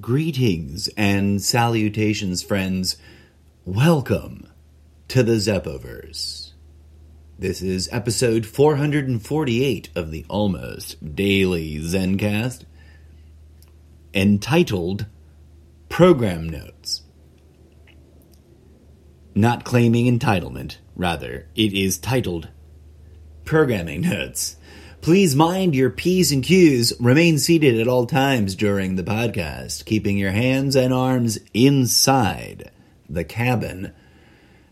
Greetings 0.00 0.88
and 0.96 1.42
salutations, 1.42 2.42
friends. 2.42 2.96
Welcome 3.66 4.48
to 5.08 5.22
the 5.22 5.38
Zeppoverse. 5.38 6.52
This 7.38 7.60
is 7.60 7.90
episode 7.92 8.46
448 8.46 9.90
of 9.94 10.10
the 10.10 10.24
Almost 10.30 11.14
Daily 11.14 11.76
Zencast, 11.80 12.64
entitled 14.14 15.04
Program 15.90 16.48
Notes. 16.48 17.02
Not 19.34 19.62
claiming 19.62 20.06
entitlement, 20.18 20.78
rather, 20.96 21.48
it 21.54 21.74
is 21.74 21.98
titled 21.98 22.48
Programming 23.44 24.00
Notes. 24.00 24.56
Please 25.02 25.34
mind 25.34 25.74
your 25.74 25.90
P's 25.90 26.30
and 26.30 26.44
Q's. 26.44 26.92
Remain 27.00 27.36
seated 27.36 27.76
at 27.80 27.88
all 27.88 28.06
times 28.06 28.54
during 28.54 28.94
the 28.94 29.02
podcast, 29.02 29.84
keeping 29.84 30.16
your 30.16 30.30
hands 30.30 30.76
and 30.76 30.94
arms 30.94 31.40
inside 31.52 32.70
the 33.10 33.24
cabin. 33.24 33.92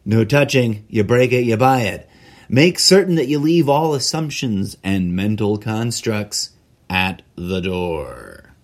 No 0.04 0.24
touching, 0.24 0.86
you 0.88 1.02
break 1.02 1.32
it, 1.32 1.42
you 1.42 1.56
buy 1.56 1.80
it. 1.80 2.08
Make 2.48 2.78
certain 2.78 3.16
that 3.16 3.26
you 3.26 3.40
leave 3.40 3.68
all 3.68 3.92
assumptions 3.92 4.76
and 4.84 5.16
mental 5.16 5.58
constructs 5.58 6.50
at 6.88 7.22
the 7.34 7.60
door. 7.60 8.54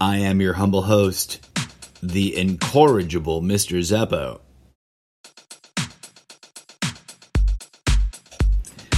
I 0.00 0.18
am 0.18 0.40
your 0.40 0.52
humble 0.52 0.82
host, 0.82 1.44
the 2.08 2.36
incorrigible 2.36 3.40
Mr. 3.40 3.78
Zeppo. 3.78 4.40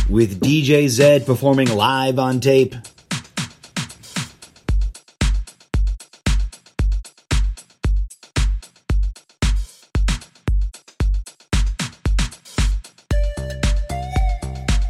With 0.09 0.41
DJ 0.41 0.89
Zed 0.89 1.27
performing 1.27 1.69
live 1.75 2.19
on 2.19 2.41
tape. 2.41 2.75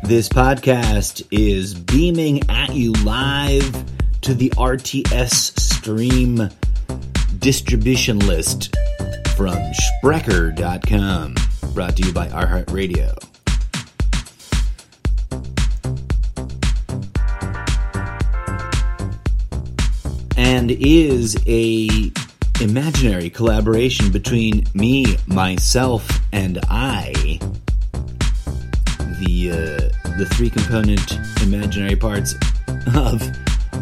This 0.03 0.29
podcast 0.29 1.27
is 1.33 1.75
beaming 1.75 2.49
at 2.49 2.75
you 2.75 2.93
live 2.93 3.85
to 4.21 4.35
the 4.35 4.51
RSS 4.51 5.59
stream 5.59 6.49
distribution 7.47 8.19
list 8.19 8.75
from 9.37 9.55
Spreaker.com, 10.03 11.37
brought 11.75 11.97
to 11.97 12.05
you 12.05 12.13
by 12.13 12.27
iHeartRadio. 12.27 13.17
And 20.37 20.73
is 20.73 21.37
a 21.47 22.11
imaginary 22.61 23.31
collaboration 23.31 24.11
between 24.11 24.67
me, 24.75 25.17
myself, 25.29 26.05
and 26.33 26.59
I. 26.69 27.13
The 29.21 29.51
uh, 29.53 30.17
the 30.19 30.27
three 30.33 30.51
component 30.51 31.13
imaginary 31.45 31.95
parts 31.95 32.35
of 32.97 33.23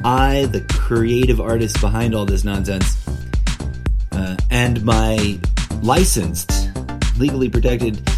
I, 0.05 0.47
the 0.53 0.61
creative 0.69 1.41
artist 1.41 1.81
behind 1.81 2.15
all 2.15 2.27
this 2.27 2.45
nonsense, 2.45 3.04
uh, 4.15 4.37
and 4.51 4.84
my 4.84 5.39
licensed, 5.83 6.70
legally 7.19 7.48
protected 7.48 8.09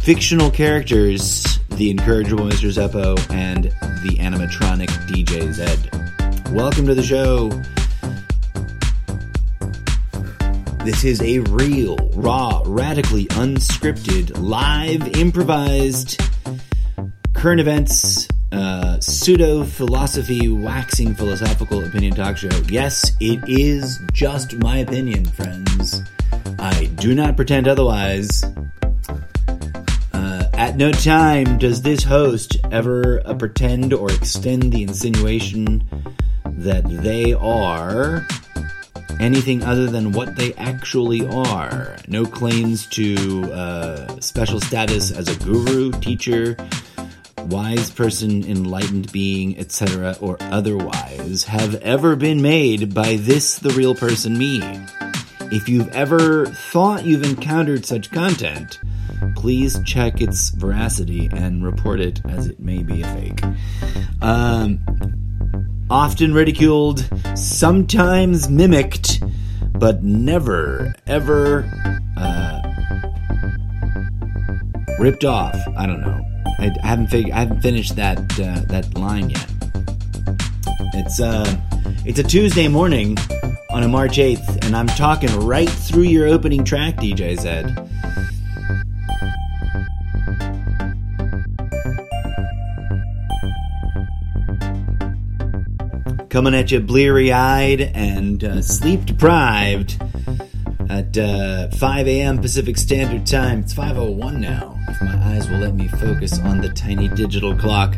fictional 0.00 0.50
characters, 0.50 1.58
the 1.70 1.90
incorrigible 1.90 2.44
Mr. 2.44 2.70
Zeppo 2.70 3.18
and 3.32 3.64
the 3.64 4.16
animatronic 4.18 4.88
DJ 5.08 5.52
Zed. 5.52 6.52
Welcome 6.52 6.86
to 6.86 6.94
the 6.94 7.02
show. 7.02 7.48
This 10.84 11.04
is 11.04 11.22
a 11.22 11.38
real, 11.38 11.96
raw, 12.14 12.62
radically 12.66 13.26
unscripted, 13.26 14.32
live, 14.36 15.16
improvised, 15.16 16.20
current 17.34 17.60
events, 17.60 18.26
uh, 18.52 19.00
pseudo 19.00 19.64
philosophy, 19.64 20.48
waxing 20.48 21.14
philosophical 21.14 21.84
opinion 21.84 22.14
talk 22.14 22.36
show. 22.36 22.50
Yes, 22.68 23.12
it 23.20 23.40
is 23.48 23.98
just 24.12 24.56
my 24.56 24.78
opinion, 24.78 25.24
friends. 25.24 26.02
I 26.58 26.84
do 26.96 27.14
not 27.14 27.36
pretend 27.36 27.66
otherwise. 27.66 28.44
Uh, 30.12 30.48
at 30.52 30.76
no 30.76 30.92
time 30.92 31.58
does 31.58 31.82
this 31.82 32.04
host 32.04 32.58
ever 32.70 33.22
uh, 33.24 33.34
pretend 33.34 33.92
or 33.92 34.12
extend 34.12 34.72
the 34.72 34.82
insinuation 34.82 35.88
that 36.44 36.84
they 36.84 37.32
are 37.32 38.26
anything 39.18 39.62
other 39.62 39.86
than 39.86 40.12
what 40.12 40.36
they 40.36 40.52
actually 40.54 41.26
are. 41.26 41.96
No 42.08 42.24
claims 42.26 42.86
to 42.86 43.52
uh, 43.52 44.20
special 44.20 44.60
status 44.60 45.10
as 45.10 45.28
a 45.28 45.44
guru, 45.44 45.92
teacher, 45.92 46.56
wise 47.46 47.90
person, 47.90 48.44
enlightened 48.44 49.10
being, 49.12 49.58
etc., 49.58 50.16
or 50.20 50.36
otherwise, 50.40 51.44
have 51.44 51.74
ever 51.76 52.16
been 52.16 52.42
made 52.42 52.94
by 52.94 53.16
this, 53.16 53.58
the 53.58 53.70
real 53.70 53.94
person, 53.94 54.36
me. 54.36 54.62
If 55.50 55.68
you've 55.68 55.88
ever 55.88 56.46
thought 56.46 57.04
you've 57.04 57.24
encountered 57.24 57.84
such 57.84 58.10
content, 58.10 58.78
please 59.36 59.78
check 59.84 60.20
its 60.20 60.50
veracity 60.50 61.28
and 61.32 61.64
report 61.64 62.00
it 62.00 62.20
as 62.26 62.46
it 62.46 62.58
may 62.58 62.82
be 62.82 63.02
a 63.02 63.06
fake. 63.14 63.42
Um, 64.22 64.80
often 65.90 66.32
ridiculed, 66.32 67.06
sometimes 67.34 68.48
mimicked, 68.48 69.22
but 69.74 70.02
never, 70.02 70.94
ever 71.06 71.70
uh, 72.16 72.62
ripped 74.98 75.24
off. 75.24 75.56
I 75.76 75.86
don't 75.86 76.00
know. 76.00 76.31
I, 76.62 76.70
I 76.84 76.86
haven't 76.86 77.08
fig- 77.08 77.32
I 77.32 77.40
haven't 77.40 77.60
finished 77.60 77.96
that 77.96 78.18
uh, 78.38 78.60
that 78.66 78.94
line 78.94 79.30
yet. 79.30 79.46
It's 80.94 81.20
uh, 81.20 81.60
it's 82.04 82.20
a 82.20 82.22
Tuesday 82.22 82.68
morning 82.68 83.18
on 83.70 83.82
a 83.82 83.88
March 83.88 84.20
eighth, 84.20 84.64
and 84.64 84.76
I'm 84.76 84.86
talking 84.86 85.28
right 85.40 85.68
through 85.68 86.04
your 86.04 86.28
opening 86.28 86.64
track, 86.64 86.98
DJ 86.98 87.36
Zed. 87.36 87.66
Coming 96.30 96.54
at 96.54 96.70
you 96.70 96.78
bleary 96.78 97.32
eyed 97.32 97.80
and 97.80 98.44
uh, 98.44 98.62
sleep 98.62 99.04
deprived 99.04 100.00
at 100.92 101.16
uh, 101.16 101.70
5 101.70 102.06
a.m. 102.06 102.38
Pacific 102.38 102.76
Standard 102.76 103.24
Time. 103.24 103.60
It's 103.60 103.72
5:01 103.72 104.38
now. 104.38 104.78
If 104.88 105.00
my 105.00 105.16
eyes 105.32 105.48
will 105.48 105.58
let 105.58 105.74
me 105.74 105.88
focus 105.88 106.38
on 106.38 106.60
the 106.60 106.68
tiny 106.68 107.08
digital 107.08 107.56
clock. 107.56 107.96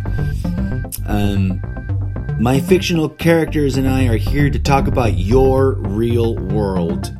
Um, 1.06 1.60
my 2.38 2.60
fictional 2.60 3.08
characters 3.08 3.76
and 3.76 3.88
I 3.88 4.06
are 4.06 4.16
here 4.16 4.48
to 4.48 4.58
talk 4.60 4.86
about 4.86 5.14
your 5.14 5.72
real 5.72 6.36
world 6.36 7.16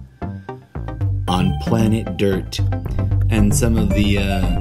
on 1.26 1.58
planet 1.62 2.16
Dirt 2.18 2.60
and 3.30 3.54
some 3.54 3.76
of 3.76 3.88
the 3.90 4.18
uh, 4.18 4.60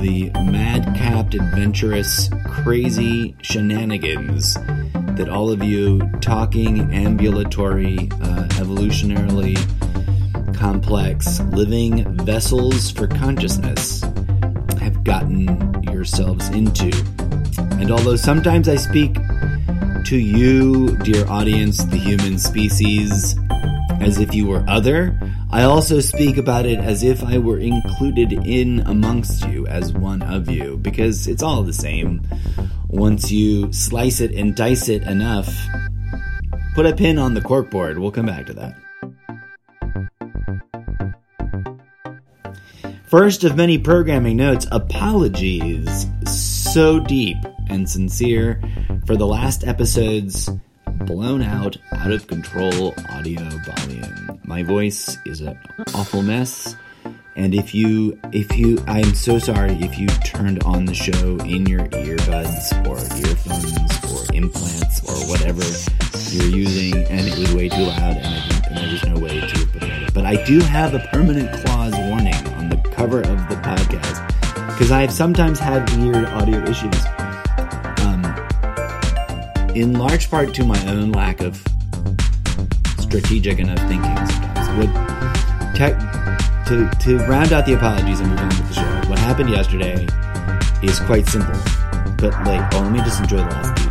the 0.00 0.30
madcapped, 0.34 1.34
adventurous, 1.34 2.28
crazy 2.44 3.34
shenanigans 3.40 4.54
that 5.16 5.28
all 5.30 5.50
of 5.50 5.62
you 5.62 6.00
talking, 6.20 6.92
ambulatory, 6.92 7.96
uh, 8.22 8.44
evolutionarily 8.60 9.56
complex, 10.60 11.40
living 11.40 12.04
vessels 12.18 12.90
for 12.90 13.06
consciousness 13.06 14.02
have 14.78 15.02
gotten 15.04 15.82
yourselves 15.84 16.46
into. 16.50 16.90
And 17.80 17.90
although 17.90 18.16
sometimes 18.16 18.68
I 18.68 18.76
speak 18.76 19.14
to 20.04 20.18
you, 20.18 20.98
dear 20.98 21.26
audience, 21.28 21.82
the 21.84 21.96
human 21.96 22.38
species, 22.38 23.34
as 24.00 24.18
if 24.18 24.34
you 24.34 24.48
were 24.48 24.62
other, 24.68 25.18
I 25.50 25.62
also 25.62 25.98
speak 26.00 26.36
about 26.36 26.66
it 26.66 26.78
as 26.78 27.02
if 27.02 27.24
I 27.24 27.38
were 27.38 27.58
included 27.58 28.30
in 28.46 28.80
amongst 28.80 29.48
you 29.48 29.66
as 29.66 29.94
one 29.94 30.20
of 30.20 30.50
you, 30.50 30.76
because 30.76 31.26
it's 31.26 31.42
all 31.42 31.62
the 31.62 31.72
same. 31.72 32.20
Once 32.88 33.32
you 33.32 33.72
slice 33.72 34.20
it 34.20 34.32
and 34.32 34.54
dice 34.54 34.90
it 34.90 35.04
enough, 35.04 35.50
put 36.74 36.84
a 36.84 36.94
pin 36.94 37.18
on 37.18 37.32
the 37.32 37.40
corkboard. 37.40 37.98
We'll 37.98 38.10
come 38.10 38.26
back 38.26 38.44
to 38.46 38.52
that. 38.52 38.76
First 43.10 43.42
of 43.42 43.56
many 43.56 43.76
programming 43.76 44.36
notes, 44.36 44.68
apologies 44.70 46.06
so 46.26 47.00
deep 47.00 47.38
and 47.68 47.90
sincere 47.90 48.62
for 49.04 49.16
the 49.16 49.26
last 49.26 49.66
episode's 49.66 50.48
blown 51.06 51.42
out, 51.42 51.76
out 51.90 52.12
of 52.12 52.28
control 52.28 52.94
audio 53.08 53.42
volume. 53.66 54.40
My 54.44 54.62
voice 54.62 55.18
is 55.26 55.40
an 55.40 55.58
awful 55.92 56.22
mess, 56.22 56.76
And 57.36 57.54
if 57.54 57.74
you, 57.74 58.18
if 58.32 58.56
you, 58.58 58.82
I'm 58.86 59.14
so 59.14 59.38
sorry 59.38 59.72
if 59.80 59.98
you 59.98 60.08
turned 60.08 60.62
on 60.64 60.84
the 60.84 60.94
show 60.94 61.38
in 61.38 61.64
your 61.66 61.80
earbuds 61.88 62.86
or 62.86 62.98
earphones 63.16 64.12
or 64.12 64.34
implants 64.34 65.00
or 65.08 65.14
whatever 65.28 65.62
you're 66.30 66.54
using, 66.54 66.96
and 67.04 67.26
it 67.26 67.38
was 67.38 67.54
way 67.54 67.68
too 67.68 67.82
loud, 67.82 68.16
and, 68.18 68.26
I 68.26 68.66
and 68.68 68.76
there 68.76 68.92
was 68.92 69.04
no 69.06 69.18
way 69.18 69.40
to 69.40 69.66
put 69.68 69.82
it. 69.84 70.12
But 70.12 70.26
I 70.26 70.44
do 70.44 70.60
have 70.60 70.92
a 70.94 70.98
permanent 71.12 71.50
clause 71.64 71.94
cover 73.00 73.20
of 73.20 73.48
the 73.48 73.54
podcast 73.62 74.26
because 74.74 74.92
I've 74.92 75.10
sometimes 75.10 75.58
had 75.58 75.88
weird 75.96 76.26
audio 76.26 76.62
issues. 76.64 77.00
Um, 78.04 78.22
in 79.74 79.94
large 79.94 80.28
part 80.28 80.52
to 80.56 80.66
my 80.66 80.78
own 80.86 81.10
lack 81.12 81.40
of 81.40 81.56
strategic 82.98 83.58
enough 83.58 83.78
thinking 83.88 84.14
sometimes. 84.26 84.68
What 84.76 84.90
te- 85.74 85.96
to 86.68 86.90
to 87.04 87.24
round 87.24 87.54
out 87.54 87.64
the 87.64 87.72
apologies 87.72 88.20
and 88.20 88.28
move 88.28 88.38
on 88.38 88.48
with 88.48 88.68
the 88.68 88.74
show. 88.74 89.08
What 89.08 89.18
happened 89.18 89.48
yesterday 89.48 90.06
is 90.82 91.00
quite 91.00 91.26
simple, 91.26 91.58
but 92.18 92.32
like, 92.44 92.74
oh, 92.74 92.80
let 92.82 92.92
me 92.92 92.98
just 92.98 93.18
enjoy 93.18 93.38
the 93.38 93.44
last. 93.44 93.89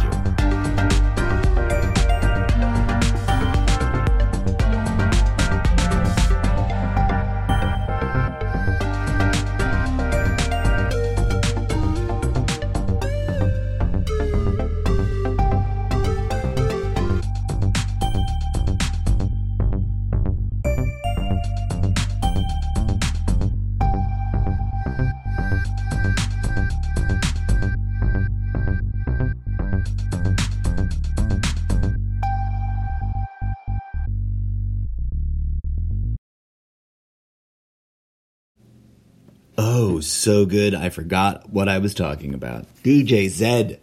Oh, 39.61 40.00
so 40.00 40.45
good. 40.45 40.73
I 40.73 40.88
forgot 40.88 41.50
what 41.50 41.67
I 41.67 41.79
was 41.79 41.94
talking 41.94 42.33
about. 42.33 42.65
DJ 42.81 43.27
Zed. 43.27 43.81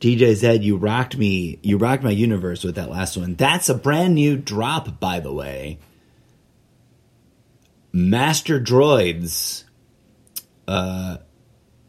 DJ 0.00 0.34
Zed, 0.34 0.64
you 0.64 0.76
rocked 0.76 1.16
me. 1.16 1.60
You 1.62 1.78
rocked 1.78 2.02
my 2.02 2.10
universe 2.10 2.64
with 2.64 2.74
that 2.74 2.90
last 2.90 3.16
one. 3.16 3.36
That's 3.36 3.68
a 3.68 3.74
brand 3.74 4.16
new 4.16 4.36
drop, 4.36 4.98
by 4.98 5.20
the 5.20 5.32
way. 5.32 5.78
Master 7.92 8.58
Droids. 8.58 9.62
Uh, 10.70 11.18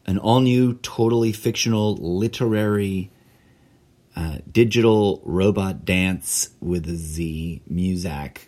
an 0.06 0.18
all 0.18 0.40
new, 0.40 0.74
totally 0.74 1.32
fictional, 1.32 1.94
literary, 1.96 3.10
uh, 4.16 4.38
digital 4.50 5.22
robot 5.24 5.84
dance 5.84 6.50
with 6.60 6.88
a 6.88 6.96
Z 6.96 7.62
Muzak 7.70 8.38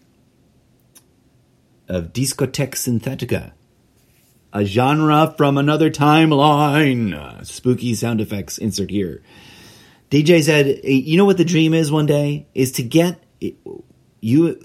of 1.88 2.12
Discotheque 2.12 2.74
Synthetica 2.74 3.52
a 4.54 4.64
genre 4.64 5.34
from 5.36 5.58
another 5.58 5.90
timeline. 5.90 7.12
Uh, 7.12 7.42
spooky 7.42 7.92
sound 7.94 8.20
effects 8.20 8.56
insert 8.56 8.90
here. 8.90 9.20
DJ 10.10 10.40
Zed, 10.40 10.80
"You 10.84 11.16
know 11.16 11.24
what 11.24 11.38
the 11.38 11.44
dream 11.44 11.74
is 11.74 11.90
one 11.90 12.06
day 12.06 12.46
is 12.54 12.70
to 12.72 12.82
get 12.84 13.22
you. 14.20 14.60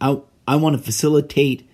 I 0.00 0.20
I 0.46 0.56
want 0.56 0.76
to 0.76 0.82
facilitate 0.82 1.68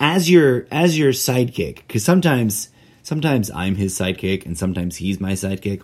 as 0.00 0.28
your 0.28 0.66
as 0.72 0.98
your 0.98 1.12
sidekick 1.12 1.76
because 1.86 2.02
sometimes 2.02 2.70
sometimes 3.02 3.50
I'm 3.50 3.76
his 3.76 3.96
sidekick 3.96 4.44
and 4.44 4.58
sometimes 4.58 4.96
he's 4.96 5.20
my 5.20 5.32
sidekick. 5.32 5.82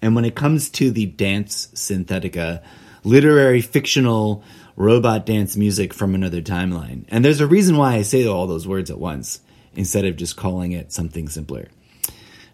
And 0.00 0.14
when 0.14 0.24
it 0.24 0.34
comes 0.34 0.68
to 0.70 0.90
the 0.90 1.06
dance 1.06 1.68
synthetica, 1.74 2.62
literary 3.02 3.62
fictional 3.62 4.44
robot 4.76 5.24
dance 5.24 5.56
music 5.56 5.94
from 5.94 6.14
another 6.14 6.42
timeline, 6.42 7.06
and 7.08 7.24
there's 7.24 7.40
a 7.40 7.46
reason 7.46 7.76
why 7.76 7.94
I 7.94 8.02
say 8.02 8.26
all 8.26 8.46
those 8.46 8.68
words 8.68 8.90
at 8.90 8.98
once." 8.98 9.40
instead 9.76 10.04
of 10.04 10.16
just 10.16 10.36
calling 10.36 10.72
it 10.72 10.92
something 10.92 11.28
simpler. 11.28 11.68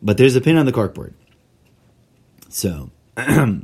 But 0.02 0.16
there's 0.16 0.36
a 0.36 0.40
pin 0.40 0.56
on 0.56 0.66
the 0.66 0.72
corkboard. 0.72 1.14
So, 2.48 2.90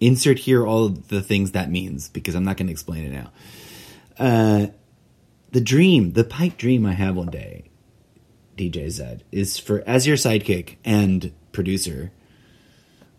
insert 0.00 0.38
here 0.38 0.66
all 0.66 0.88
the 0.88 1.22
things 1.22 1.52
that 1.52 1.70
means 1.70 2.08
because 2.08 2.34
I'm 2.34 2.44
not 2.44 2.56
going 2.56 2.68
to 2.68 2.72
explain 2.72 3.04
it 3.04 3.12
now. 3.12 3.30
Uh, 4.18 4.66
the 5.52 5.60
dream, 5.60 6.12
the 6.12 6.24
pipe 6.24 6.56
dream 6.56 6.86
I 6.86 6.92
have 6.92 7.16
one 7.16 7.30
day, 7.30 7.70
DJ 8.56 8.88
Zed, 8.90 9.24
is 9.32 9.58
for 9.58 9.82
as 9.86 10.06
your 10.06 10.16
sidekick 10.16 10.76
and 10.84 11.32
producer, 11.52 12.12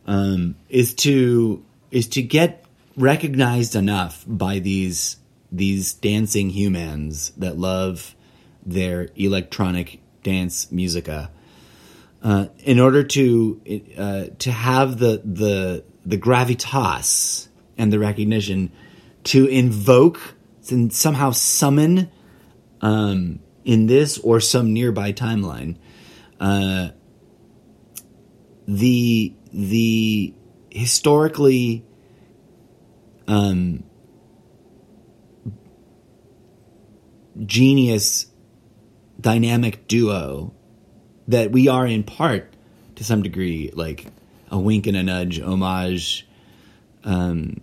um, 0.05 0.55
is 0.69 0.93
to 0.95 1.63
is 1.89 2.07
to 2.09 2.21
get 2.21 2.63
recognized 2.95 3.75
enough 3.75 4.23
by 4.27 4.59
these 4.59 5.17
these 5.51 5.93
dancing 5.93 6.49
humans 6.49 7.31
that 7.37 7.57
love 7.57 8.15
their 8.65 9.09
electronic 9.15 9.99
dance 10.23 10.71
musica 10.71 11.31
uh, 12.23 12.47
in 12.59 12.79
order 12.79 13.03
to 13.03 13.61
uh, 13.97 14.25
to 14.39 14.51
have 14.51 14.99
the 14.99 15.21
the 15.25 15.83
the 16.05 16.17
gravitas 16.17 17.47
and 17.77 17.91
the 17.91 17.99
recognition 17.99 18.71
to 19.23 19.45
invoke 19.47 20.35
and 20.69 20.93
somehow 20.93 21.31
summon 21.31 22.09
um, 22.81 23.39
in 23.63 23.87
this 23.87 24.17
or 24.19 24.39
some 24.39 24.73
nearby 24.73 25.11
timeline 25.11 25.77
uh, 26.39 26.89
the 28.67 29.33
the 29.53 30.33
historically 30.69 31.85
um, 33.27 33.83
genius 37.45 38.27
dynamic 39.19 39.87
duo 39.87 40.53
that 41.27 41.51
we 41.51 41.67
are 41.67 41.85
in 41.85 42.03
part 42.03 42.53
to 42.95 43.03
some 43.03 43.21
degree 43.21 43.71
like 43.73 44.07
a 44.49 44.59
wink 44.59 44.87
and 44.87 44.97
a 44.97 45.03
nudge 45.03 45.39
homage 45.39 46.27
um, 47.03 47.61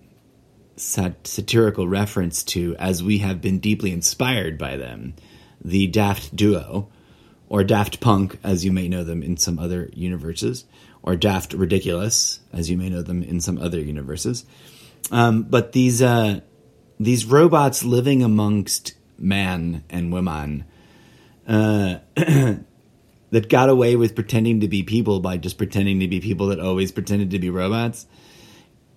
sat- 0.79 1.27
satirical 1.27 1.89
reference 1.89 2.43
to 2.43 2.77
as 2.77 3.03
we 3.03 3.19
have 3.19 3.41
been 3.41 3.59
deeply 3.59 3.93
inspired 3.93 4.59
by 4.59 4.77
them 4.77 5.15
the 5.65 5.87
daft 5.87 6.35
duo 6.35 6.89
or 7.49 7.65
daft 7.65 8.01
punk 8.01 8.39
as 8.43 8.65
you 8.65 8.73
may 8.73 8.89
know 8.89 9.05
them 9.05 9.23
in 9.23 9.37
some 9.37 9.59
other 9.59 9.91
universes 9.93 10.65
or 11.03 11.17
daft 11.17 11.53
ridiculous 11.53 12.41
as 12.53 12.71
you 12.71 12.77
may 12.77 12.89
know 12.89 13.03
them 13.03 13.23
in 13.23 13.41
some 13.41 13.59
other 13.59 13.81
universes 13.81 14.45
um, 15.11 15.43
but 15.43 15.73
these 15.73 16.03
uh, 16.03 16.41
these 17.01 17.25
robots 17.25 17.85
living 17.85 18.23
amongst 18.23 18.95
man 19.19 19.85
and 19.91 20.13
woman 20.13 20.65
uh, 21.47 21.99
that 23.31 23.49
got 23.49 23.69
away 23.69 23.97
with 23.97 24.15
pretending 24.15 24.61
to 24.61 24.69
be 24.69 24.83
people 24.83 25.21
by 25.21 25.37
just 25.37 25.59
pretending 25.59 26.01
to 26.01 26.09
be 26.09 26.21
people 26.21 26.49
that 26.49 26.61
always 26.61 26.93
pretended 26.93 27.31
to 27.31 27.39
be 27.39 27.51
robots. 27.51 28.07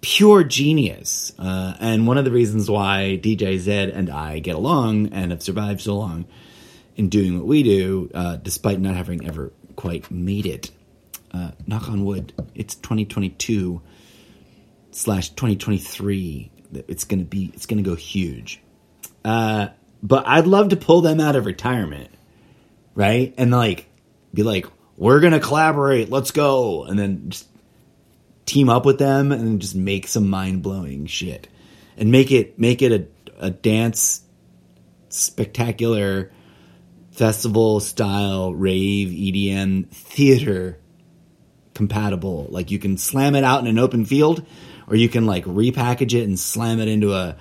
Pure 0.01 0.45
genius. 0.45 1.33
Uh, 1.37 1.75
and 1.79 2.07
one 2.07 2.17
of 2.17 2.25
the 2.25 2.31
reasons 2.31 2.69
why 2.69 3.19
DJ 3.21 3.57
Zed 3.59 3.89
and 3.89 4.09
I 4.09 4.39
get 4.39 4.55
along 4.55 5.07
and 5.13 5.31
have 5.31 5.41
survived 5.41 5.81
so 5.81 5.95
long 5.95 6.25
in 6.95 7.09
doing 7.09 7.37
what 7.37 7.47
we 7.47 7.63
do, 7.63 8.09
uh, 8.13 8.37
despite 8.37 8.79
not 8.79 8.95
having 8.95 9.25
ever 9.27 9.51
quite 9.75 10.09
made 10.11 10.45
it. 10.45 10.71
Uh, 11.31 11.51
knock 11.65 11.87
on 11.87 12.03
wood, 12.03 12.33
it's 12.55 12.75
2022 12.75 13.81
slash 14.91 15.29
2023. 15.29 16.51
It's 16.87 17.05
gonna 17.05 17.23
be, 17.23 17.51
it's 17.53 17.65
gonna 17.65 17.81
go 17.81 17.95
huge. 17.95 18.59
Uh, 19.23 19.69
but 20.03 20.27
I'd 20.27 20.47
love 20.47 20.69
to 20.69 20.75
pull 20.75 21.01
them 21.01 21.19
out 21.19 21.35
of 21.35 21.45
retirement 21.45 22.09
right? 22.95 23.33
And 23.37 23.51
like 23.51 23.87
be 24.33 24.43
like, 24.43 24.65
we're 24.97 25.19
gonna 25.19 25.39
collaborate, 25.39 26.09
let's 26.09 26.31
go, 26.31 26.83
and 26.83 26.97
then 26.97 27.29
just 27.29 27.47
team 28.51 28.69
up 28.69 28.85
with 28.85 28.99
them 28.99 29.31
and 29.31 29.61
just 29.61 29.75
make 29.75 30.07
some 30.07 30.29
mind 30.29 30.61
blowing 30.61 31.05
shit, 31.05 31.47
and 31.97 32.11
make 32.11 32.31
it 32.31 32.59
make 32.59 32.81
it 32.81 32.91
a 32.91 33.45
a 33.45 33.49
dance 33.49 34.21
spectacular 35.09 36.31
festival 37.11 37.79
style 37.79 38.53
rave 38.53 39.09
EDM 39.09 39.89
theater 39.89 40.79
compatible. 41.73 42.47
Like 42.49 42.71
you 42.71 42.79
can 42.79 42.97
slam 42.97 43.35
it 43.35 43.43
out 43.43 43.61
in 43.61 43.67
an 43.67 43.79
open 43.79 44.05
field, 44.05 44.45
or 44.87 44.95
you 44.95 45.09
can 45.09 45.25
like 45.25 45.45
repackage 45.45 46.13
it 46.13 46.23
and 46.23 46.39
slam 46.39 46.79
it 46.79 46.87
into 46.87 47.13
a 47.13 47.35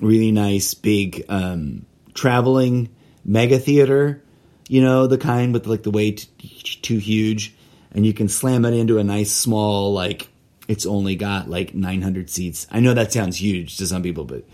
really 0.00 0.32
nice 0.32 0.74
big 0.74 1.24
um, 1.28 1.86
traveling 2.14 2.94
mega 3.24 3.58
theater 3.58 4.22
you 4.68 4.82
know, 4.82 5.06
the 5.06 5.18
kind 5.18 5.52
with 5.52 5.66
like 5.66 5.82
the 5.82 5.90
weight 5.90 6.28
too 6.82 6.98
huge, 6.98 7.54
and 7.90 8.04
you 8.04 8.12
can 8.12 8.28
slam 8.28 8.64
it 8.64 8.74
into 8.74 8.98
a 8.98 9.04
nice 9.04 9.32
small 9.32 9.92
like 9.92 10.28
it's 10.68 10.86
only 10.86 11.16
got 11.16 11.48
like 11.48 11.74
900 11.74 12.30
seats. 12.30 12.66
I 12.70 12.80
know 12.80 12.94
that 12.94 13.12
sounds 13.12 13.40
huge 13.40 13.78
to 13.78 13.86
some 13.86 14.02
people, 14.02 14.24
but 14.24 14.44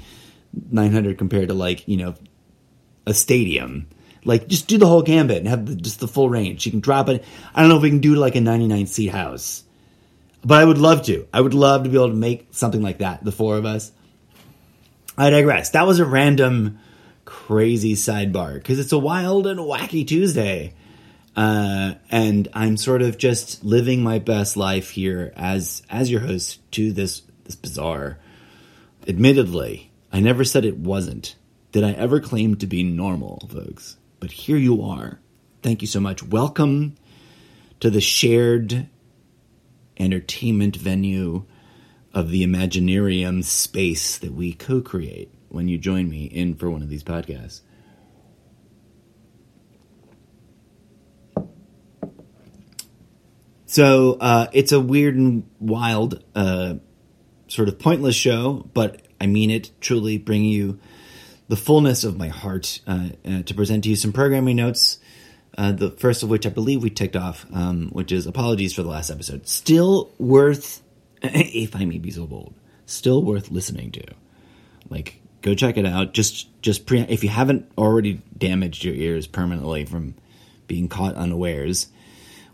900 0.71 1.19
compared 1.19 1.49
to 1.49 1.55
like 1.55 1.87
you 1.87 1.97
know 1.97 2.15
a 3.07 3.15
stadium, 3.15 3.87
Like, 4.25 4.49
just 4.49 4.67
do 4.67 4.79
the 4.79 4.87
whole 4.87 5.03
gambit 5.03 5.39
and 5.39 5.49
have 5.49 5.67
the, 5.67 5.75
just 5.75 6.01
the 6.01 6.09
full 6.09 6.31
range. 6.31 6.65
You 6.65 6.73
can 6.73 6.81
drop 6.81 7.09
it. 7.11 7.23
I 7.55 7.61
don't 7.61 7.69
know 7.69 7.77
if 7.77 7.83
we 7.83 7.91
can 7.91 7.99
do 7.99 8.15
like 8.15 8.37
a 8.37 8.41
99 8.41 8.87
seat 8.87 9.09
house, 9.09 9.65
but 10.43 10.61
I 10.61 10.65
would 10.65 10.79
love 10.79 11.03
to. 11.07 11.27
I 11.33 11.41
would 11.41 11.53
love 11.53 11.85
to 11.85 11.91
be 11.91 11.97
able 11.97 12.09
to 12.09 12.15
make 12.15 12.49
something 12.53 12.81
like 12.81 12.99
that, 12.99 13.23
the 13.23 13.33
four 13.33 13.57
of 13.57 13.67
us. 13.67 13.93
I 15.19 15.31
digress. 15.31 15.71
That 15.71 15.87
was 15.87 16.01
a 16.01 16.07
random, 16.07 16.79
crazy 17.25 17.95
sidebar 17.95 18.55
because 18.55 18.79
it's 18.79 18.93
a 18.93 18.99
wild 18.99 19.47
and 19.47 19.61
wacky 19.61 20.07
Tuesday. 20.07 20.75
Uh, 21.37 21.95
and 22.11 22.49
I'm 22.53 22.77
sort 22.77 23.03
of 23.03 23.19
just 23.19 23.65
living 23.65 24.03
my 24.03 24.19
best 24.19 24.57
life 24.57 24.91
here 24.91 25.33
as 25.37 25.83
as 25.91 26.11
your 26.11 26.21
host 26.21 26.61
to 26.73 26.93
this 26.93 27.23
this 27.45 27.57
bizarre. 27.57 28.19
Admittedly, 29.09 29.91
I 30.13 30.21
never 30.21 30.45
said 30.45 30.65
it 30.65 30.79
wasn't. 30.79 31.35
Did 31.73 31.85
I 31.85 31.93
ever 31.93 32.21
claim 32.21 32.55
to 32.57 32.67
be 32.67 32.85
normal, 32.85 33.49
folks? 33.51 33.97
But 34.21 34.31
here 34.31 34.57
you 34.57 34.83
are. 34.83 35.19
Thank 35.63 35.83
you 35.83 35.89
so 35.89 36.01
much. 36.01 36.23
Welcome 36.23 36.95
to 37.81 37.91
the 37.91 38.01
shared 38.01 38.89
entertainment 39.99 40.77
venue 40.77 41.45
of 42.13 42.31
the 42.31 42.47
Imaginarium 42.47 43.43
space 43.43 44.19
that 44.19 44.33
we 44.33 44.53
co 44.53 44.81
create 44.81 45.31
when 45.49 45.69
you 45.69 45.79
join 45.79 46.09
me 46.09 46.25
in 46.27 46.55
for 46.55 46.71
one 46.71 46.83
of 46.83 46.89
these 46.89 47.05
podcasts. 47.05 47.61
So 53.75 54.19
uh, 54.21 54.47
it's 54.53 54.71
a 54.71 54.79
weird 54.79 55.17
and 55.17 55.51
wild, 55.59 56.23
uh, 56.37 56.75
sort 57.49 57.67
of 57.67 57.77
pointless 57.81 58.15
show, 58.15 58.71
but 58.73 59.03
I 59.21 59.27
mean 59.27 59.51
it 59.51 59.73
truly, 59.81 60.17
bringing 60.17 60.51
you 60.51 60.79
the 61.49 61.57
fullness 61.57 62.05
of 62.05 62.17
my 62.17 62.29
heart 62.29 62.79
uh, 62.87 63.09
uh, 63.27 63.43
to 63.43 63.53
present 63.53 63.83
to 63.83 63.91
you 63.91 63.97
some 63.97 64.13
programming 64.13 64.55
notes. 64.55 65.01
Uh, 65.59 65.73
the 65.73 65.91
first 65.91 66.23
of 66.23 66.29
which 66.29 66.47
I 66.47 66.51
believe 66.51 66.85
we 66.85 66.91
ticked 66.91 67.17
off, 67.17 67.47
um, 67.53 67.89
which 67.89 68.13
is 68.13 68.29
apologies 68.29 68.73
for 68.73 68.85
the 68.85 68.91
last 68.91 69.11
episode. 69.11 69.49
Still 69.49 70.13
worth, 70.19 70.81
if 71.23 71.75
I 71.75 71.85
may 71.85 71.99
be 71.99 72.13
so 72.13 72.29
bold, 72.29 72.55
still 72.87 73.25
worth 73.25 73.51
listening 73.51 73.91
to. 73.91 74.05
Like, 74.89 75.21
go 75.43 75.53
check 75.53 75.79
it 75.79 75.85
out. 75.85 76.15
Just, 76.15 76.47
just 76.63 76.87
pre- 76.87 77.01
if 77.01 77.25
you 77.25 77.31
haven't 77.31 77.69
already 77.77 78.23
damaged 78.39 78.85
your 78.85 78.95
ears 78.95 79.27
permanently 79.27 79.85
from 79.85 80.15
being 80.69 80.87
caught 80.87 81.17
unawares, 81.17 81.89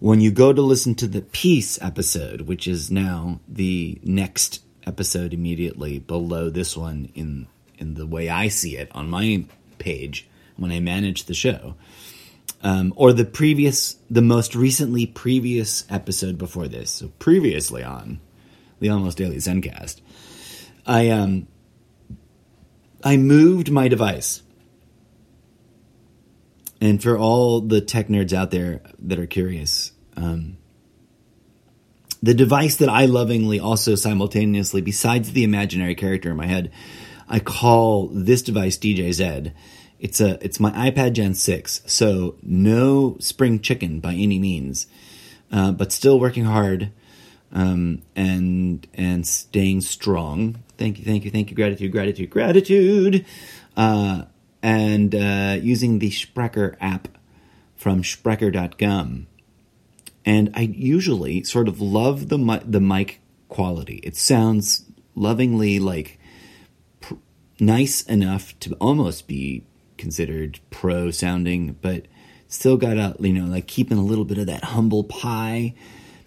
when 0.00 0.21
you 0.21 0.30
go 0.30 0.52
to 0.52 0.62
listen 0.62 0.95
to 0.97 1.07
the 1.07 1.21
peace 1.21 1.80
episode, 1.83 2.42
which 2.42 2.66
is 2.66 2.90
now 2.90 3.38
the 3.47 4.00
next 4.02 4.62
episode 4.87 5.33
immediately 5.33 5.99
below 5.99 6.50
this 6.50 6.76
one 6.76 7.11
in 7.14 7.47
in 7.78 7.95
the 7.95 8.07
way 8.07 8.28
I 8.28 8.49
see 8.49 8.76
it 8.76 8.90
on 8.95 9.09
my 9.09 9.45
page 9.78 10.28
when 10.57 10.71
I 10.71 10.80
manage 10.80 11.25
the 11.25 11.35
show, 11.35 11.76
um, 12.62 12.92
or 12.95 13.14
the 13.14 13.25
previous, 13.25 13.97
the 14.11 14.21
most 14.21 14.54
recently 14.54 15.07
previous 15.07 15.87
episode 15.88 16.37
before 16.37 16.69
this, 16.69 16.90
so 16.90 17.09
previously 17.19 17.83
on 17.83 18.21
the 18.80 18.90
Almost 18.90 19.16
Daily 19.16 19.37
Zencast, 19.37 20.00
I 20.87 21.11
um 21.11 21.47
I 23.04 23.16
moved 23.16 23.71
my 23.71 23.88
device. 23.88 24.42
And 26.81 27.03
for 27.03 27.19
all 27.19 27.61
the 27.61 27.81
tech 27.81 28.09
nerds 28.09 28.33
out 28.33 28.51
there 28.51 28.81
that 29.01 29.19
are 29.19 29.27
curious, 29.27 29.93
um, 30.17 30.57
the 32.23 32.35
device 32.35 32.77
that 32.77 32.89
I 32.89 33.07
lovingly 33.07 33.61
also 33.61 33.95
simultaneously, 33.95 34.81
besides 34.81 35.33
the 35.33 35.45
imaginary 35.45 35.95
character 35.95 36.31
in 36.31 36.37
my 36.37 36.47
head, 36.47 36.71
I 37.29 37.39
call 37.39 38.09
this 38.09 38.43
device 38.43 38.77
DJZ. 38.77 39.53
It's 39.99 40.21
a 40.21 40.43
it's 40.45 40.59
my 40.59 40.71
iPad 40.91 41.13
Gen 41.13 41.35
six, 41.35 41.83
so 41.87 42.37
no 42.43 43.17
spring 43.21 43.61
chicken 43.61 44.01
by 44.01 44.15
any 44.15 44.39
means, 44.39 44.87
uh, 45.53 45.73
but 45.73 45.93
still 45.93 46.19
working 46.19 46.45
hard 46.45 46.91
um, 47.53 48.03
and 48.17 48.87
and 48.95 49.27
staying 49.27 49.83
strong. 49.83 50.63
Thank 50.79 50.99
you, 50.99 51.05
thank 51.05 51.25
you, 51.25 51.31
thank 51.31 51.51
you. 51.51 51.57
Gratitude, 51.57 51.93
gratitude, 51.93 52.31
gratitude. 52.31 53.27
Uh, 53.77 54.25
and 54.62 55.14
uh, 55.14 55.57
using 55.61 55.99
the 55.99 56.11
Spreaker 56.11 56.76
app 56.81 57.09
from 57.76 58.02
Spreaker.com. 58.02 59.26
And 60.25 60.50
I 60.55 60.61
usually 60.61 61.43
sort 61.45 61.69
of 61.69 61.81
love 61.81 62.29
the 62.29 62.62
the 62.64 62.81
mic 62.81 63.21
quality. 63.49 64.00
It 64.02 64.17
sounds 64.17 64.85
lovingly 65.14 65.79
like 65.79 66.19
nice 67.59 68.02
enough 68.02 68.59
to 68.61 68.75
almost 68.75 69.26
be 69.29 69.64
considered 69.97 70.61
pro 70.71 71.11
sounding, 71.11 71.76
but 71.81 72.07
still 72.49 72.76
got 72.76 72.97
a 72.97 73.17
you 73.21 73.33
know 73.33 73.47
like 73.47 73.67
keeping 73.67 73.99
a 73.99 74.05
little 74.05 74.25
bit 74.25 74.38
of 74.38 74.47
that 74.47 74.64
humble 74.64 75.05
pie, 75.05 75.75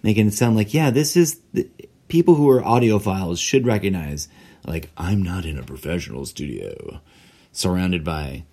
making 0.02 0.28
it 0.28 0.34
sound 0.34 0.56
like 0.56 0.74
yeah, 0.74 0.90
this 0.90 1.16
is 1.16 1.40
the, 1.52 1.68
people 2.08 2.34
who 2.34 2.48
are 2.50 2.62
audiophiles 2.62 3.38
should 3.38 3.66
recognize 3.66 4.28
like 4.66 4.90
I'm 4.96 5.22
not 5.22 5.44
in 5.44 5.58
a 5.58 5.62
professional 5.62 6.26
studio, 6.26 7.00
surrounded 7.56 8.04
by 8.04 8.44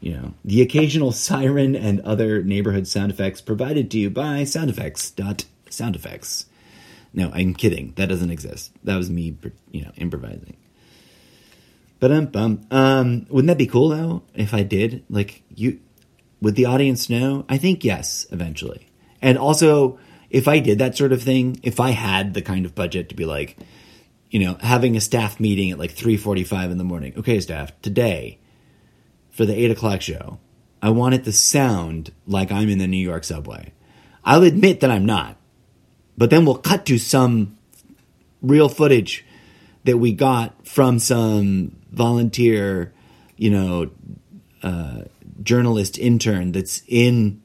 you 0.00 0.12
know 0.12 0.34
the 0.44 0.60
occasional 0.60 1.12
siren 1.12 1.74
and 1.74 2.00
other 2.00 2.42
neighborhood 2.42 2.86
sound 2.86 3.10
effects 3.10 3.40
provided 3.40 3.90
to 3.90 3.98
you 3.98 4.10
by 4.10 4.44
sound 4.44 4.68
effects 4.68 5.10
dot 5.10 5.44
sound 5.70 5.96
effects. 5.96 6.46
No, 7.12 7.30
I'm 7.32 7.54
kidding. 7.54 7.92
That 7.96 8.08
doesn't 8.08 8.30
exist. 8.30 8.72
That 8.82 8.96
was 8.96 9.08
me, 9.08 9.36
you 9.70 9.82
know, 9.82 9.92
improvising. 9.96 10.56
But 12.00 12.10
um, 12.34 12.66
um, 12.70 13.26
wouldn't 13.30 13.46
that 13.46 13.56
be 13.56 13.68
cool 13.68 13.88
though? 13.88 14.22
If 14.34 14.52
I 14.52 14.62
did, 14.64 15.04
like, 15.08 15.42
you 15.54 15.80
would 16.40 16.56
the 16.56 16.66
audience 16.66 17.08
know? 17.08 17.46
I 17.48 17.56
think 17.56 17.84
yes, 17.84 18.26
eventually. 18.30 18.88
And 19.22 19.38
also, 19.38 19.98
if 20.28 20.48
I 20.48 20.58
did 20.58 20.80
that 20.80 20.98
sort 20.98 21.12
of 21.12 21.22
thing, 21.22 21.60
if 21.62 21.80
I 21.80 21.90
had 21.90 22.34
the 22.34 22.42
kind 22.42 22.66
of 22.66 22.74
budget 22.74 23.08
to 23.10 23.14
be 23.14 23.24
like, 23.24 23.56
you 24.34 24.40
know, 24.40 24.56
having 24.60 24.96
a 24.96 25.00
staff 25.00 25.38
meeting 25.38 25.70
at 25.70 25.78
like 25.78 25.92
three 25.92 26.16
forty-five 26.16 26.72
in 26.72 26.76
the 26.76 26.82
morning. 26.82 27.12
Okay, 27.16 27.38
staff, 27.38 27.70
today 27.82 28.40
for 29.30 29.46
the 29.46 29.54
eight 29.54 29.70
o'clock 29.70 30.02
show, 30.02 30.40
I 30.82 30.90
want 30.90 31.14
it 31.14 31.22
to 31.26 31.32
sound 31.32 32.10
like 32.26 32.50
I'm 32.50 32.68
in 32.68 32.78
the 32.78 32.88
New 32.88 32.96
York 32.96 33.22
subway. 33.22 33.72
I'll 34.24 34.42
admit 34.42 34.80
that 34.80 34.90
I'm 34.90 35.06
not, 35.06 35.36
but 36.18 36.30
then 36.30 36.44
we'll 36.44 36.56
cut 36.56 36.84
to 36.86 36.98
some 36.98 37.56
real 38.42 38.68
footage 38.68 39.24
that 39.84 39.98
we 39.98 40.12
got 40.12 40.66
from 40.66 40.98
some 40.98 41.76
volunteer, 41.92 42.92
you 43.36 43.50
know, 43.50 43.90
uh, 44.64 45.02
journalist 45.44 45.96
intern 45.96 46.50
that's 46.50 46.82
in 46.88 47.40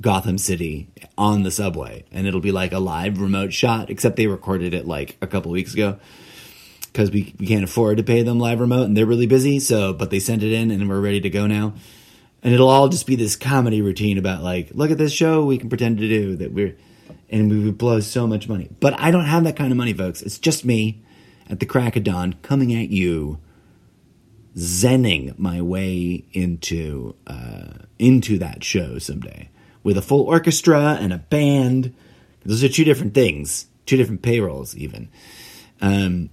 Gotham 0.00 0.38
City 0.38 0.88
on 1.16 1.42
the 1.42 1.50
subway, 1.50 2.04
and 2.12 2.26
it'll 2.26 2.40
be 2.40 2.52
like 2.52 2.72
a 2.72 2.78
live 2.78 3.20
remote 3.20 3.52
shot, 3.52 3.90
except 3.90 4.16
they 4.16 4.26
recorded 4.26 4.74
it 4.74 4.86
like 4.86 5.16
a 5.20 5.26
couple 5.26 5.50
weeks 5.50 5.72
ago 5.72 5.98
because 6.94 7.10
we, 7.10 7.34
we 7.40 7.46
can't 7.46 7.64
afford 7.64 7.96
to 7.96 8.04
pay 8.04 8.22
them 8.22 8.38
live 8.38 8.60
remote 8.60 8.84
and 8.84 8.96
they're 8.96 9.04
really 9.04 9.26
busy. 9.26 9.58
So, 9.58 9.92
but 9.92 10.10
they 10.10 10.20
sent 10.20 10.44
it 10.44 10.52
in 10.52 10.70
and 10.70 10.88
we're 10.88 11.00
ready 11.00 11.20
to 11.22 11.28
go 11.28 11.48
now. 11.48 11.74
And 12.42 12.54
it'll 12.54 12.68
all 12.68 12.88
just 12.88 13.06
be 13.06 13.16
this 13.16 13.34
comedy 13.34 13.82
routine 13.82 14.16
about 14.16 14.42
like, 14.42 14.70
look 14.74 14.92
at 14.92 14.98
this 14.98 15.12
show 15.12 15.44
we 15.44 15.58
can 15.58 15.68
pretend 15.68 15.98
to 15.98 16.08
do 16.08 16.36
that 16.36 16.52
we're, 16.52 16.76
and 17.30 17.50
we 17.50 17.64
would 17.64 17.78
blow 17.78 17.98
so 17.98 18.28
much 18.28 18.48
money. 18.48 18.68
But 18.78 18.98
I 19.00 19.10
don't 19.10 19.24
have 19.24 19.42
that 19.42 19.56
kind 19.56 19.72
of 19.72 19.76
money, 19.76 19.92
folks. 19.92 20.22
It's 20.22 20.38
just 20.38 20.64
me 20.64 21.02
at 21.50 21.58
the 21.58 21.66
crack 21.66 21.96
of 21.96 22.04
dawn 22.04 22.34
coming 22.42 22.72
at 22.72 22.90
you, 22.90 23.40
zenning 24.56 25.36
my 25.36 25.60
way 25.62 26.24
into 26.32 27.16
uh, 27.26 27.86
into 27.98 28.38
that 28.38 28.62
show 28.62 28.98
someday 28.98 29.48
with 29.84 29.96
a 29.96 30.02
full 30.02 30.22
orchestra 30.22 30.98
and 31.00 31.12
a 31.12 31.18
band. 31.18 31.94
Those 32.44 32.64
are 32.64 32.68
two 32.68 32.84
different 32.84 33.14
things, 33.14 33.66
two 33.86 33.96
different 33.96 34.22
payrolls, 34.22 34.76
even. 34.76 35.08
Um, 35.80 36.30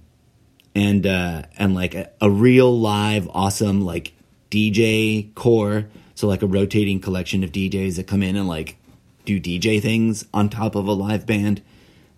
and 0.74 1.06
uh, 1.06 1.42
and 1.56 1.74
like 1.74 1.94
a, 1.94 2.10
a 2.20 2.28
real 2.28 2.76
live, 2.76 3.28
awesome 3.32 3.82
like 3.82 4.14
DJ 4.50 5.32
core. 5.34 5.86
So 6.14 6.26
like 6.26 6.42
a 6.42 6.46
rotating 6.46 7.00
collection 7.00 7.44
of 7.44 7.52
DJs 7.52 7.96
that 7.96 8.06
come 8.06 8.22
in 8.22 8.36
and 8.36 8.48
like 8.48 8.76
do 9.24 9.40
DJ 9.40 9.80
things 9.80 10.24
on 10.34 10.48
top 10.48 10.74
of 10.74 10.86
a 10.86 10.92
live 10.92 11.26
band 11.26 11.62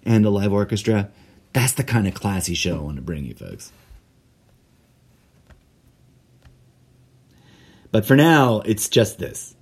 and 0.05 0.25
a 0.25 0.31
live 0.31 0.53
orchestra. 0.53 1.11
That's 1.53 1.73
the 1.73 1.85
kind 1.85 2.07
of 2.09 2.15
classy 2.15 2.55
show 2.55 2.79
I 2.79 2.83
want 2.83 2.97
to 2.97 3.03
bring 3.03 3.25
you 3.25 3.35
folks. 3.35 3.73
But 7.93 8.05
for 8.05 8.17
now, 8.17 8.61
it's 8.63 8.89
just 8.89 9.19
this. 9.19 9.54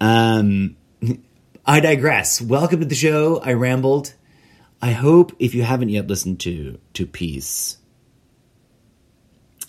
Um, 0.00 0.76
I 1.66 1.80
digress. 1.80 2.40
Welcome 2.40 2.80
to 2.80 2.86
the 2.86 2.94
show. 2.94 3.40
I 3.40 3.52
rambled. 3.54 4.14
I 4.80 4.92
hope 4.92 5.34
if 5.38 5.54
you 5.54 5.62
haven't 5.62 5.88
yet 5.88 6.06
listened 6.06 6.40
to 6.40 6.78
to 6.94 7.06
Peace, 7.06 7.78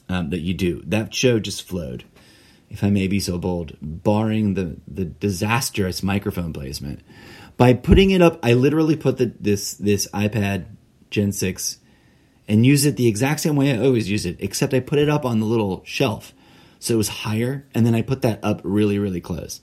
um, 0.10 0.30
that 0.30 0.40
you 0.40 0.54
do. 0.54 0.82
That 0.86 1.14
show 1.14 1.40
just 1.40 1.68
flowed 1.68 2.04
if 2.70 2.84
I 2.84 2.90
may 2.90 3.08
be 3.08 3.20
so 3.20 3.38
bold, 3.38 3.78
barring 3.82 4.54
the, 4.54 4.78
the 4.88 5.06
disastrous 5.06 6.04
microphone 6.04 6.52
placement. 6.52 7.02
By 7.56 7.74
putting 7.74 8.12
it 8.12 8.22
up, 8.22 8.40
I 8.44 8.54
literally 8.54 8.96
put 8.96 9.18
the, 9.18 9.34
this 9.40 9.74
this 9.76 10.08
iPad 10.14 10.66
Gen 11.10 11.32
6 11.32 11.78
and 12.48 12.66
use 12.66 12.86
it 12.86 12.98
the 12.98 13.08
exact 13.08 13.40
same 13.40 13.56
way 13.56 13.72
I 13.72 13.84
always 13.84 14.10
use 14.10 14.26
it, 14.26 14.38
except 14.40 14.74
I 14.74 14.80
put 14.80 15.00
it 15.00 15.10
up 15.10 15.26
on 15.26 15.40
the 15.40 15.46
little 15.46 15.82
shelf 15.86 16.34
so 16.80 16.94
it 16.94 16.98
was 16.98 17.08
higher, 17.08 17.66
and 17.74 17.86
then 17.86 17.96
I 17.96 18.02
put 18.02 18.22
that 18.22 18.40
up 18.44 18.62
really, 18.64 19.00
really 19.00 19.22
close. 19.22 19.62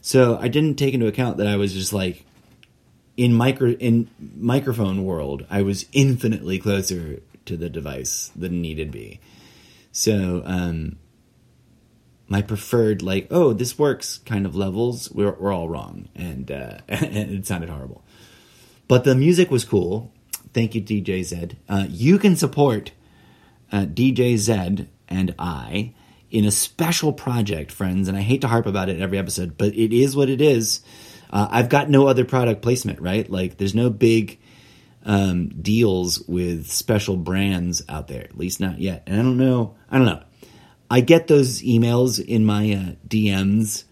So 0.00 0.38
I 0.40 0.48
didn't 0.48 0.76
take 0.76 0.94
into 0.94 1.06
account 1.06 1.36
that 1.38 1.46
I 1.46 1.56
was 1.56 1.72
just 1.72 1.92
like 1.92 2.24
in 3.16 3.34
micro 3.34 3.72
in 3.72 4.08
microphone 4.18 5.04
world, 5.04 5.44
I 5.50 5.62
was 5.62 5.86
infinitely 5.92 6.58
closer 6.58 7.20
to 7.44 7.56
the 7.56 7.68
device 7.68 8.30
than 8.34 8.62
needed 8.62 8.90
be. 8.90 9.20
So 9.92 10.42
um, 10.44 10.96
my 12.28 12.40
preferred 12.40 13.02
like 13.02 13.26
oh 13.30 13.52
this 13.52 13.78
works 13.78 14.18
kind 14.18 14.46
of 14.46 14.54
levels 14.56 15.10
we're, 15.10 15.32
we're 15.32 15.52
all 15.52 15.68
wrong 15.68 16.08
and 16.14 16.50
uh, 16.50 16.78
and 16.88 17.32
it 17.32 17.46
sounded 17.46 17.68
horrible. 17.68 18.04
But 18.88 19.04
the 19.04 19.14
music 19.14 19.50
was 19.50 19.64
cool. 19.64 20.12
Thank 20.54 20.74
you 20.74 20.80
dj 20.80 21.24
zed. 21.24 21.58
Uh, 21.68 21.86
you 21.88 22.18
can 22.18 22.36
support 22.36 22.92
uh, 23.70 23.84
dj 23.84 24.36
zed 24.38 24.88
and 25.08 25.34
i 25.38 25.92
in 26.30 26.44
a 26.44 26.50
special 26.50 27.12
project 27.12 27.72
friends 27.72 28.08
and 28.08 28.16
i 28.16 28.20
hate 28.20 28.40
to 28.40 28.48
harp 28.48 28.66
about 28.66 28.88
it 28.88 29.00
every 29.00 29.18
episode 29.18 29.56
but 29.58 29.74
it 29.74 29.92
is 29.92 30.14
what 30.16 30.28
it 30.28 30.40
is. 30.40 30.80
Uh, 31.30 31.48
i've 31.50 31.68
got 31.68 31.90
no 31.90 32.06
other 32.06 32.24
product 32.24 32.62
placement 32.62 33.00
right? 33.00 33.30
Like 33.30 33.56
there's 33.56 33.74
no 33.74 33.90
big 33.90 34.38
um, 35.04 35.48
deals 35.48 36.20
with 36.28 36.70
special 36.70 37.16
brands 37.16 37.82
out 37.88 38.08
there 38.08 38.22
at 38.22 38.36
least 38.36 38.60
not 38.60 38.80
yet. 38.80 39.04
And 39.06 39.20
i 39.20 39.22
don't 39.22 39.38
know 39.38 39.76
i 39.90 39.96
don't 39.96 40.06
know. 40.06 40.22
I 40.90 41.00
get 41.00 41.28
those 41.28 41.62
emails 41.62 42.22
in 42.22 42.44
my 42.44 42.72
uh, 42.72 42.92
DMs. 43.06 43.84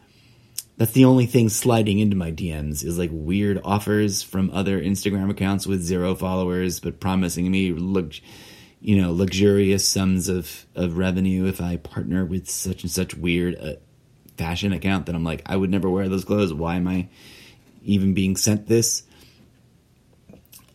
That's 0.79 0.93
the 0.93 1.05
only 1.05 1.27
thing 1.27 1.49
sliding 1.49 2.01
into 2.01 2.17
my 2.17 2.33
DMs 2.33 2.85
is 2.85 2.99
like 2.99 3.11
weird 3.13 3.61
offers 3.65 4.23
from 4.23 4.51
other 4.51 4.81
Instagram 4.81 5.31
accounts 5.31 5.67
with 5.67 5.81
zero 5.81 6.17
followers, 6.17 6.81
but 6.81 6.99
promising 6.99 7.49
me 7.49 7.73
look, 7.73 8.15
you 8.81 9.01
know, 9.01 9.13
luxurious 9.13 9.89
sums 9.89 10.29
of 10.29 10.67
of 10.75 10.97
revenue 10.97 11.47
if 11.47 11.61
I 11.61 11.77
partner 11.77 12.25
with 12.25 12.49
such 12.49 12.83
and 12.83 12.91
such 12.91 13.15
weird 13.15 13.57
uh, 13.61 13.73
fashion 14.37 14.73
account. 14.73 15.07
That 15.07 15.15
I'm 15.15 15.25
like, 15.25 15.43
I 15.47 15.57
would 15.57 15.71
never 15.71 15.91
wear 15.91 16.09
those 16.09 16.25
clothes. 16.25 16.53
Why 16.53 16.77
am 16.77 16.89
I 16.89 17.09
even 17.85 18.15
being 18.15 18.37
sent 18.37 18.67
this? 18.67 19.03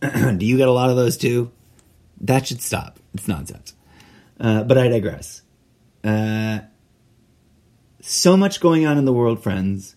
Do 0.00 0.44
you 0.44 0.56
get 0.56 0.68
a 0.68 0.72
lot 0.72 0.90
of 0.90 0.96
those 0.96 1.16
too? 1.16 1.50
That 2.20 2.46
should 2.46 2.62
stop. 2.62 2.98
It's 3.14 3.28
nonsense. 3.28 3.74
Uh, 4.38 4.64
but 4.64 4.76
I 4.76 4.88
digress. 4.88 5.42
Uh, 6.02 6.60
so 8.00 8.36
much 8.36 8.60
going 8.60 8.86
on 8.86 8.98
in 8.98 9.06
the 9.06 9.12
world, 9.12 9.42
friends, 9.42 9.96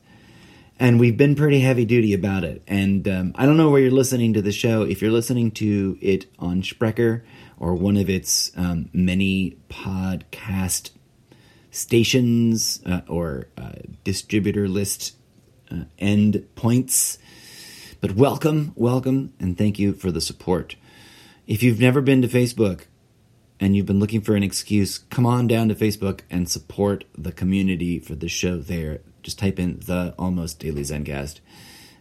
and 0.79 0.99
we've 0.99 1.17
been 1.17 1.35
pretty 1.35 1.59
heavy 1.59 1.83
duty 1.83 2.13
about 2.13 2.43
it. 2.43 2.61
And 2.67 3.07
um, 3.07 3.31
I 3.35 3.45
don't 3.45 3.57
know 3.57 3.69
where 3.69 3.81
you're 3.81 3.91
listening 3.91 4.33
to 4.33 4.41
the 4.41 4.51
show. 4.51 4.83
If 4.83 5.01
you're 5.01 5.11
listening 5.11 5.51
to 5.51 5.97
it 6.01 6.27
on 6.39 6.61
Spreaker 6.61 7.23
or 7.57 7.73
one 7.73 7.97
of 7.97 8.09
its 8.09 8.51
um, 8.55 8.89
many 8.93 9.57
podcast 9.69 10.91
stations 11.71 12.81
uh, 12.85 13.01
or 13.07 13.47
uh, 13.57 13.71
distributor 14.03 14.67
list 14.67 15.15
uh, 15.71 15.83
end 15.99 16.47
points. 16.55 17.17
But 17.99 18.11
welcome, 18.11 18.73
welcome, 18.75 19.33
and 19.39 19.57
thank 19.57 19.79
you 19.79 19.93
for 19.93 20.11
the 20.11 20.21
support. 20.21 20.75
If 21.47 21.63
you've 21.63 21.79
never 21.79 22.01
been 22.01 22.21
to 22.21 22.27
Facebook, 22.27 22.85
and 23.59 23.75
you've 23.75 23.87
been 23.87 23.99
looking 23.99 24.21
for 24.21 24.35
an 24.35 24.43
excuse, 24.43 24.99
come 24.99 25.25
on 25.25 25.47
down 25.47 25.69
to 25.69 25.75
Facebook 25.75 26.21
and 26.29 26.47
support 26.47 27.05
the 27.17 27.31
community 27.31 27.97
for 27.97 28.13
the 28.13 28.29
show 28.29 28.57
there. 28.57 29.01
Just 29.23 29.39
type 29.39 29.57
in 29.57 29.79
the 29.79 30.13
Almost 30.19 30.59
Daily 30.59 30.83
Zencast 30.83 31.39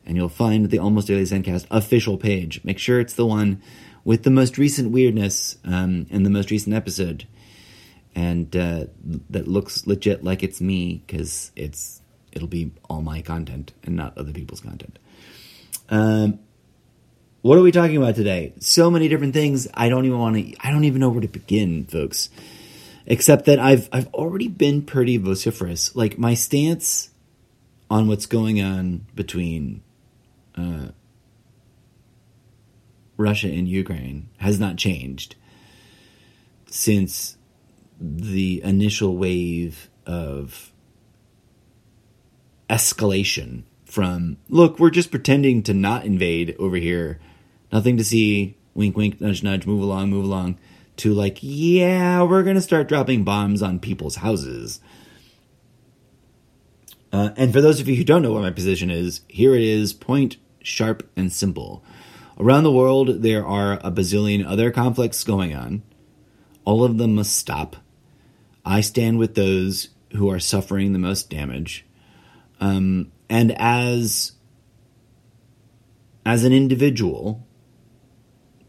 and 0.06 0.16
you'll 0.16 0.28
find 0.28 0.70
the 0.70 0.78
Almost 0.78 1.08
Daily 1.08 1.24
Zencast 1.24 1.66
official 1.70 2.16
page. 2.16 2.62
Make 2.64 2.78
sure 2.78 3.00
it's 3.00 3.14
the 3.14 3.26
one 3.26 3.60
with 4.06 4.22
the 4.22 4.30
most 4.30 4.56
recent 4.56 4.92
weirdness 4.92 5.56
um, 5.64 6.06
and 6.10 6.24
the 6.24 6.30
most 6.30 6.52
recent 6.52 6.72
episode. 6.74 7.26
And 8.14 8.56
uh, 8.56 8.84
that 9.28 9.48
looks 9.48 9.84
legit 9.86 10.22
like 10.22 10.44
it's 10.44 10.60
me 10.60 11.02
because 11.04 11.50
it's 11.56 12.00
it'll 12.32 12.48
be 12.48 12.70
all 12.88 13.02
my 13.02 13.20
content 13.20 13.72
and 13.82 13.96
not 13.96 14.16
other 14.16 14.32
people's 14.32 14.60
content. 14.60 14.98
Um, 15.90 16.38
what 17.42 17.58
are 17.58 17.62
we 17.62 17.72
talking 17.72 17.96
about 17.96 18.14
today? 18.14 18.54
So 18.60 18.90
many 18.92 19.08
different 19.08 19.34
things. 19.34 19.66
I 19.74 19.88
don't 19.88 20.06
even 20.06 20.18
want 20.18 20.36
to. 20.36 20.56
I 20.60 20.70
don't 20.70 20.84
even 20.84 21.00
know 21.00 21.08
where 21.08 21.20
to 21.20 21.28
begin, 21.28 21.84
folks. 21.84 22.30
Except 23.06 23.44
that 23.46 23.58
I've 23.58 23.88
I've 23.92 24.12
already 24.14 24.48
been 24.48 24.82
pretty 24.82 25.16
vociferous. 25.16 25.94
Like 25.96 26.16
my 26.16 26.34
stance 26.34 27.10
on 27.90 28.06
what's 28.06 28.26
going 28.26 28.62
on 28.62 29.06
between 29.16 29.82
uh, 30.56 30.88
Russia 33.16 33.48
and 33.48 33.68
Ukraine 33.68 34.28
has 34.38 34.60
not 34.60 34.76
changed 34.76 35.36
since 36.68 37.36
the 38.00 38.62
initial 38.62 39.16
wave 39.16 39.88
of 40.04 40.72
escalation 42.68 43.62
from 43.84 44.36
look 44.48 44.78
we're 44.78 44.90
just 44.90 45.10
pretending 45.10 45.62
to 45.62 45.72
not 45.72 46.04
invade 46.04 46.54
over 46.58 46.76
here 46.76 47.18
nothing 47.72 47.96
to 47.96 48.04
see, 48.04 48.56
wink, 48.74 48.96
wink, 48.96 49.20
nudge, 49.20 49.42
nudge, 49.42 49.66
move 49.66 49.82
along, 49.82 50.10
move 50.10 50.24
along, 50.24 50.58
to 50.96 51.12
like, 51.12 51.38
yeah, 51.40 52.22
we're 52.22 52.42
going 52.42 52.56
to 52.56 52.62
start 52.62 52.88
dropping 52.88 53.24
bombs 53.24 53.62
on 53.62 53.78
people's 53.78 54.16
houses. 54.16 54.80
Uh, 57.12 57.30
and 57.36 57.52
for 57.52 57.60
those 57.60 57.80
of 57.80 57.88
you 57.88 57.96
who 57.96 58.04
don't 58.04 58.22
know 58.22 58.32
what 58.32 58.42
my 58.42 58.50
position 58.50 58.90
is, 58.90 59.20
here 59.28 59.54
it 59.54 59.62
is 59.62 59.92
point, 59.92 60.36
sharp, 60.62 61.08
and 61.16 61.32
simple. 61.32 61.82
Around 62.38 62.64
the 62.64 62.72
world, 62.72 63.22
there 63.22 63.46
are 63.46 63.74
a 63.82 63.90
bazillion 63.90 64.46
other 64.46 64.70
conflicts 64.70 65.24
going 65.24 65.54
on. 65.54 65.82
All 66.64 66.84
of 66.84 66.98
them 66.98 67.14
must 67.14 67.34
stop. 67.34 67.76
I 68.64 68.82
stand 68.82 69.18
with 69.18 69.34
those 69.34 69.88
who 70.12 70.30
are 70.30 70.40
suffering 70.40 70.92
the 70.92 70.98
most 70.98 71.30
damage. 71.30 71.86
Um, 72.60 73.12
and 73.28 73.52
as 73.52 74.32
as 76.24 76.44
an 76.44 76.52
individual, 76.52 77.46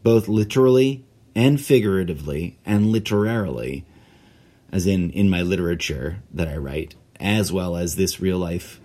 both 0.02 0.28
literally 0.28 1.04
and 1.34 1.60
figuratively 1.60 2.58
and 2.64 2.86
literarily, 2.86 3.84
as 4.72 4.86
in 4.86 5.10
in 5.10 5.28
my 5.28 5.42
literature 5.42 6.22
that 6.32 6.48
I 6.48 6.56
write, 6.56 6.94
as 7.20 7.52
well 7.52 7.76
as 7.76 7.96
this 7.96 8.20
real 8.20 8.38
life, 8.38 8.80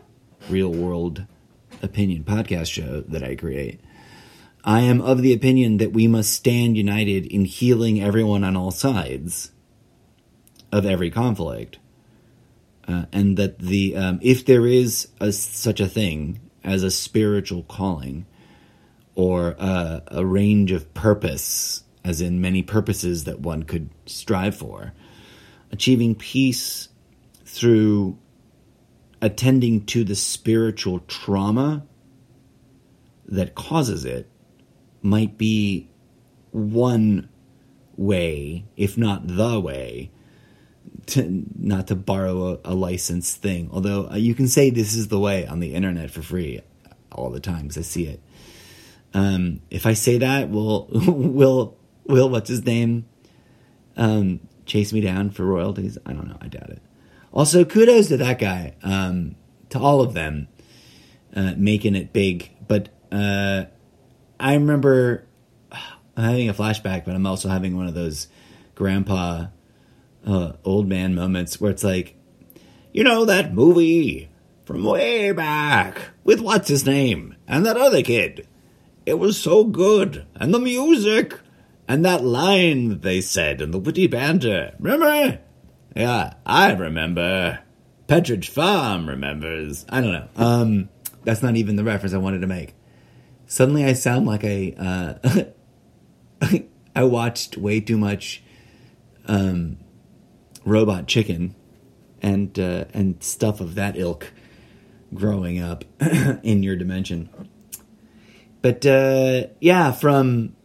real 0.49 0.69
world 0.69 1.25
opinion 1.81 2.23
podcast 2.23 2.71
show 2.71 3.01
that 3.01 3.23
I 3.23 3.35
create. 3.35 3.79
I 4.63 4.81
am 4.81 5.01
of 5.01 5.21
the 5.21 5.33
opinion 5.33 5.77
that 5.77 5.93
we 5.93 6.07
must 6.07 6.31
stand 6.31 6.77
united 6.77 7.25
in 7.25 7.45
healing 7.45 8.01
everyone 8.01 8.43
on 8.43 8.55
all 8.55 8.71
sides 8.71 9.51
of 10.71 10.85
every 10.85 11.11
conflict. 11.11 11.79
Uh, 12.87 13.05
and 13.13 13.37
that 13.37 13.59
the 13.59 13.95
um, 13.95 14.19
if 14.21 14.45
there 14.45 14.67
is 14.67 15.07
a, 15.21 15.31
such 15.31 15.79
a 15.79 15.87
thing 15.87 16.39
as 16.63 16.83
a 16.83 16.91
spiritual 16.91 17.63
calling, 17.63 18.25
or 19.15 19.55
a 19.59 20.25
range 20.25 20.71
of 20.71 20.93
purpose, 20.93 21.83
as 22.03 22.21
in 22.21 22.41
many 22.41 22.63
purposes 22.63 23.25
that 23.25 23.39
one 23.39 23.63
could 23.63 23.89
strive 24.05 24.55
for. 24.55 24.93
Achieving 25.71 26.15
peace 26.15 26.89
through 27.45 28.17
attending 29.21 29.85
to 29.85 30.03
the 30.03 30.15
spiritual 30.15 30.99
trauma 30.99 31.85
that 33.25 33.55
causes 33.55 34.03
it 34.03 34.29
might 35.03 35.37
be 35.37 35.89
one 36.51 37.29
way, 37.95 38.65
if 38.75 38.97
not 38.97 39.27
the 39.27 39.59
way, 39.59 40.11
to 41.05 41.45
not 41.57 41.87
to 41.87 41.95
borrow 41.95 42.53
a, 42.53 42.59
a 42.65 42.73
licensed 42.73 43.37
thing. 43.37 43.69
Although 43.71 44.09
uh, 44.09 44.15
you 44.15 44.33
can 44.33 44.47
say 44.47 44.69
this 44.69 44.95
is 44.95 45.09
the 45.09 45.19
way 45.19 45.45
on 45.45 45.59
the 45.59 45.75
internet 45.75 46.09
for 46.09 46.21
free 46.21 46.61
all 47.11 47.29
the 47.29 47.39
time 47.39 47.63
because 47.63 47.77
I 47.77 47.81
see 47.81 48.07
it. 48.07 48.21
Um, 49.13 49.61
if 49.69 49.85
I 49.85 49.93
say 49.93 50.17
that, 50.17 50.49
will 50.49 50.87
will 50.91 51.77
will 52.05 52.29
what's 52.29 52.49
his 52.49 52.65
name 52.65 53.05
um, 53.97 54.39
chase 54.65 54.93
me 54.93 55.01
down 55.01 55.29
for 55.29 55.43
royalties? 55.43 55.97
I 56.05 56.13
don't 56.13 56.27
know. 56.27 56.37
I 56.41 56.47
doubt 56.47 56.69
it. 56.69 56.81
Also, 57.31 57.65
kudos 57.65 58.07
to 58.07 58.17
that 58.17 58.39
guy. 58.39 58.75
Um, 58.81 59.35
to 59.69 59.79
all 59.79 60.01
of 60.01 60.13
them 60.13 60.47
uh, 61.35 61.53
making 61.57 61.95
it 61.95 62.13
big. 62.13 62.51
But 62.67 62.89
uh, 63.11 63.65
I 64.39 64.53
remember 64.53 65.25
I'm 65.71 66.23
having 66.23 66.49
a 66.49 66.53
flashback, 66.53 67.05
but 67.05 67.15
I'm 67.15 67.25
also 67.25 67.49
having 67.49 67.75
one 67.75 67.87
of 67.87 67.93
those 67.93 68.27
grandpa 68.75 69.47
uh, 70.25 70.53
old 70.63 70.87
man 70.87 71.15
moments 71.15 71.59
where 71.59 71.71
it's 71.71 71.83
like, 71.83 72.15
you 72.91 73.03
know 73.03 73.25
that 73.25 73.53
movie 73.53 74.29
from 74.65 74.83
way 74.83 75.31
back 75.31 76.09
with 76.23 76.39
what's 76.39 76.69
his 76.69 76.85
name 76.85 77.35
and 77.47 77.65
that 77.65 77.75
other 77.75 78.01
kid 78.01 78.47
it 79.05 79.19
was 79.19 79.39
so 79.39 79.63
good. 79.63 80.25
And 80.35 80.53
the 80.53 80.59
music. 80.59 81.39
And 81.87 82.05
that 82.05 82.23
line 82.23 82.89
that 82.89 83.01
they 83.01 83.19
said 83.19 83.61
and 83.61 83.73
the 83.73 83.79
witty 83.79 84.07
banter. 84.07 84.73
Remember? 84.79 85.39
Yeah, 85.95 86.33
I 86.45 86.71
remember. 86.71 87.59
Pepperidge 88.07 88.47
Farm 88.47 89.09
remembers. 89.09 89.85
I 89.89 90.01
don't 90.01 90.13
know. 90.13 90.29
Um, 90.37 90.89
that's 91.23 91.43
not 91.43 91.57
even 91.57 91.75
the 91.75 91.83
reference 91.83 92.13
I 92.13 92.19
wanted 92.19 92.41
to 92.41 92.47
make. 92.47 92.73
Suddenly 93.53 93.85
I 93.85 93.93
sound 93.93 94.25
like 94.25 94.43
a, 94.43 94.73
uh, 96.41 96.55
I 96.95 97.03
watched 97.03 97.55
way 97.55 97.81
too 97.81 97.99
much, 97.99 98.41
um, 99.27 99.77
Robot 100.65 101.05
Chicken 101.05 101.53
and 102.19 102.57
uh, 102.57 102.85
and 102.95 103.23
stuff 103.23 103.61
of 103.61 103.75
that 103.75 103.95
ilk 103.95 104.33
growing 105.13 105.59
up 105.59 105.85
in 106.41 106.63
your 106.63 106.75
dimension. 106.75 107.29
But 108.63 108.87
uh, 108.87 109.43
yeah, 109.59 109.91
from 109.91 110.55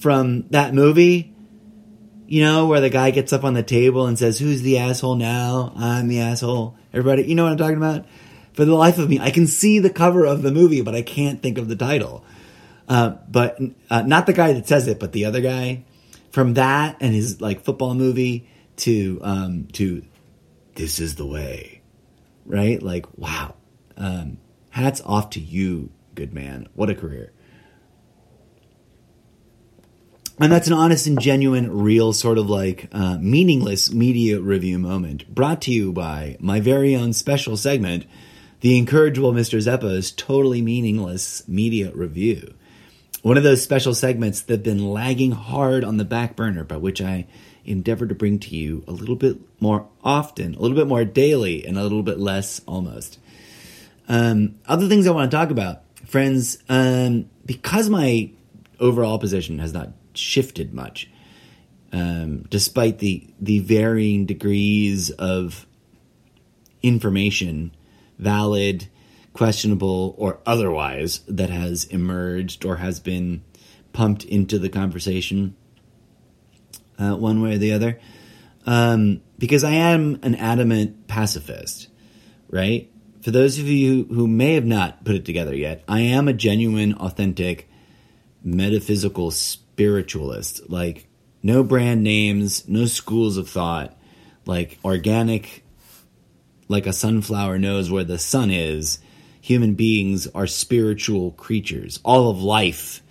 from 0.00 0.48
that 0.48 0.74
movie, 0.74 1.32
you 2.26 2.42
know, 2.42 2.66
where 2.66 2.80
the 2.80 2.90
guy 2.90 3.12
gets 3.12 3.32
up 3.32 3.44
on 3.44 3.54
the 3.54 3.62
table 3.62 4.08
and 4.08 4.18
says, 4.18 4.40
"Who's 4.40 4.62
the 4.62 4.78
asshole 4.78 5.14
now? 5.14 5.72
I'm 5.76 6.08
the 6.08 6.18
asshole." 6.18 6.76
Everybody, 6.92 7.26
you 7.26 7.36
know 7.36 7.44
what 7.44 7.52
I'm 7.52 7.58
talking 7.58 7.76
about? 7.76 8.04
For 8.60 8.66
the 8.66 8.74
life 8.74 8.98
of 8.98 9.08
me, 9.08 9.18
I 9.18 9.30
can 9.30 9.46
see 9.46 9.78
the 9.78 9.88
cover 9.88 10.26
of 10.26 10.42
the 10.42 10.50
movie, 10.50 10.82
but 10.82 10.94
I 10.94 11.00
can't 11.00 11.40
think 11.40 11.56
of 11.56 11.68
the 11.68 11.76
title. 11.76 12.26
Uh, 12.86 13.16
but 13.26 13.58
uh, 13.88 14.02
not 14.02 14.26
the 14.26 14.34
guy 14.34 14.52
that 14.52 14.68
says 14.68 14.86
it, 14.86 15.00
but 15.00 15.12
the 15.12 15.24
other 15.24 15.40
guy. 15.40 15.84
From 16.30 16.52
that 16.52 16.98
and 17.00 17.14
his 17.14 17.40
like 17.40 17.62
football 17.62 17.94
movie 17.94 18.50
to 18.76 19.18
um, 19.22 19.68
to 19.72 20.04
this 20.74 20.98
is 20.98 21.14
the 21.14 21.24
way, 21.24 21.80
right? 22.44 22.82
Like 22.82 23.06
wow, 23.16 23.54
um, 23.96 24.36
hats 24.68 25.00
off 25.06 25.30
to 25.30 25.40
you, 25.40 25.90
good 26.14 26.34
man. 26.34 26.68
What 26.74 26.90
a 26.90 26.94
career. 26.94 27.32
And 30.38 30.52
that's 30.52 30.66
an 30.66 30.74
honest 30.74 31.06
and 31.06 31.18
genuine, 31.18 31.78
real 31.78 32.12
sort 32.12 32.36
of 32.36 32.50
like 32.50 32.90
uh, 32.92 33.16
meaningless 33.22 33.90
media 33.90 34.38
review 34.38 34.78
moment 34.78 35.34
brought 35.34 35.62
to 35.62 35.72
you 35.72 35.94
by 35.94 36.36
my 36.40 36.60
very 36.60 36.94
own 36.94 37.14
special 37.14 37.56
segment, 37.56 38.04
the 38.60 38.76
incorrigible 38.78 39.32
Mr. 39.32 39.58
Zeppo's 39.58 40.12
totally 40.12 40.62
meaningless 40.62 41.46
media 41.48 41.90
review. 41.92 42.54
One 43.22 43.36
of 43.36 43.42
those 43.42 43.62
special 43.62 43.94
segments 43.94 44.42
that 44.42 44.52
have 44.54 44.62
been 44.62 44.92
lagging 44.92 45.32
hard 45.32 45.84
on 45.84 45.98
the 45.98 46.04
back 46.04 46.36
burner, 46.36 46.64
but 46.64 46.80
which 46.80 47.02
I 47.02 47.26
endeavor 47.64 48.06
to 48.06 48.14
bring 48.14 48.38
to 48.38 48.56
you 48.56 48.82
a 48.86 48.92
little 48.92 49.16
bit 49.16 49.38
more 49.60 49.86
often, 50.02 50.54
a 50.54 50.58
little 50.58 50.76
bit 50.76 50.86
more 50.86 51.04
daily, 51.04 51.66
and 51.66 51.78
a 51.78 51.82
little 51.82 52.02
bit 52.02 52.18
less 52.18 52.60
almost. 52.66 53.18
Um, 54.08 54.56
other 54.66 54.88
things 54.88 55.06
I 55.06 55.12
want 55.12 55.30
to 55.30 55.36
talk 55.36 55.50
about, 55.50 55.82
friends, 56.06 56.58
um, 56.68 57.28
because 57.44 57.88
my 57.88 58.30
overall 58.78 59.18
position 59.18 59.58
has 59.58 59.72
not 59.72 59.90
shifted 60.14 60.72
much, 60.74 61.08
um, 61.92 62.42
despite 62.50 62.98
the 62.98 63.28
the 63.40 63.60
varying 63.60 64.26
degrees 64.26 65.10
of 65.10 65.66
information, 66.82 67.72
valid, 68.20 68.88
questionable, 69.32 70.14
or 70.18 70.40
otherwise, 70.46 71.20
that 71.26 71.50
has 71.50 71.84
emerged 71.86 72.64
or 72.64 72.76
has 72.76 73.00
been 73.00 73.42
pumped 73.92 74.24
into 74.24 74.58
the 74.58 74.68
conversation, 74.68 75.56
uh, 76.98 77.16
one 77.16 77.42
way 77.42 77.54
or 77.54 77.58
the 77.58 77.72
other. 77.72 77.98
Um, 78.66 79.22
because 79.38 79.64
I 79.64 79.72
am 79.72 80.20
an 80.22 80.34
adamant 80.34 81.08
pacifist, 81.08 81.88
right? 82.48 82.90
For 83.22 83.30
those 83.30 83.58
of 83.58 83.66
you 83.66 84.04
who 84.04 84.26
may 84.26 84.54
have 84.54 84.66
not 84.66 85.04
put 85.04 85.14
it 85.14 85.24
together 85.24 85.54
yet, 85.54 85.82
I 85.88 86.00
am 86.00 86.28
a 86.28 86.32
genuine, 86.32 86.94
authentic, 86.94 87.68
metaphysical 88.42 89.30
spiritualist. 89.30 90.68
Like, 90.70 91.08
no 91.42 91.62
brand 91.62 92.02
names, 92.02 92.68
no 92.68 92.86
schools 92.86 93.36
of 93.38 93.48
thought, 93.48 93.98
like 94.46 94.78
organic, 94.84 95.64
like 96.70 96.86
a 96.86 96.92
sunflower 96.92 97.58
knows 97.58 97.90
where 97.90 98.04
the 98.04 98.18
sun 98.18 98.50
is. 98.50 99.00
Human 99.40 99.74
beings 99.74 100.28
are 100.28 100.46
spiritual 100.46 101.32
creatures. 101.32 101.98
All 102.04 102.30
of 102.30 102.40
life, 102.40 103.02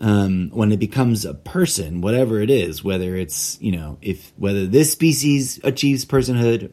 um, 0.00 0.48
when 0.54 0.72
it 0.72 0.78
becomes 0.78 1.26
a 1.26 1.34
person, 1.34 2.00
whatever 2.00 2.40
it 2.40 2.48
is, 2.48 2.82
whether 2.82 3.14
it's, 3.14 3.60
you 3.60 3.70
know, 3.70 3.98
if, 4.00 4.32
whether 4.38 4.66
this 4.66 4.90
species 4.90 5.60
achieves 5.62 6.06
personhood 6.06 6.72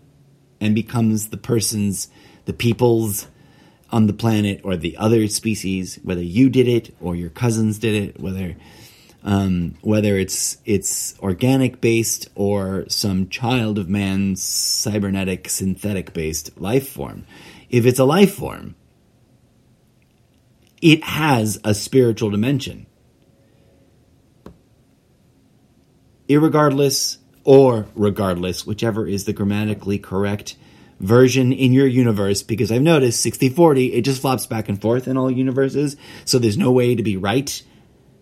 and 0.62 0.74
becomes 0.74 1.28
the 1.28 1.38
person's, 1.38 2.08
the 2.46 2.54
people's, 2.54 3.28
on 3.90 4.08
the 4.08 4.14
planet 4.14 4.62
or 4.64 4.78
the 4.78 4.96
other 4.98 5.28
species, 5.28 6.00
whether 6.04 6.22
you 6.22 6.50
did 6.50 6.68
it 6.68 6.96
or 7.02 7.16
your 7.16 7.30
cousins 7.30 7.80
did 7.80 7.96
it, 7.96 8.20
whether 8.20 8.56
um, 9.28 9.76
whether 9.82 10.18
it's 10.18 10.58
it's 10.64 11.20
organic 11.20 11.82
based 11.82 12.30
or 12.34 12.86
some 12.88 13.28
child 13.28 13.78
of 13.78 13.90
man's 13.90 14.42
cybernetic 14.42 15.50
synthetic 15.50 16.14
based 16.14 16.58
life 16.60 16.88
form. 16.88 17.28
If 17.70 17.86
it's 17.86 18.00
a 18.00 18.06
life 18.06 18.34
form, 18.34 18.76
it 20.82 21.04
has 21.04 21.60
a 21.66 21.74
spiritual 21.74 22.30
dimension. 22.30 22.88
Irregardless 26.30 27.18
or 27.44 27.88
regardless, 27.96 28.66
whichever 28.66 29.06
is 29.06 29.26
the 29.26 29.34
grammatically 29.34 30.00
correct 30.00 30.56
version 31.02 31.52
in 31.52 31.74
your 31.74 31.86
universe, 31.86 32.44
because 32.44 32.72
I've 32.72 32.82
noticed 32.82 33.22
60 33.22 33.50
40, 33.50 33.94
it 33.94 34.06
just 34.06 34.22
flops 34.22 34.46
back 34.46 34.70
and 34.70 34.82
forth 34.82 35.06
in 35.06 35.18
all 35.18 35.30
universes, 35.30 35.98
so 36.24 36.40
there's 36.40 36.58
no 36.58 36.72
way 36.72 36.96
to 36.96 37.04
be 37.04 37.18
right 37.18 37.62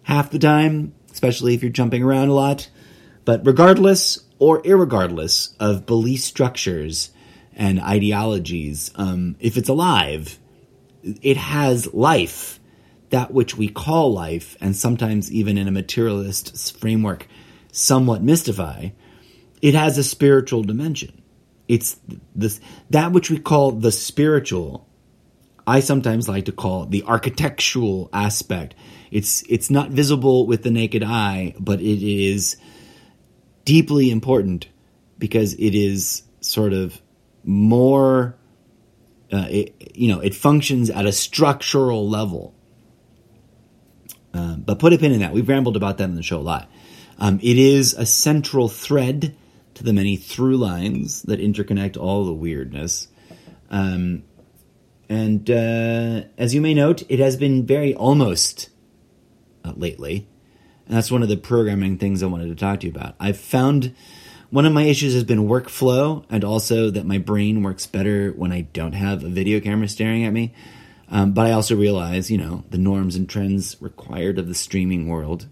half 0.06 0.32
the 0.32 0.39
time, 0.39 0.94
especially 1.12 1.54
if 1.54 1.62
you're 1.62 1.72
jumping 1.72 2.04
around 2.04 2.30
a 2.30 2.34
lot. 2.34 2.70
But 3.26 3.46
regardless 3.46 4.24
or 4.39 4.62
irregardless 4.62 5.54
of 5.60 5.86
belief 5.86 6.22
structures 6.22 7.12
and 7.54 7.80
ideologies, 7.82 8.91
um, 8.96 9.36
if 9.39 9.58
it's 9.58 9.70
alive, 9.70 10.39
it 11.22 11.38
has 11.38 11.94
life, 11.94 12.60
that 13.10 13.34
which 13.34 13.58
we 13.58 13.68
call 13.68 14.13
life, 14.13 14.56
and 14.62 14.76
sometimes 14.76 15.32
even 15.32 15.58
in 15.58 15.68
a 15.68 15.72
materialist 15.72 16.78
framework, 16.80 17.28
somewhat 17.72 18.22
mystify. 18.22 18.89
It 19.62 19.74
has 19.74 19.98
a 19.98 20.04
spiritual 20.04 20.63
dimension. 20.63 21.22
It's 21.68 21.98
this 22.36 22.60
that 22.91 23.12
which 23.12 23.32
we 23.32 23.39
call 23.39 23.72
the 23.72 23.91
spiritual. 23.91 24.88
I 25.67 25.80
sometimes 25.80 26.30
like 26.30 26.45
to 26.45 26.51
call 26.51 26.86
the 26.86 27.04
architectural 27.04 28.10
aspect 28.13 28.75
it's 29.15 29.43
it's 29.43 29.69
not 29.69 29.91
visible 29.91 30.45
with 30.45 30.63
the 30.63 30.71
naked 30.71 31.01
eye, 31.01 31.56
but 31.58 31.80
it 31.80 32.04
is 32.04 32.58
deeply 33.63 34.12
important 34.12 34.67
because 35.17 35.54
it 35.54 35.73
is 35.73 36.23
sort 36.41 36.73
of 36.73 37.01
more 37.45 38.36
uh, 39.32 39.47
it, 39.49 39.91
you 39.95 40.10
know, 40.10 40.19
it 40.19 40.36
functions 40.36 40.89
at 40.89 41.06
a 41.06 41.13
structural 41.13 42.10
level. 42.10 42.54
Uh, 44.34 44.58
but 44.58 44.80
put 44.80 44.91
a 44.91 44.97
pin 44.97 45.13
in 45.13 45.21
that. 45.21 45.32
We've 45.32 45.47
rambled 45.47 45.78
about 45.78 45.97
that 45.99 46.04
in 46.10 46.15
the 46.15 46.21
show 46.21 46.39
a 46.39 46.41
lot. 46.41 46.69
Um, 47.17 47.39
it 47.41 47.58
is 47.58 47.93
a 47.93 48.06
central 48.06 48.67
thread 48.67 49.34
to 49.75 49.84
the 49.86 49.93
many 49.93 50.17
through 50.17 50.58
lines 50.58 51.21
that 51.21 51.39
interconnect 51.39 51.95
all 51.95 52.25
the 52.25 52.34
weirdness. 52.34 53.08
Um, 53.69 54.23
and 55.10 55.50
uh, 55.50 56.24
as 56.38 56.54
you 56.54 56.62
may 56.62 56.74
note, 56.74 57.04
it 57.10 57.20
has 57.20 57.38
been 57.38 57.65
very 57.65 57.94
almost 57.94 58.70
uh, 59.63 59.74
lately. 59.76 60.28
And 60.86 60.96
that's 60.96 61.12
one 61.12 61.24
of 61.24 61.30
the 61.30 61.38
programming 61.38 61.98
things 61.98 62.22
I 62.22 62.28
wanted 62.28 62.48
to 62.50 62.56
talk 62.56 62.82
to 62.82 62.88
you 62.88 62.94
about. 62.94 63.15
I've 63.20 63.39
found 63.39 63.96
one 64.50 64.65
of 64.65 64.74
my 64.74 64.84
issues 64.84 65.13
has 65.13 65.24
been 65.24 65.48
workflow 65.48 66.24
and 66.30 66.44
also 66.44 66.89
that 66.91 67.06
my 67.06 67.18
brain 67.18 67.63
works 67.63 67.88
better 67.88 68.32
when 68.32 68.52
I 68.52 68.62
don't 68.62 68.94
have 68.94 69.24
a 69.24 69.30
video 69.30 69.60
camera 69.60 69.88
staring 69.88 70.24
at 70.24 70.34
me. 70.34 70.54
Um, 71.10 71.34
but 71.34 71.46
I 71.46 71.52
also 71.52 71.76
realize, 71.76 72.32
you 72.32 72.38
know, 72.38 72.63
the 72.70 72.78
norms 72.78 73.15
and 73.15 73.30
trends 73.30 73.78
required 73.80 74.39
of 74.39 74.48
the 74.48 74.56
streaming 74.56 75.08
world. 75.08 75.48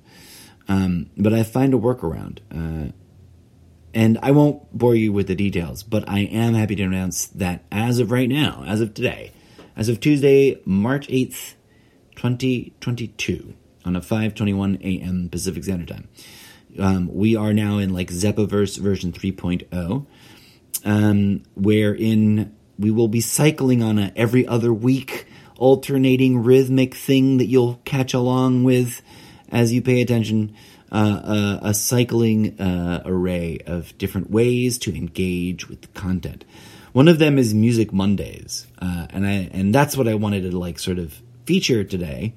Um, 0.68 1.10
but 1.18 1.34
I 1.34 1.44
find 1.44 1.74
a 1.74 1.78
workaround. 1.78 2.40
Uh, 2.52 2.92
and 3.94 4.18
I 4.24 4.32
won't 4.32 4.72
bore 4.76 4.96
you 4.96 5.14
with 5.14 5.28
the 5.28 5.36
details, 5.36 5.84
but 5.84 6.08
I 6.10 6.22
am 6.22 6.56
happy 6.56 6.76
to 6.76 6.84
announce 6.84 7.28
that 7.28 7.64
as 7.72 8.00
of 8.00 8.12
right 8.12 8.30
now, 8.30 8.64
as 8.66 8.82
of 8.82 8.94
today, 8.94 9.32
as 9.76 9.90
of 9.90 10.00
Tuesday, 10.00 10.62
March 10.66 11.08
8th, 11.08 11.56
2022, 12.16 13.54
on 13.86 13.96
a 13.96 14.02
5:21 14.02 14.80
a.m. 14.82 15.30
Pacific 15.30 15.64
Standard 15.64 15.88
Time. 15.88 16.08
Um, 16.80 17.14
we 17.14 17.36
are 17.36 17.54
now 17.54 17.78
in 17.78 17.94
like 17.94 18.10
Zeppoverse 18.10 18.78
version 18.78 19.12
3.0, 19.12 20.06
um, 20.86 21.44
wherein 21.56 22.56
we 22.80 22.92
will 22.92 23.08
be 23.08 23.22
cycling 23.22 23.84
on 23.84 24.00
a 24.00 24.12
every 24.16 24.48
other 24.48 24.74
week 24.74 25.28
alternating 25.58 26.44
rhythmic 26.44 26.96
thing 26.96 27.38
that 27.38 27.46
you'll 27.46 27.80
catch 27.86 28.14
along 28.14 28.64
with 28.64 29.02
as 29.50 29.72
you 29.72 29.82
pay 29.82 30.02
attention. 30.02 30.56
Uh, 30.92 31.60
a, 31.64 31.70
a, 31.70 31.74
cycling 31.74 32.60
uh, 32.62 33.02
array 33.04 33.58
of 33.66 33.98
different 33.98 34.30
ways 34.30 34.78
to 34.78 34.96
engage 34.96 35.68
with 35.68 35.82
the 35.82 35.88
content. 35.88 36.46
One 36.94 37.08
of 37.08 37.18
them 37.18 37.40
is 37.40 37.56
Music 37.56 37.92
Mondays, 37.92 38.68
uh, 38.80 39.08
and 39.10 39.26
I 39.26 39.50
and 39.52 39.74
that's 39.74 39.98
what 39.98 40.08
I 40.08 40.14
wanted 40.14 40.50
to 40.50 40.58
like 40.58 40.78
sort 40.78 41.00
of 41.00 41.20
feature 41.46 41.84
today. 41.84 42.36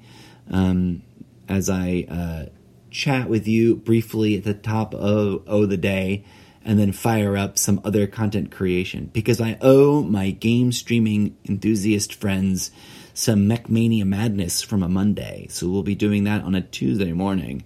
Um, 0.49 1.03
as 1.47 1.69
I 1.69 2.07
uh, 2.09 2.45
chat 2.89 3.29
with 3.29 3.47
you 3.47 3.75
briefly 3.75 4.35
at 4.35 4.43
the 4.43 4.55
top 4.55 4.95
of 4.95 5.43
oh 5.45 5.65
the 5.67 5.77
day 5.77 6.25
and 6.65 6.79
then 6.79 6.91
fire 6.91 7.37
up 7.37 7.57
some 7.57 7.79
other 7.83 8.07
content 8.07 8.51
creation 8.51 9.09
because 9.13 9.39
I 9.39 9.57
owe 9.61 10.01
my 10.01 10.31
game 10.31 10.71
streaming 10.71 11.37
enthusiast 11.47 12.13
friends 12.13 12.71
some 13.13 13.47
Mechmania 13.47 14.05
madness 14.05 14.63
from 14.63 14.83
a 14.83 14.89
Monday. 14.89 15.47
So 15.49 15.69
we'll 15.69 15.83
be 15.83 15.95
doing 15.95 16.23
that 16.25 16.43
on 16.43 16.55
a 16.55 16.61
Tuesday 16.61 17.13
morning 17.13 17.63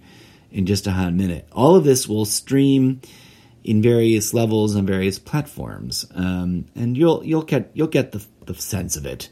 in 0.50 0.66
just 0.66 0.86
a 0.86 0.92
hot 0.92 1.14
minute. 1.14 1.48
All 1.52 1.74
of 1.74 1.84
this 1.84 2.06
will 2.06 2.26
stream 2.26 3.00
in 3.64 3.82
various 3.82 4.34
levels 4.34 4.74
and 4.74 4.86
various 4.86 5.18
platforms, 5.18 6.06
um, 6.14 6.66
and 6.74 6.96
you'll 6.96 7.24
you'll 7.24 7.42
get 7.42 7.70
you'll 7.74 7.86
get 7.86 8.12
the 8.12 8.24
the 8.46 8.54
sense 8.54 8.96
of 8.96 9.06
it. 9.06 9.28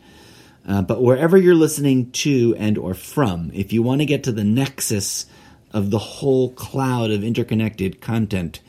Uh, 0.67 0.83
but 0.83 1.03
wherever 1.03 1.37
you're 1.37 1.55
listening 1.55 2.11
to 2.13 2.55
and 2.59 2.77
or 2.77 2.95
from, 2.95 3.51
if 3.55 3.73
you 3.73 3.83
want 3.83 4.01
to 4.01 4.07
get 4.07 4.23
to 4.25 4.33
the 4.33 4.45
nexus 4.45 5.27
of 5.73 5.91
the 5.91 5.99
whole 5.99 6.53
cloud 6.53 7.11
of 7.11 7.25
interconnected 7.25 8.01
content, 8.01 8.61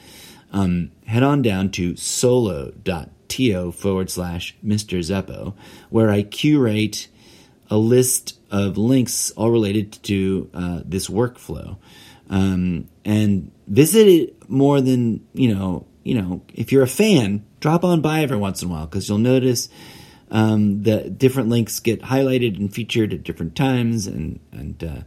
um, 0.54 0.92
head 1.06 1.24
on 1.24 1.42
down 1.42 1.70
to 1.70 1.96
solo.to 1.96 3.72
forward 3.74 4.10
slash 4.10 4.56
Mr. 4.66 5.00
Zeppo, 5.00 5.54
where 5.90 6.10
I 6.10 6.24
curate 6.24 7.08
a 7.70 7.78
list 7.78 8.38
of 8.50 8.78
links 8.78 9.32
all 9.32 9.50
related 9.50 9.92
to 10.04 10.50
uh, 10.54 10.82
this 10.86 11.08
workflow. 11.08 11.78
Um, 12.30 12.88
and 13.04 13.52
visit 13.68 14.08
it 14.08 14.41
more 14.52 14.82
than, 14.82 15.26
you 15.34 15.54
know, 15.54 15.88
you 16.04 16.20
know, 16.20 16.42
if 16.54 16.72
you're 16.72 16.84
a 16.84 16.88
fan, 16.88 17.46
drop 17.60 17.84
on 17.84 18.02
by 18.02 18.22
every 18.22 18.38
once 18.38 18.62
in 18.62 18.70
a 18.70 18.72
while 18.72 18.86
because 18.86 19.08
you'll 19.08 19.18
notice 19.18 19.70
um, 20.32 20.84
the 20.84 21.10
different 21.10 21.50
links 21.50 21.80
get 21.80 22.02
highlighted 22.02 22.58
and 22.58 22.74
featured 22.74 23.14
at 23.14 23.24
different 23.24 23.56
times. 23.56 24.08
And, 24.08 24.40
and 24.52 24.84
uh, 24.84 25.02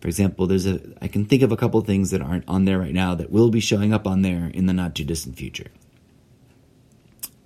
for 0.00 0.08
example, 0.08 0.46
there's 0.46 0.66
a 0.66 0.80
I 1.00 1.08
can 1.08 1.24
think 1.24 1.42
of 1.42 1.50
a 1.50 1.56
couple 1.56 1.80
things 1.80 2.10
that 2.10 2.20
aren't 2.20 2.46
on 2.46 2.66
there 2.66 2.78
right 2.78 2.92
now 2.92 3.14
that 3.14 3.30
will 3.30 3.50
be 3.50 3.60
showing 3.60 3.94
up 3.94 4.06
on 4.06 4.20
there 4.20 4.50
in 4.52 4.66
the 4.66 4.74
not 4.74 4.94
too 4.94 5.04
distant 5.04 5.36
future. 5.36 5.70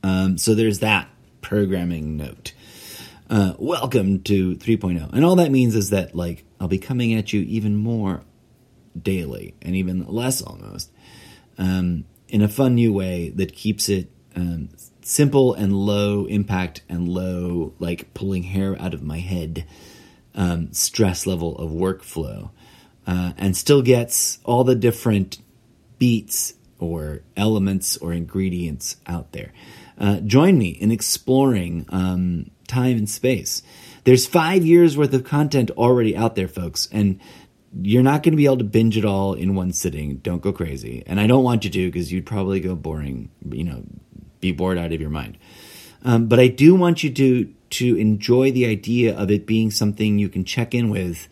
Um, 0.03 0.39
so 0.39 0.55
there's 0.55 0.81
that 0.81 1.09
programming 1.41 2.17
note. 2.17 2.53
Uh, 3.31 3.53
welcome 3.59 4.23
to 4.23 4.57
3.0, 4.57 5.13
and 5.13 5.25
all 5.25 5.37
that 5.37 5.53
means 5.53 5.77
is 5.77 5.91
that 5.91 6.15
like 6.15 6.45
I'll 6.59 6.67
be 6.67 6.79
coming 6.79 7.15
at 7.15 7.33
you 7.33 7.43
even 7.43 7.77
more 7.77 8.23
daily, 9.01 9.55
and 9.63 9.77
even 9.77 10.07
less 10.07 10.41
almost, 10.43 10.91
um, 11.59 12.05
in 12.29 12.43
a 12.43 12.49
fun 12.49 12.75
new 12.75 12.93
way 12.93 13.31
that 13.31 13.53
keeps 13.53 13.89
it 13.89 14.11
um, 14.37 14.69
simple 15.03 15.55
and 15.55 15.75
low 15.75 16.27
impact 16.27 16.83
and 16.89 17.09
low 17.09 17.75
like 17.79 18.13
pulling 18.15 18.45
hair 18.45 18.81
out 18.81 18.95
of 18.95 19.03
my 19.03 19.19
head 19.19 19.65
um, 20.35 20.73
stress 20.73 21.27
level 21.27 21.57
of 21.59 21.71
workflow 21.71 22.51
uh, 23.07 23.33
and 23.37 23.57
still 23.57 23.83
gets 23.83 24.39
all 24.45 24.65
the 24.65 24.75
different 24.75 25.39
beats 25.99 26.55
or 26.79 27.23
elements 27.37 27.97
or 27.97 28.13
ingredients 28.13 28.97
out 29.07 29.33
there. 29.33 29.53
Uh, 29.99 30.21
join 30.21 30.57
me 30.57 30.69
in 30.69 30.93
exploring 30.93 31.87
um, 31.89 32.51
time 32.69 32.97
and 32.97 33.11
space. 33.11 33.63
There's 34.05 34.27
five 34.27 34.65
years 34.65 34.97
worth 34.97 35.13
of 35.13 35.25
content 35.25 35.71
already 35.73 36.17
out 36.17 36.37
there 36.37 36.49
folks 36.49 36.89
and 36.93 37.19
you're 37.83 38.03
not 38.03 38.23
going 38.23 38.33
to 38.33 38.37
be 38.37 38.47
able 38.47 38.59
to 38.59 38.65
binge 38.65 38.97
it 38.97 39.05
all 39.05 39.35
in 39.35 39.55
one 39.55 39.73
sitting. 39.73 40.17
Don't 40.19 40.43
go 40.43 40.53
crazy. 40.53 41.03
And 41.07 41.21
I 41.21 41.27
don't 41.27 41.45
want 41.45 41.65
you 41.65 41.71
to 41.71 41.87
because 41.91 42.13
you'd 42.13 42.27
probably 42.27 42.61
go 42.61 42.75
boring, 42.75 43.31
you 43.51 43.65
know, 43.65 43.85
be 44.41 44.53
bored 44.53 44.79
out 44.79 44.93
of 44.93 45.01
your 45.01 45.11
mind. 45.11 45.39
Um, 46.05 46.27
but 46.27 46.39
I 46.39 46.49
do 46.49 46.75
want 46.75 47.03
you 47.03 47.11
to 47.11 47.55
to 47.71 47.97
enjoy 47.97 48.51
the 48.51 48.65
idea 48.65 49.15
of 49.15 49.31
it 49.31 49.47
being 49.47 49.71
something 49.71 50.19
you 50.19 50.31
can 50.31 50.43
check 50.43 50.75
in 50.75 50.89
with 50.89 51.29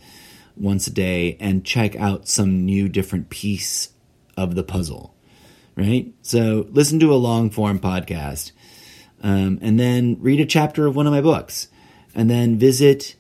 once 0.55 0.87
a 0.87 0.91
day 0.91 1.37
and 1.41 1.65
check 1.65 1.97
out 1.97 2.29
some 2.29 2.67
new 2.67 2.89
different 2.89 3.31
piece 3.31 3.91
of 4.37 4.55
the 4.55 4.63
puzzle. 4.63 5.15
Right? 5.77 6.13
So 6.23 6.67
listen 6.71 7.01
to 7.01 7.13
a 7.13 7.17
long 7.17 7.51
form 7.51 7.79
podcast 7.79 8.53
um, 9.23 9.59
and 9.63 9.79
then 9.79 10.17
read 10.21 10.41
a 10.41 10.47
chapter 10.47 10.87
of 10.87 10.97
one 10.97 11.07
of 11.07 11.13
my 11.13 11.21
books 11.21 11.69
and 12.15 12.29
then 12.29 12.59
visit 12.59 13.15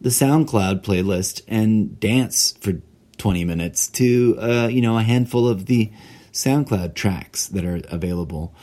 the 0.00 0.10
SoundCloud 0.10 0.82
playlist 0.82 1.42
and 1.46 1.98
dance 2.00 2.52
for 2.60 2.80
20 3.18 3.44
minutes 3.44 3.88
to 3.88 4.36
uh, 4.40 4.68
you 4.68 4.80
know 4.80 4.96
a 4.96 5.02
handful 5.02 5.46
of 5.46 5.66
the 5.66 5.92
SoundCloud 6.32 6.94
tracks 6.94 7.48
that 7.48 7.64
are 7.64 7.80
available. 7.88 8.54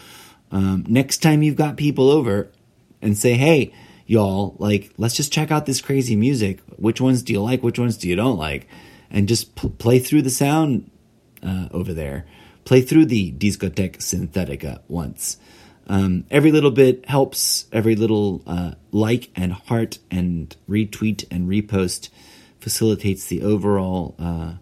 Um, 0.51 0.85
next 0.87 1.21
time 1.21 1.43
you've 1.43 1.55
got 1.55 1.77
people 1.77 2.09
over 2.09 2.51
and 3.01 3.17
say, 3.17 3.33
hey, 3.33 3.73
y'all, 4.05 4.55
like, 4.57 4.93
let's 4.97 5.15
just 5.15 5.31
check 5.31 5.51
out 5.51 5.65
this 5.65 5.81
crazy 5.81 6.15
music. 6.15 6.61
Which 6.77 7.01
ones 7.01 7.21
do 7.21 7.33
you 7.33 7.41
like? 7.41 7.61
Which 7.61 7.79
ones 7.79 7.97
do 7.97 8.07
you 8.07 8.15
don't 8.15 8.37
like? 8.37 8.67
And 9.11 9.27
just 9.27 9.55
p- 9.55 9.69
play 9.69 9.99
through 9.99 10.23
the 10.23 10.29
sound 10.29 10.89
uh, 11.43 11.67
over 11.71 11.93
there. 11.93 12.25
Play 12.65 12.81
through 12.81 13.05
the 13.05 13.31
Discotheque 13.31 13.97
Synthetica 13.97 14.81
once. 14.87 15.37
Um, 15.87 16.25
every 16.29 16.51
little 16.51 16.71
bit 16.71 17.07
helps. 17.09 17.65
Every 17.71 17.95
little 17.95 18.43
uh, 18.45 18.73
like 18.91 19.29
and 19.35 19.53
heart 19.53 19.99
and 20.11 20.55
retweet 20.69 21.25
and 21.31 21.47
repost 21.47 22.09
facilitates 22.59 23.25
the 23.27 23.41
overall, 23.43 24.15
uh, 24.19 24.53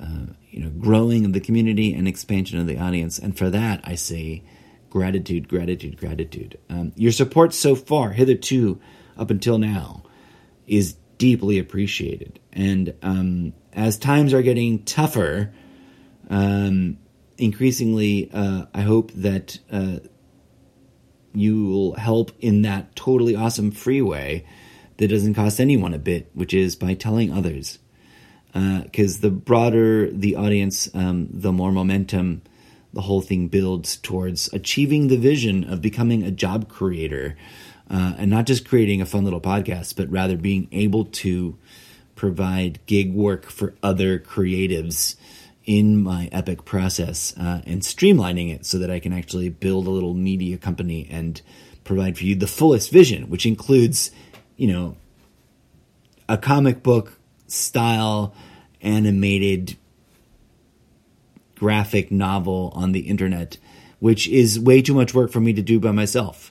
uh, 0.00 0.26
you 0.50 0.62
know, 0.62 0.70
growing 0.70 1.24
of 1.24 1.32
the 1.32 1.40
community 1.40 1.94
and 1.94 2.06
expansion 2.06 2.58
of 2.58 2.66
the 2.66 2.78
audience. 2.78 3.18
And 3.18 3.36
for 3.36 3.48
that, 3.50 3.80
I 3.84 3.94
say 3.94 4.42
gratitude, 4.90 5.48
gratitude, 5.48 5.96
gratitude. 5.96 6.58
Um, 6.68 6.92
your 6.96 7.12
support 7.12 7.54
so 7.54 7.74
far, 7.74 8.10
hitherto, 8.10 8.80
up 9.16 9.30
until 9.30 9.58
now, 9.58 10.02
is 10.66 10.96
deeply 11.16 11.58
appreciated. 11.58 12.38
And 12.52 12.94
um, 13.02 13.54
as 13.72 13.98
times 13.98 14.32
are 14.34 14.42
getting 14.42 14.84
tougher, 14.84 15.52
um, 16.30 16.98
increasingly, 17.36 18.30
uh, 18.32 18.66
I 18.74 18.82
hope 18.82 19.12
that 19.12 19.58
uh, 19.70 19.98
you 21.34 21.66
will 21.66 21.94
help 21.94 22.32
in 22.40 22.62
that 22.62 22.94
totally 22.96 23.36
awesome 23.36 23.70
free 23.70 24.02
way 24.02 24.44
that 24.96 25.08
doesn't 25.08 25.34
cost 25.34 25.60
anyone 25.60 25.94
a 25.94 25.98
bit, 25.98 26.30
which 26.34 26.52
is 26.52 26.76
by 26.76 26.94
telling 26.94 27.32
others. 27.32 27.78
Because 28.52 29.18
uh, 29.18 29.22
the 29.22 29.30
broader 29.30 30.10
the 30.10 30.36
audience, 30.36 30.88
um, 30.94 31.28
the 31.30 31.52
more 31.52 31.70
momentum 31.70 32.42
the 32.92 33.02
whole 33.02 33.20
thing 33.20 33.48
builds 33.48 33.96
towards 33.96 34.52
achieving 34.52 35.08
the 35.08 35.16
vision 35.16 35.62
of 35.64 35.82
becoming 35.82 36.22
a 36.22 36.30
job 36.30 36.68
creator 36.68 37.36
uh, 37.90 38.14
and 38.18 38.30
not 38.30 38.46
just 38.46 38.68
creating 38.68 39.00
a 39.00 39.06
fun 39.06 39.24
little 39.24 39.40
podcast, 39.40 39.96
but 39.96 40.10
rather 40.10 40.36
being 40.36 40.68
able 40.72 41.04
to 41.04 41.56
provide 42.16 42.84
gig 42.86 43.14
work 43.14 43.46
for 43.46 43.74
other 43.82 44.18
creatives 44.18 45.16
in 45.68 46.02
my 46.02 46.30
epic 46.32 46.64
process 46.64 47.34
uh, 47.38 47.60
and 47.66 47.82
streamlining 47.82 48.50
it 48.52 48.64
so 48.64 48.78
that 48.78 48.90
I 48.90 49.00
can 49.00 49.12
actually 49.12 49.50
build 49.50 49.86
a 49.86 49.90
little 49.90 50.14
media 50.14 50.56
company 50.56 51.06
and 51.10 51.42
provide 51.84 52.16
for 52.16 52.24
you 52.24 52.34
the 52.34 52.46
fullest 52.46 52.90
vision, 52.90 53.28
which 53.28 53.44
includes, 53.44 54.10
you 54.56 54.66
know, 54.66 54.96
a 56.26 56.38
comic 56.38 56.82
book 56.82 57.20
style 57.48 58.34
animated 58.80 59.76
graphic 61.54 62.10
novel 62.10 62.72
on 62.74 62.92
the 62.92 63.00
internet, 63.00 63.58
which 63.98 64.26
is 64.26 64.58
way 64.58 64.80
too 64.80 64.94
much 64.94 65.12
work 65.12 65.30
for 65.30 65.40
me 65.40 65.52
to 65.52 65.60
do 65.60 65.78
by 65.78 65.92
myself, 65.92 66.50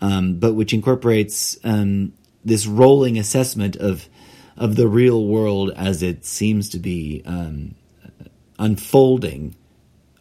um, 0.00 0.38
but 0.38 0.54
which 0.54 0.72
incorporates 0.72 1.58
um, 1.62 2.14
this 2.42 2.66
rolling 2.66 3.18
assessment 3.18 3.76
of 3.76 4.08
of 4.56 4.76
the 4.76 4.88
real 4.88 5.26
world 5.26 5.70
as 5.76 6.02
it 6.02 6.24
seems 6.24 6.70
to 6.70 6.78
be 6.78 7.22
um, 7.26 7.74
unfolding 8.58 9.54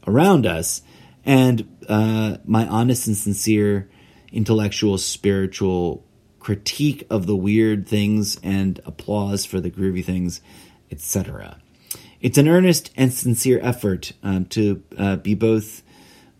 around 0.07 0.45
us, 0.45 0.81
and 1.25 1.67
uh, 1.89 2.37
my 2.45 2.67
honest 2.67 3.07
and 3.07 3.17
sincere 3.17 3.89
intellectual, 4.31 4.97
spiritual 4.97 6.05
critique 6.39 7.07
of 7.09 7.25
the 7.25 7.35
weird 7.35 7.87
things 7.87 8.39
and 8.43 8.79
applause 8.85 9.45
for 9.45 9.59
the 9.59 9.71
groovy 9.71 10.03
things, 10.03 10.41
etc. 10.91 11.57
It's 12.21 12.37
an 12.37 12.47
earnest 12.47 12.91
and 12.95 13.13
sincere 13.13 13.59
effort 13.63 14.11
um, 14.21 14.45
to 14.45 14.83
uh, 14.97 15.15
be 15.15 15.33
both 15.33 15.81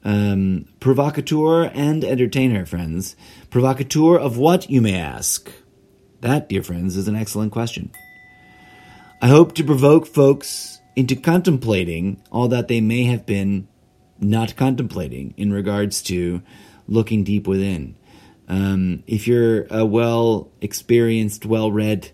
um, 0.03 0.67
provocateur 0.79 1.71
and 1.73 2.03
entertainer, 2.03 2.65
friends. 2.65 3.15
Provocateur 3.49 4.17
of 4.17 4.37
what, 4.37 4.69
you 4.69 4.81
may 4.81 4.95
ask? 4.95 5.51
That, 6.21 6.49
dear 6.49 6.61
friends, 6.61 6.95
is 6.95 7.07
an 7.07 7.15
excellent 7.15 7.51
question. 7.51 7.91
I 9.21 9.27
hope 9.27 9.55
to 9.55 9.63
provoke 9.63 10.05
folks 10.05 10.79
into 10.95 11.15
contemplating 11.15 12.21
all 12.31 12.47
that 12.47 12.67
they 12.67 12.81
may 12.81 13.03
have 13.03 13.25
been 13.25 13.67
not 14.19 14.55
contemplating 14.55 15.33
in 15.37 15.51
regards 15.51 16.01
to 16.03 16.41
looking 16.87 17.23
deep 17.23 17.47
within. 17.47 17.95
Um, 18.47 19.03
if 19.07 19.27
you're 19.27 19.65
a 19.69 19.85
well 19.85 20.51
experienced, 20.61 21.45
well 21.45 21.71
read 21.71 22.11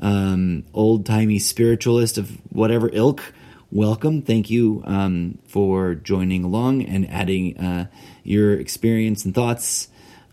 um, 0.00 0.64
old 0.74 1.06
timey 1.06 1.38
spiritualist 1.38 2.18
of 2.18 2.30
whatever 2.50 2.90
ilk, 2.92 3.32
welcome. 3.70 4.22
Thank 4.22 4.50
you 4.50 4.82
um, 4.86 5.38
for 5.46 5.94
joining 5.94 6.44
along 6.44 6.82
and 6.82 7.08
adding 7.10 7.58
uh, 7.58 7.86
your 8.22 8.54
experience 8.54 9.24
and 9.24 9.34
thoughts. 9.34 9.88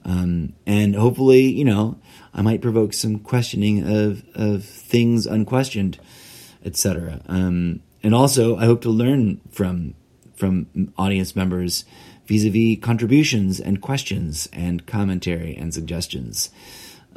Um, 0.06 0.54
and 0.66 0.96
hopefully, 0.96 1.44
you 1.44 1.64
know, 1.64 1.98
I 2.34 2.42
might 2.42 2.62
provoke 2.62 2.94
some 2.94 3.20
questioning 3.20 3.88
of, 3.88 4.24
of 4.36 4.66
things 4.66 5.26
unquestioned, 5.26 6.00
etc. 6.66 7.22
Um, 7.28 7.82
and 8.02 8.14
also, 8.14 8.58
I 8.58 8.66
hope 8.66 8.82
to 8.82 8.90
learn 8.90 9.42
from 9.50 9.96
from 10.36 10.94
audience 10.98 11.36
members 11.36 11.86
vis-a-vis 12.26 12.78
contributions 12.82 13.60
and 13.60 13.82
questions 13.82 14.50
and 14.54 14.86
commentary 14.86 15.56
and 15.56 15.74
suggestions 15.74 16.50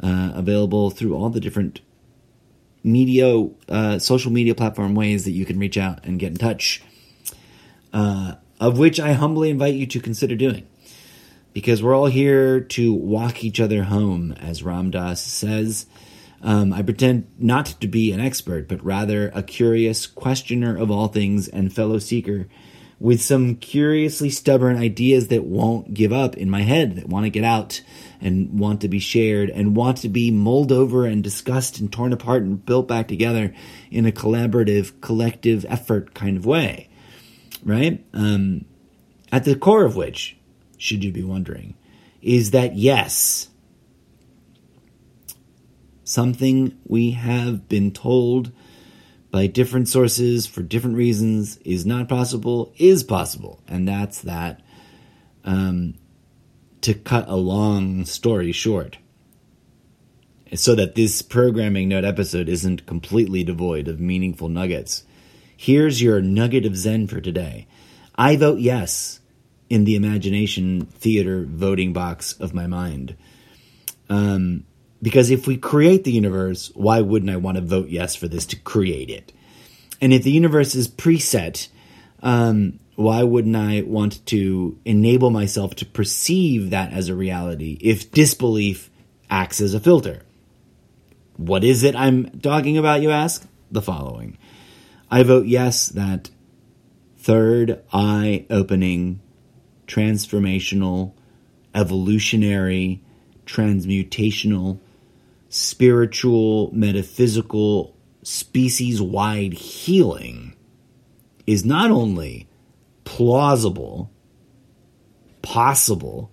uh, 0.01 0.31
available 0.35 0.89
through 0.89 1.15
all 1.15 1.29
the 1.29 1.39
different 1.39 1.81
media, 2.83 3.47
uh, 3.69 3.99
social 3.99 4.31
media 4.31 4.53
platform 4.53 4.95
ways 4.95 5.25
that 5.25 5.31
you 5.31 5.45
can 5.45 5.59
reach 5.59 5.77
out 5.77 6.03
and 6.05 6.19
get 6.19 6.31
in 6.31 6.37
touch. 6.37 6.81
Uh, 7.93 8.35
of 8.59 8.77
which 8.77 8.99
I 8.99 9.13
humbly 9.13 9.49
invite 9.49 9.75
you 9.75 9.85
to 9.87 9.99
consider 9.99 10.35
doing. 10.35 10.67
Because 11.53 11.81
we're 11.81 11.95
all 11.95 12.07
here 12.07 12.59
to 12.59 12.93
walk 12.93 13.43
each 13.43 13.59
other 13.59 13.83
home, 13.83 14.33
as 14.33 14.61
Ram 14.61 14.91
Dass 14.91 15.21
says. 15.21 15.87
Um, 16.41 16.71
I 16.71 16.81
pretend 16.81 17.27
not 17.39 17.65
to 17.81 17.87
be 17.87 18.11
an 18.11 18.19
expert, 18.19 18.67
but 18.67 18.83
rather 18.83 19.31
a 19.33 19.41
curious 19.41 20.05
questioner 20.05 20.77
of 20.77 20.91
all 20.91 21.07
things 21.07 21.47
and 21.47 21.73
fellow 21.73 21.99
seeker 21.99 22.47
with 22.99 23.21
some 23.21 23.55
curiously 23.55 24.29
stubborn 24.29 24.77
ideas 24.77 25.27
that 25.27 25.43
won't 25.43 25.93
give 25.93 26.11
up 26.11 26.35
in 26.35 26.49
my 26.49 26.63
head, 26.63 26.95
that 26.95 27.07
want 27.07 27.25
to 27.25 27.29
get 27.29 27.43
out 27.43 27.81
and 28.19 28.59
want 28.59 28.81
to 28.81 28.87
be 28.87 28.99
shared 28.99 29.49
and 29.49 29.75
want 29.75 29.97
to 29.97 30.09
be 30.09 30.31
mulled 30.31 30.71
over 30.71 31.05
and 31.05 31.23
discussed 31.23 31.79
and 31.79 31.93
torn 31.93 32.11
apart 32.11 32.41
and 32.41 32.65
built 32.65 32.87
back 32.87 33.07
together 33.07 33.53
in 33.91 34.05
a 34.05 34.11
collaborative, 34.11 34.99
collective 35.01 35.65
effort 35.69 36.13
kind 36.15 36.37
of 36.37 36.45
way. 36.45 36.89
Right? 37.63 38.03
Um, 38.13 38.65
at 39.31 39.43
the 39.43 39.55
core 39.55 39.85
of 39.85 39.95
which, 39.95 40.35
should 40.77 41.03
you 41.03 41.11
be 41.11 41.23
wondering, 41.23 41.75
is 42.21 42.51
that 42.51 42.75
yes, 42.75 43.49
something 46.07 46.77
we 46.85 47.11
have 47.11 47.67
been 47.67 47.91
told 47.91 48.51
by 49.29 49.45
different 49.45 49.89
sources 49.89 50.47
for 50.47 50.63
different 50.63 50.95
reasons 50.95 51.57
is 51.57 51.85
not 51.85 52.07
possible 52.07 52.73
is 52.77 53.03
possible. 53.03 53.61
And 53.67 53.85
that's 53.85 54.21
that 54.21 54.61
um, 55.43 55.95
to 56.81 56.93
cut 56.93 57.27
a 57.27 57.35
long 57.35 58.05
story 58.05 58.53
short. 58.53 58.97
So 60.55 60.75
that 60.75 60.95
this 60.95 61.21
programming 61.21 61.89
note 61.89 62.05
episode 62.05 62.47
isn't 62.47 62.85
completely 62.85 63.43
devoid 63.43 63.89
of 63.89 63.99
meaningful 63.99 64.47
nuggets. 64.47 65.03
Here's 65.57 66.01
your 66.01 66.21
nugget 66.21 66.65
of 66.65 66.77
Zen 66.77 67.07
for 67.07 67.19
today. 67.19 67.67
I 68.15 68.37
vote 68.37 68.59
yes 68.59 69.19
in 69.69 69.83
the 69.83 69.97
imagination 69.97 70.85
theater 70.85 71.45
voting 71.45 71.91
box 71.91 72.31
of 72.39 72.53
my 72.53 72.65
mind. 72.65 73.17
Um, 74.09 74.63
because 75.01 75.29
if 75.29 75.47
we 75.47 75.57
create 75.57 76.03
the 76.03 76.11
universe, 76.11 76.71
why 76.73 77.01
wouldn't 77.01 77.31
I 77.31 77.37
want 77.37 77.57
to 77.57 77.63
vote 77.63 77.89
yes 77.89 78.15
for 78.15 78.27
this 78.27 78.45
to 78.47 78.55
create 78.55 79.09
it? 79.09 79.31
And 80.01 80.13
if 80.13 80.23
the 80.23 80.31
universe 80.31 80.75
is 80.75 80.87
preset, 80.87 81.67
um, 82.21 82.79
why 82.95 83.23
wouldn't 83.23 83.55
I 83.55 83.81
want 83.81 84.25
to 84.27 84.79
enable 84.85 85.29
myself 85.29 85.75
to 85.75 85.85
perceive 85.85 86.71
that 86.71 86.91
as 86.93 87.09
a 87.09 87.15
reality 87.15 87.77
if 87.81 88.11
disbelief 88.11 88.89
acts 89.29 89.61
as 89.61 89.73
a 89.73 89.79
filter? 89.79 90.23
What 91.37 91.63
is 91.63 91.83
it 91.83 91.95
I'm 91.95 92.39
talking 92.39 92.77
about, 92.77 93.01
you 93.01 93.11
ask? 93.11 93.47
The 93.69 93.81
following. 93.81 94.37
I 95.11 95.23
vote 95.23 95.45
yes 95.45 95.89
that 95.89 96.31
third 97.17 97.83
eye 97.93 98.45
opening, 98.49 99.19
transformational, 99.85 101.13
evolutionary, 101.75 103.03
transmutational, 103.45 104.79
spiritual, 105.49 106.71
metaphysical, 106.73 107.95
species 108.23 109.01
wide 109.01 109.53
healing 109.53 110.53
is 111.45 111.63
not 111.63 111.89
only 111.91 112.47
plausible, 113.05 114.11
possible, 115.41 116.29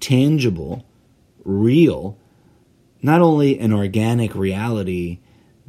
tangible, 0.00 0.84
real, 1.44 2.18
not 3.00 3.20
only 3.20 3.58
an 3.58 3.72
organic 3.72 4.34
reality 4.34 5.20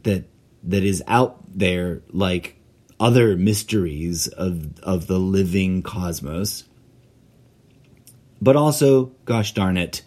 that 0.04 0.24
that 0.64 0.84
is 0.84 1.04
out 1.08 1.38
there 1.48 2.02
like 2.10 2.60
other 3.00 3.36
mysteries 3.36 4.28
of 4.28 4.80
of 4.80 5.06
the 5.08 5.20
living 5.20 5.84
cosmos, 5.84 6.64
but 8.42 8.56
also, 8.56 9.12
gosh 9.26 9.54
darn 9.54 9.78
it, 9.78 10.02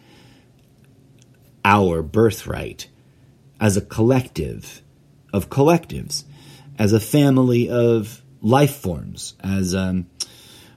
our 1.69 2.03
birthright 2.03 2.89
as 3.61 3.77
a 3.77 3.83
collective 3.83 4.81
of 5.35 5.51
collectives, 5.51 6.25
as 6.79 6.95
a 6.95 7.01
family 7.01 7.69
of 7.69 8.23
life 8.41 8.75
forms, 8.77 9.35
as 9.41 9.75
um, 9.75 10.07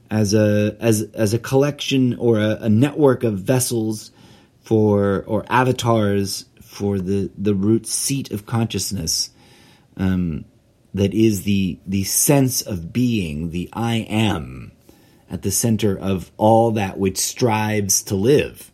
as 0.10 0.34
a 0.34 0.76
as 0.82 1.04
as 1.14 1.34
a 1.34 1.40
collection 1.40 2.16
or 2.16 2.40
a, 2.40 2.58
a 2.62 2.70
network 2.70 3.24
of 3.24 3.40
vessels 3.40 4.12
for 4.62 5.24
or 5.28 5.46
avatars 5.50 6.46
for 6.62 7.00
the 7.00 7.32
the 7.38 7.56
root 7.56 7.88
seat 7.88 8.30
of 8.32 8.46
consciousness 8.46 9.30
um, 9.96 10.44
that 10.94 11.14
is 11.14 11.44
the 11.44 11.80
the 11.88 12.04
sense 12.04 12.62
of 12.62 12.92
being, 12.92 13.52
the 13.52 13.70
I 13.72 14.08
am, 14.10 14.74
at 15.30 15.42
the 15.42 15.52
center 15.52 15.98
of 15.98 16.32
all 16.36 16.72
that 16.72 16.98
which 16.98 17.18
strives 17.18 18.04
to 18.04 18.16
live, 18.16 18.72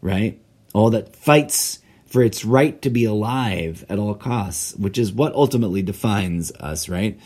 right? 0.00 0.39
All 0.72 0.90
that 0.90 1.14
fights 1.16 1.80
for 2.06 2.22
its 2.22 2.44
right 2.44 2.80
to 2.82 2.90
be 2.90 3.04
alive 3.04 3.84
at 3.88 3.98
all 3.98 4.14
costs, 4.14 4.74
which 4.74 4.98
is 4.98 5.12
what 5.12 5.32
ultimately 5.34 5.80
defines 5.80 6.50
us, 6.52 6.88
right? 6.88 7.18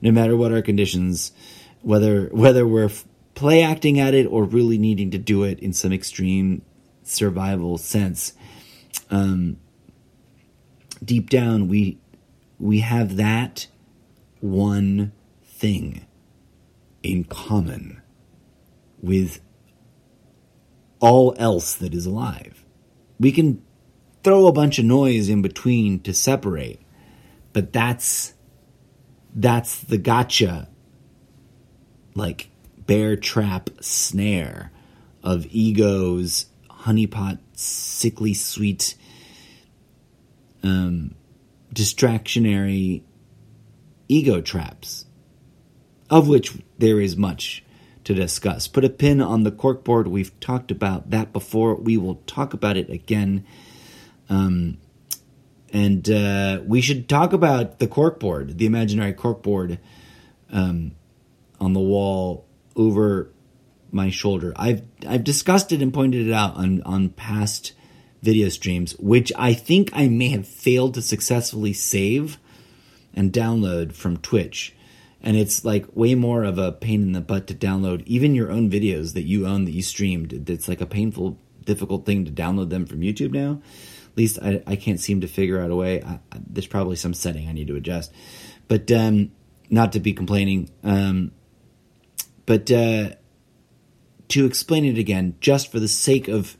No 0.00 0.10
matter 0.10 0.36
what 0.36 0.52
our 0.52 0.62
conditions, 0.62 1.32
whether 1.80 2.26
whether 2.26 2.66
we're 2.66 2.90
play 3.34 3.62
acting 3.62 3.98
at 3.98 4.14
it 4.14 4.26
or 4.26 4.44
really 4.44 4.78
needing 4.78 5.10
to 5.12 5.18
do 5.18 5.44
it 5.44 5.60
in 5.60 5.72
some 5.72 5.92
extreme 5.92 6.62
survival 7.04 7.78
sense, 7.78 8.32
um, 9.10 9.58
deep 11.04 11.30
down 11.30 11.68
we 11.68 11.98
we 12.58 12.80
have 12.80 13.16
that 13.16 13.66
one 14.40 15.12
thing 15.44 16.04
in 17.02 17.24
common 17.24 18.00
with 19.00 19.40
all 21.00 21.34
else 21.38 21.74
that 21.74 21.94
is 21.94 22.06
alive 22.06 22.61
we 23.22 23.30
can 23.30 23.62
throw 24.24 24.48
a 24.48 24.52
bunch 24.52 24.80
of 24.80 24.84
noise 24.84 25.28
in 25.28 25.42
between 25.42 26.00
to 26.00 26.12
separate, 26.12 26.80
but 27.52 27.72
that's 27.72 28.34
that's 29.34 29.78
the 29.78 29.96
gotcha 29.96 30.68
like 32.14 32.50
bear 32.76 33.16
trap 33.16 33.70
snare 33.80 34.70
of 35.22 35.46
ego's 35.50 36.46
honeypot 36.68 37.38
sickly 37.54 38.34
sweet 38.34 38.94
um 40.62 41.14
distractionary 41.72 43.02
ego 44.08 44.42
traps 44.42 45.06
of 46.10 46.28
which 46.28 46.52
there 46.76 47.00
is 47.00 47.16
much 47.16 47.64
to 48.04 48.14
discuss. 48.14 48.68
Put 48.68 48.84
a 48.84 48.90
pin 48.90 49.20
on 49.20 49.44
the 49.44 49.52
corkboard. 49.52 50.06
We've 50.06 50.38
talked 50.40 50.70
about 50.70 51.10
that 51.10 51.32
before. 51.32 51.74
We 51.74 51.96
will 51.96 52.16
talk 52.26 52.54
about 52.54 52.76
it 52.76 52.90
again. 52.90 53.44
Um, 54.28 54.78
and 55.72 56.08
uh, 56.10 56.60
we 56.66 56.80
should 56.80 57.08
talk 57.08 57.32
about 57.32 57.78
the 57.78 57.86
corkboard, 57.86 58.58
the 58.58 58.66
imaginary 58.66 59.14
corkboard 59.14 59.78
um, 60.50 60.92
on 61.60 61.72
the 61.72 61.80
wall 61.80 62.46
over 62.76 63.30
my 63.90 64.10
shoulder. 64.10 64.52
I've 64.56 64.82
I've 65.06 65.24
discussed 65.24 65.72
it 65.72 65.82
and 65.82 65.92
pointed 65.92 66.26
it 66.28 66.32
out 66.32 66.56
on 66.56 66.82
on 66.82 67.10
past 67.10 67.72
video 68.22 68.48
streams, 68.48 68.92
which 68.98 69.32
I 69.36 69.54
think 69.54 69.90
I 69.92 70.08
may 70.08 70.28
have 70.28 70.46
failed 70.46 70.94
to 70.94 71.02
successfully 71.02 71.72
save 71.72 72.38
and 73.14 73.32
download 73.32 73.92
from 73.92 74.16
Twitch 74.18 74.74
and 75.22 75.36
it's 75.36 75.64
like 75.64 75.86
way 75.94 76.14
more 76.14 76.42
of 76.44 76.58
a 76.58 76.72
pain 76.72 77.02
in 77.02 77.12
the 77.12 77.20
butt 77.20 77.46
to 77.46 77.54
download 77.54 78.02
even 78.06 78.34
your 78.34 78.50
own 78.50 78.70
videos 78.70 79.14
that 79.14 79.22
you 79.22 79.46
own 79.46 79.64
that 79.64 79.72
you 79.72 79.82
streamed 79.82 80.48
it's 80.50 80.68
like 80.68 80.80
a 80.80 80.86
painful 80.86 81.38
difficult 81.64 82.04
thing 82.04 82.24
to 82.24 82.30
download 82.30 82.70
them 82.70 82.86
from 82.86 83.00
youtube 83.00 83.32
now. 83.32 83.60
At 84.10 84.18
least 84.18 84.38
i, 84.42 84.62
I 84.66 84.76
can't 84.76 85.00
seem 85.00 85.20
to 85.20 85.28
figure 85.28 85.60
out 85.60 85.70
a 85.70 85.76
way. 85.76 86.02
I, 86.02 86.20
I, 86.32 86.38
there's 86.46 86.66
probably 86.66 86.96
some 86.96 87.14
setting 87.14 87.48
i 87.48 87.52
need 87.52 87.68
to 87.68 87.76
adjust. 87.76 88.12
But 88.68 88.90
um, 88.90 89.32
not 89.70 89.92
to 89.92 90.00
be 90.00 90.12
complaining 90.12 90.70
um, 90.82 91.32
but 92.46 92.70
uh, 92.70 93.10
to 94.28 94.46
explain 94.46 94.84
it 94.84 94.98
again 94.98 95.36
just 95.40 95.70
for 95.70 95.78
the 95.78 95.88
sake 95.88 96.28
of 96.28 96.56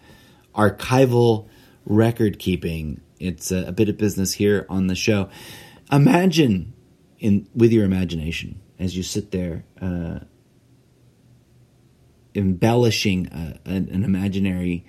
archival 0.55 1.49
record 1.85 2.39
keeping 2.39 3.01
it's 3.23 3.53
a, 3.53 3.69
a 3.69 3.73
bit 3.73 3.89
of 3.89 3.97
business 3.97 4.35
here 4.35 4.67
on 4.69 4.89
the 4.89 4.95
show. 4.95 5.29
Imagine 5.91 6.72
in 7.23 7.49
with 7.55 7.73
your 7.73 7.85
imagination 7.85 8.61
as 8.79 8.97
you 8.97 9.03
sit 9.03 9.31
there 9.31 9.65
uh, 9.81 10.19
embellishing 12.35 13.29
a, 13.29 13.71
an, 13.71 13.89
an, 13.91 14.03
imaginary 14.03 14.85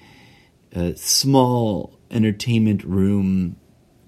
uh, 0.76 0.92
small 0.96 2.00
entertainment 2.10 2.84
room 2.84 3.56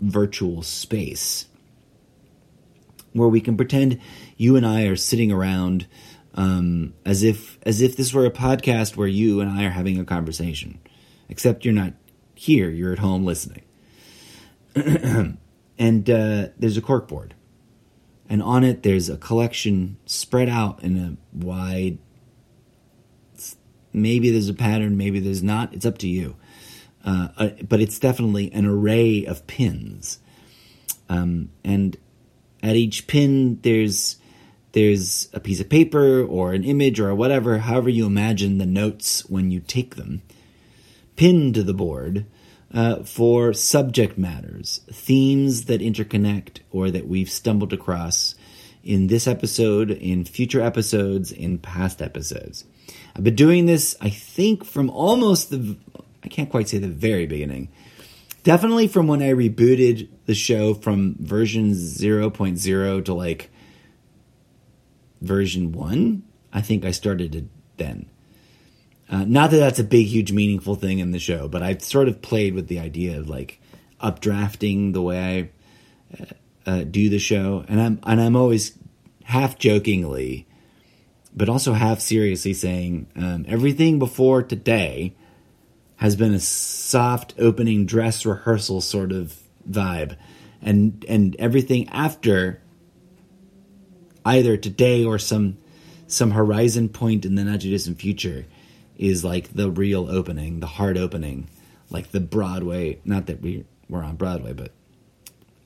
virtual 0.01 0.63
space 0.63 1.45
where 3.13 3.29
we 3.29 3.39
can 3.39 3.55
pretend 3.55 3.99
you 4.37 4.55
and 4.55 4.65
I 4.65 4.83
are 4.83 4.95
sitting 4.95 5.31
around 5.31 5.85
um, 6.33 6.93
as 7.05 7.23
if 7.23 7.59
as 7.61 7.79
if 7.79 7.95
this 7.95 8.11
were 8.11 8.25
a 8.25 8.31
podcast 8.31 8.97
where 8.97 9.07
you 9.07 9.39
and 9.39 9.49
I 9.51 9.65
are 9.65 9.69
having 9.69 9.99
a 9.99 10.03
conversation, 10.03 10.79
except 11.29 11.63
you're 11.63 11.73
not 11.73 11.93
here; 12.33 12.69
you're 12.69 12.91
at 12.91 12.99
home 12.99 13.23
listening. 13.23 13.61
and 14.75 16.09
uh, 16.09 16.47
there's 16.59 16.75
a 16.75 16.81
corkboard 16.81 17.31
and 18.29 18.41
on 18.41 18.63
it 18.63 18.83
there's 18.83 19.09
a 19.09 19.17
collection 19.17 19.97
spread 20.05 20.49
out 20.49 20.83
in 20.83 20.97
a 20.97 21.17
wide 21.45 21.97
Maybe 23.95 24.29
there's 24.29 24.49
a 24.49 24.53
pattern, 24.53 24.97
maybe 24.97 25.21
there's 25.21 25.41
not. 25.41 25.73
It's 25.73 25.85
up 25.85 25.99
to 25.99 26.07
you. 26.07 26.35
Uh, 27.05 27.29
uh, 27.37 27.49
but 27.67 27.79
it's 27.79 27.97
definitely 27.97 28.51
an 28.51 28.65
array 28.65 29.25
of 29.25 29.47
pins. 29.47 30.19
Um, 31.07 31.51
and 31.63 31.95
at 32.61 32.75
each 32.75 33.07
pin, 33.07 33.61
there's 33.61 34.17
there's 34.73 35.29
a 35.31 35.39
piece 35.39 35.61
of 35.61 35.69
paper 35.69 36.21
or 36.21 36.51
an 36.51 36.65
image 36.65 36.99
or 36.99 37.15
whatever, 37.15 37.59
however 37.59 37.87
you 37.87 38.05
imagine 38.05 38.57
the 38.57 38.65
notes 38.65 39.25
when 39.29 39.49
you 39.49 39.61
take 39.61 39.95
them, 39.95 40.21
pinned 41.15 41.53
to 41.53 41.63
the 41.63 41.73
board 41.73 42.25
uh, 42.75 43.03
for 43.03 43.53
subject 43.53 44.17
matters, 44.17 44.81
themes 44.91 45.65
that 45.65 45.79
interconnect 45.79 46.59
or 46.71 46.91
that 46.91 47.07
we've 47.07 47.29
stumbled 47.29 47.71
across 47.71 48.35
in 48.83 49.07
this 49.07 49.27
episode, 49.27 49.89
in 49.89 50.25
future 50.25 50.61
episodes, 50.61 51.31
in 51.31 51.57
past 51.57 52.01
episodes. 52.01 52.65
I've 53.15 53.23
been 53.23 53.35
doing 53.35 53.65
this, 53.65 53.95
I 54.01 54.09
think, 54.09 54.65
from 54.65 54.89
almost 54.89 55.49
the, 55.49 55.77
I 56.21 56.27
can't 56.27 56.49
quite 56.49 56.67
say 56.67 56.77
the 56.77 56.89
very 56.89 57.25
beginning. 57.25 57.69
Definitely 58.43 58.87
from 58.89 59.07
when 59.07 59.23
I 59.23 59.31
rebooted 59.31 60.09
the 60.25 60.35
show 60.35 60.73
from 60.73 61.15
version 61.19 61.71
0.0 61.71 63.05
to 63.05 63.13
like 63.13 63.49
version 65.21 65.71
1. 65.71 66.23
I 66.51 66.61
think 66.61 66.83
I 66.83 66.91
started 66.91 67.35
it 67.35 67.45
then. 67.77 68.07
Uh, 69.09 69.23
not 69.25 69.51
that 69.51 69.57
that's 69.57 69.79
a 69.79 69.83
big, 69.83 70.07
huge, 70.07 70.31
meaningful 70.31 70.75
thing 70.75 70.99
in 70.99 71.11
the 71.11 71.19
show, 71.19 71.47
but 71.47 71.61
I've 71.61 71.83
sort 71.83 72.07
of 72.07 72.21
played 72.21 72.55
with 72.55 72.67
the 72.67 72.79
idea 72.79 73.19
of 73.19 73.29
like 73.29 73.61
updrafting 74.01 74.93
the 74.93 75.01
way 75.01 75.51
I 76.11 76.21
uh, 76.21 76.25
uh, 76.65 76.83
do 76.83 77.09
the 77.09 77.19
show, 77.19 77.63
and 77.67 77.79
I'm 77.79 77.99
and 78.03 78.19
I'm 78.19 78.35
always 78.35 78.77
half 79.23 79.59
jokingly, 79.59 80.47
but 81.35 81.49
also 81.49 81.73
half 81.73 81.99
seriously 81.99 82.53
saying 82.53 83.07
um, 83.15 83.45
everything 83.47 83.99
before 83.99 84.41
today 84.41 85.13
has 85.97 86.15
been 86.15 86.33
a 86.33 86.39
soft 86.39 87.35
opening 87.37 87.85
dress 87.85 88.25
rehearsal 88.25 88.81
sort 88.81 89.11
of 89.11 89.39
vibe, 89.69 90.17
and 90.63 91.05
and 91.07 91.35
everything 91.37 91.87
after 91.89 92.59
either 94.25 94.57
today 94.57 95.05
or 95.05 95.19
some 95.19 95.57
some 96.07 96.31
horizon 96.31 96.89
point 96.89 97.23
in 97.23 97.35
the 97.35 97.43
not 97.43 97.61
too 97.61 97.69
distant 97.69 97.99
future 97.99 98.45
is 98.97 99.23
like 99.23 99.53
the 99.53 99.69
real 99.69 100.09
opening, 100.09 100.59
the 100.59 100.67
hard 100.67 100.97
opening, 100.97 101.49
like 101.89 102.11
the 102.11 102.19
Broadway. 102.19 102.99
Not 103.05 103.25
that 103.27 103.41
we 103.41 103.65
were 103.89 104.03
on 104.03 104.15
Broadway, 104.15 104.53
but 104.53 104.71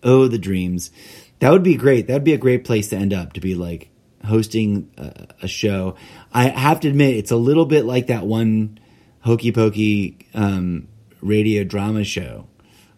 oh, 0.04 0.28
the 0.28 0.38
dreams. 0.38 0.92
That 1.40 1.52
would 1.52 1.64
be 1.64 1.76
great. 1.76 2.08
That 2.08 2.14
would 2.14 2.24
be 2.24 2.34
a 2.34 2.38
great 2.38 2.66
place 2.66 2.90
to 2.90 2.98
end 2.98 3.14
up 3.14 3.34
to 3.34 3.40
be 3.40 3.56
like 3.56 3.90
hosting 4.26 4.92
a, 4.98 5.28
a 5.44 5.48
show. 5.48 5.96
I 6.34 6.50
have 6.50 6.82
to 6.82 6.90
admit, 6.90 7.16
it's 7.16 7.32
a 7.32 7.38
little 7.38 7.66
bit 7.66 7.86
like 7.86 8.08
that 8.08 8.26
one 8.26 8.80
hokey 9.22 9.52
pokey 9.52 10.28
um, 10.34 10.88
radio 11.22 11.64
drama 11.64 12.04
show. 12.04 12.48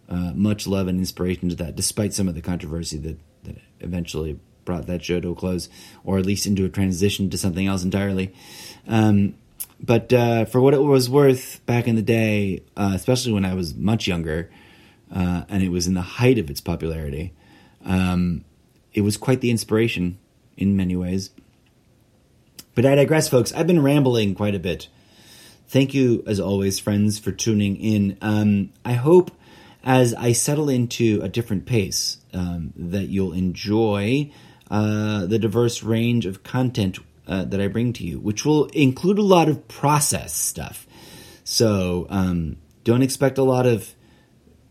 Uh, 0.10 0.34
much 0.34 0.68
love 0.68 0.90
and 0.90 1.00
inspiration 1.00 1.48
to 1.48 1.56
that, 1.56 1.76
despite 1.76 2.14
some 2.14 2.28
of 2.28 2.36
the 2.36 2.42
controversy 2.42 2.98
that, 2.98 3.18
that 3.44 3.58
eventually 3.80 4.38
brought 4.66 4.86
that 4.88 5.04
show 5.04 5.22
to 5.22 5.32
a 5.32 5.36
close, 5.36 5.70
or 6.04 6.18
at 6.18 6.26
least 6.26 6.46
into 6.46 6.66
a 6.66 6.70
transition 6.70 7.30
to 7.30 7.38
something 7.38 7.66
else 7.66 7.84
entirely. 7.84 8.34
Um, 8.88 9.36
but 9.82 10.14
uh, 10.14 10.46
for 10.46 10.62
what 10.62 10.74
it 10.74 10.82
was 10.82 11.10
worth 11.10 11.66
back 11.66 11.88
in 11.88 11.96
the 11.96 12.02
day, 12.02 12.64
uh, 12.78 12.92
especially 12.94 13.34
when 13.34 13.46
I 13.46 13.54
was 13.54 13.74
much 13.74 14.08
younger, 14.08 14.52
uh, 15.14 15.44
and 15.50 15.64
it 15.64 15.70
was 15.70 15.88
in 15.88 15.96
the 15.96 16.02
height 16.02 16.38
of 16.38 16.50
its 16.50 16.62
popularity, 16.62 17.34
um, 17.84 18.46
it 18.94 19.02
was 19.02 19.18
quite 19.18 19.42
the 19.42 19.50
inspiration 19.50 20.20
in 20.56 20.76
many 20.76 20.96
ways. 20.96 21.32
But 22.76 22.86
I 22.86 22.96
digress, 22.96 23.28
folks. 23.28 23.52
I've 23.54 23.68
been 23.68 23.82
rambling 23.82 24.36
quite 24.36 24.56
a 24.56 24.60
bit. 24.60 24.88
Thank 25.68 25.94
you, 25.94 26.24
as 26.28 26.40
always, 26.40 26.80
friends, 26.80 27.18
for 27.18 27.32
tuning 27.32 27.76
in. 27.78 28.18
Um, 28.22 28.72
I 28.86 28.94
hope 28.94 29.32
as 29.84 30.14
I 30.14 30.34
settle 30.34 30.70
into 30.70 31.20
a 31.24 31.30
different 31.30 31.66
pace 31.66 32.18
um, 32.34 32.74
that 32.76 33.08
you'll 33.08 33.34
enjoy 33.34 34.32
uh, 34.70 35.26
the 35.26 35.40
diverse 35.40 35.82
range 35.82 36.26
of 36.26 36.44
content 36.44 37.00
uh, 37.28 37.46
that 37.46 37.62
I 37.62 37.68
bring 37.68 37.94
to 37.94 38.04
you, 38.04 38.20
which 38.20 38.46
will 38.46 38.66
include 38.68 39.20
a 39.20 39.24
lot 39.24 39.50
of 39.50 39.68
process 39.68 40.34
stuff. 40.34 40.88
So 41.44 42.08
um, 42.10 42.58
don't 42.84 43.02
expect 43.02 43.38
a 43.38 43.44
lot 43.44 43.66
of 43.66 43.94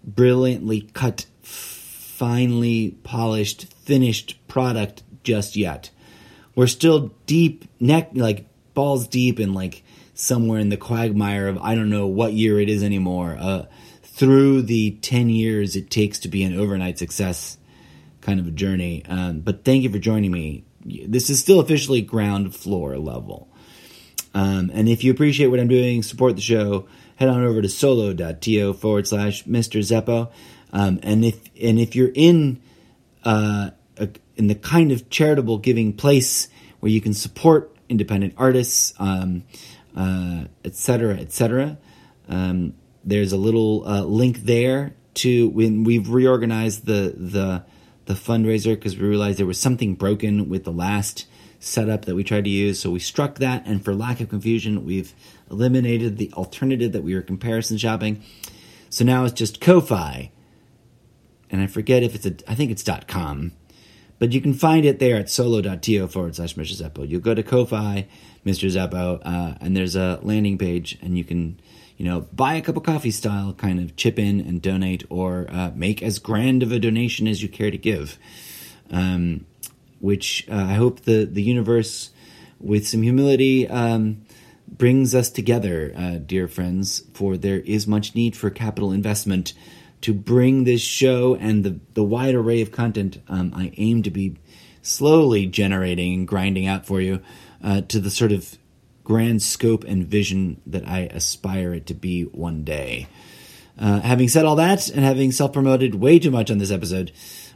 brilliantly 0.04 0.82
cut, 0.92 1.26
finely 1.42 2.92
polished, 3.02 3.72
finished 3.84 4.38
product 4.48 5.02
just 5.22 5.56
yet. 5.56 5.90
We're 6.54 6.66
still 6.66 7.14
deep, 7.26 7.64
neck 7.78 8.10
like 8.14 8.46
balls 8.74 9.06
deep 9.06 9.40
in 9.40 9.54
like 9.54 9.82
somewhere 10.14 10.60
in 10.60 10.68
the 10.68 10.76
quagmire 10.76 11.48
of 11.48 11.58
I 11.58 11.74
don't 11.74 11.90
know 11.90 12.06
what 12.06 12.32
year 12.32 12.60
it 12.60 12.68
is 12.68 12.82
anymore. 12.82 13.36
Uh, 13.38 13.66
through 14.02 14.62
the 14.62 14.92
ten 15.02 15.30
years 15.30 15.76
it 15.76 15.90
takes 15.90 16.18
to 16.20 16.28
be 16.28 16.42
an 16.42 16.58
overnight 16.58 16.98
success 16.98 17.56
kind 18.20 18.38
of 18.38 18.46
a 18.46 18.50
journey. 18.50 19.02
Um, 19.08 19.40
but 19.40 19.64
thank 19.64 19.82
you 19.82 19.90
for 19.90 19.98
joining 19.98 20.30
me 20.30 20.64
this 20.84 21.30
is 21.30 21.40
still 21.40 21.60
officially 21.60 22.02
ground 22.02 22.54
floor 22.54 22.98
level. 22.98 23.48
Um, 24.32 24.70
and 24.72 24.88
if 24.88 25.02
you 25.04 25.10
appreciate 25.10 25.48
what 25.48 25.60
I'm 25.60 25.68
doing, 25.68 26.02
support 26.02 26.36
the 26.36 26.42
show, 26.42 26.86
head 27.16 27.28
on 27.28 27.44
over 27.44 27.60
to 27.60 27.68
solo.to 27.68 28.72
forward 28.74 29.06
slash 29.06 29.44
Mr. 29.44 29.80
Zeppo. 29.80 30.30
Um, 30.72 31.00
and 31.02 31.24
if 31.24 31.40
and 31.60 31.78
if 31.78 31.96
you're 31.96 32.12
in 32.14 32.62
uh, 33.24 33.70
a, 33.96 34.08
in 34.36 34.46
the 34.46 34.54
kind 34.54 34.92
of 34.92 35.10
charitable 35.10 35.58
giving 35.58 35.92
place 35.92 36.48
where 36.78 36.90
you 36.90 37.00
can 37.00 37.12
support 37.12 37.76
independent 37.88 38.34
artists, 38.36 38.94
um, 38.98 39.44
uh, 39.96 40.44
et 40.64 40.76
cetera, 40.76 41.16
et 41.16 41.32
cetera, 41.32 41.76
um, 42.28 42.74
there's 43.04 43.32
a 43.32 43.36
little 43.36 43.86
uh, 43.86 44.02
link 44.02 44.38
there 44.44 44.94
to 45.14 45.48
when 45.48 45.82
we've 45.82 46.08
reorganized 46.08 46.86
the 46.86 47.14
the 47.16 47.64
the 48.10 48.16
fundraiser 48.16 48.74
because 48.74 48.96
we 48.96 49.06
realized 49.06 49.38
there 49.38 49.46
was 49.46 49.60
something 49.60 49.94
broken 49.94 50.48
with 50.48 50.64
the 50.64 50.72
last 50.72 51.26
setup 51.60 52.06
that 52.06 52.16
we 52.16 52.24
tried 52.24 52.42
to 52.42 52.50
use. 52.50 52.80
So 52.80 52.90
we 52.90 52.98
struck 52.98 53.36
that, 53.36 53.64
and 53.66 53.84
for 53.84 53.94
lack 53.94 54.20
of 54.20 54.28
confusion, 54.28 54.84
we've 54.84 55.14
eliminated 55.48 56.16
the 56.16 56.32
alternative 56.32 56.90
that 56.92 57.04
we 57.04 57.14
were 57.14 57.22
comparison 57.22 57.78
shopping. 57.78 58.22
So 58.88 59.04
now 59.04 59.24
it's 59.24 59.34
just 59.34 59.60
Ko-Fi, 59.60 60.32
and 61.50 61.60
I 61.60 61.68
forget 61.68 62.02
if 62.02 62.16
it's 62.16 62.26
a. 62.26 62.34
I 62.50 62.56
think 62.56 62.72
it's 62.72 62.82
dot 62.82 63.06
.com, 63.06 63.52
but 64.18 64.32
you 64.32 64.40
can 64.40 64.54
find 64.54 64.84
it 64.84 64.98
there 64.98 65.16
at 65.16 65.30
solo.to 65.30 66.08
forward 66.08 66.34
slash 66.34 66.54
Mr. 66.54 66.82
Zeppo. 66.82 67.08
You'll 67.08 67.20
go 67.20 67.34
to 67.34 67.44
Ko-Fi, 67.44 68.08
Mr. 68.44 68.68
Zeppo, 68.68 69.20
uh, 69.24 69.54
and 69.60 69.76
there's 69.76 69.94
a 69.94 70.18
landing 70.22 70.58
page, 70.58 70.98
and 71.00 71.16
you 71.16 71.22
can 71.22 71.60
you 72.00 72.06
know, 72.06 72.22
buy 72.32 72.54
a 72.54 72.62
cup 72.62 72.78
of 72.78 72.82
coffee 72.82 73.10
style 73.10 73.52
kind 73.52 73.78
of 73.78 73.94
chip 73.94 74.18
in 74.18 74.40
and 74.40 74.62
donate 74.62 75.04
or 75.10 75.46
uh, 75.50 75.70
make 75.74 76.02
as 76.02 76.18
grand 76.18 76.62
of 76.62 76.72
a 76.72 76.78
donation 76.78 77.28
as 77.28 77.42
you 77.42 77.48
care 77.50 77.70
to 77.70 77.76
give. 77.76 78.18
Um, 78.90 79.44
which 79.98 80.48
uh, 80.50 80.54
I 80.54 80.72
hope 80.72 81.00
the, 81.00 81.26
the 81.26 81.42
universe, 81.42 82.08
with 82.58 82.88
some 82.88 83.02
humility, 83.02 83.68
um, 83.68 84.22
brings 84.66 85.14
us 85.14 85.28
together, 85.28 85.92
uh, 85.94 86.14
dear 86.24 86.48
friends, 86.48 87.02
for 87.12 87.36
there 87.36 87.60
is 87.60 87.86
much 87.86 88.14
need 88.14 88.34
for 88.34 88.48
capital 88.48 88.92
investment 88.92 89.52
to 90.00 90.14
bring 90.14 90.64
this 90.64 90.80
show 90.80 91.34
and 91.34 91.64
the, 91.64 91.80
the 91.92 92.02
wide 92.02 92.34
array 92.34 92.62
of 92.62 92.72
content 92.72 93.20
um, 93.28 93.52
I 93.54 93.74
aim 93.76 94.02
to 94.04 94.10
be 94.10 94.38
slowly 94.80 95.44
generating 95.44 96.14
and 96.14 96.26
grinding 96.26 96.66
out 96.66 96.86
for 96.86 97.02
you 97.02 97.20
uh, 97.62 97.82
to 97.82 98.00
the 98.00 98.10
sort 98.10 98.32
of 98.32 98.56
grand 99.10 99.42
scope 99.42 99.82
and 99.82 100.06
vision 100.06 100.60
that 100.64 100.86
I 100.86 101.00
aspire 101.00 101.74
it 101.74 101.86
to 101.86 101.94
be 101.94 102.22
one 102.26 102.62
day. 102.62 103.08
Uh, 103.76 103.98
having 104.02 104.28
said 104.28 104.44
all 104.44 104.54
that, 104.54 104.88
and 104.88 105.04
having 105.04 105.32
self 105.32 105.52
promoted 105.52 105.96
way 105.96 106.20
too 106.20 106.30
much 106.30 106.48
on 106.48 106.58
this 106.58 106.70
episode, 106.70 107.10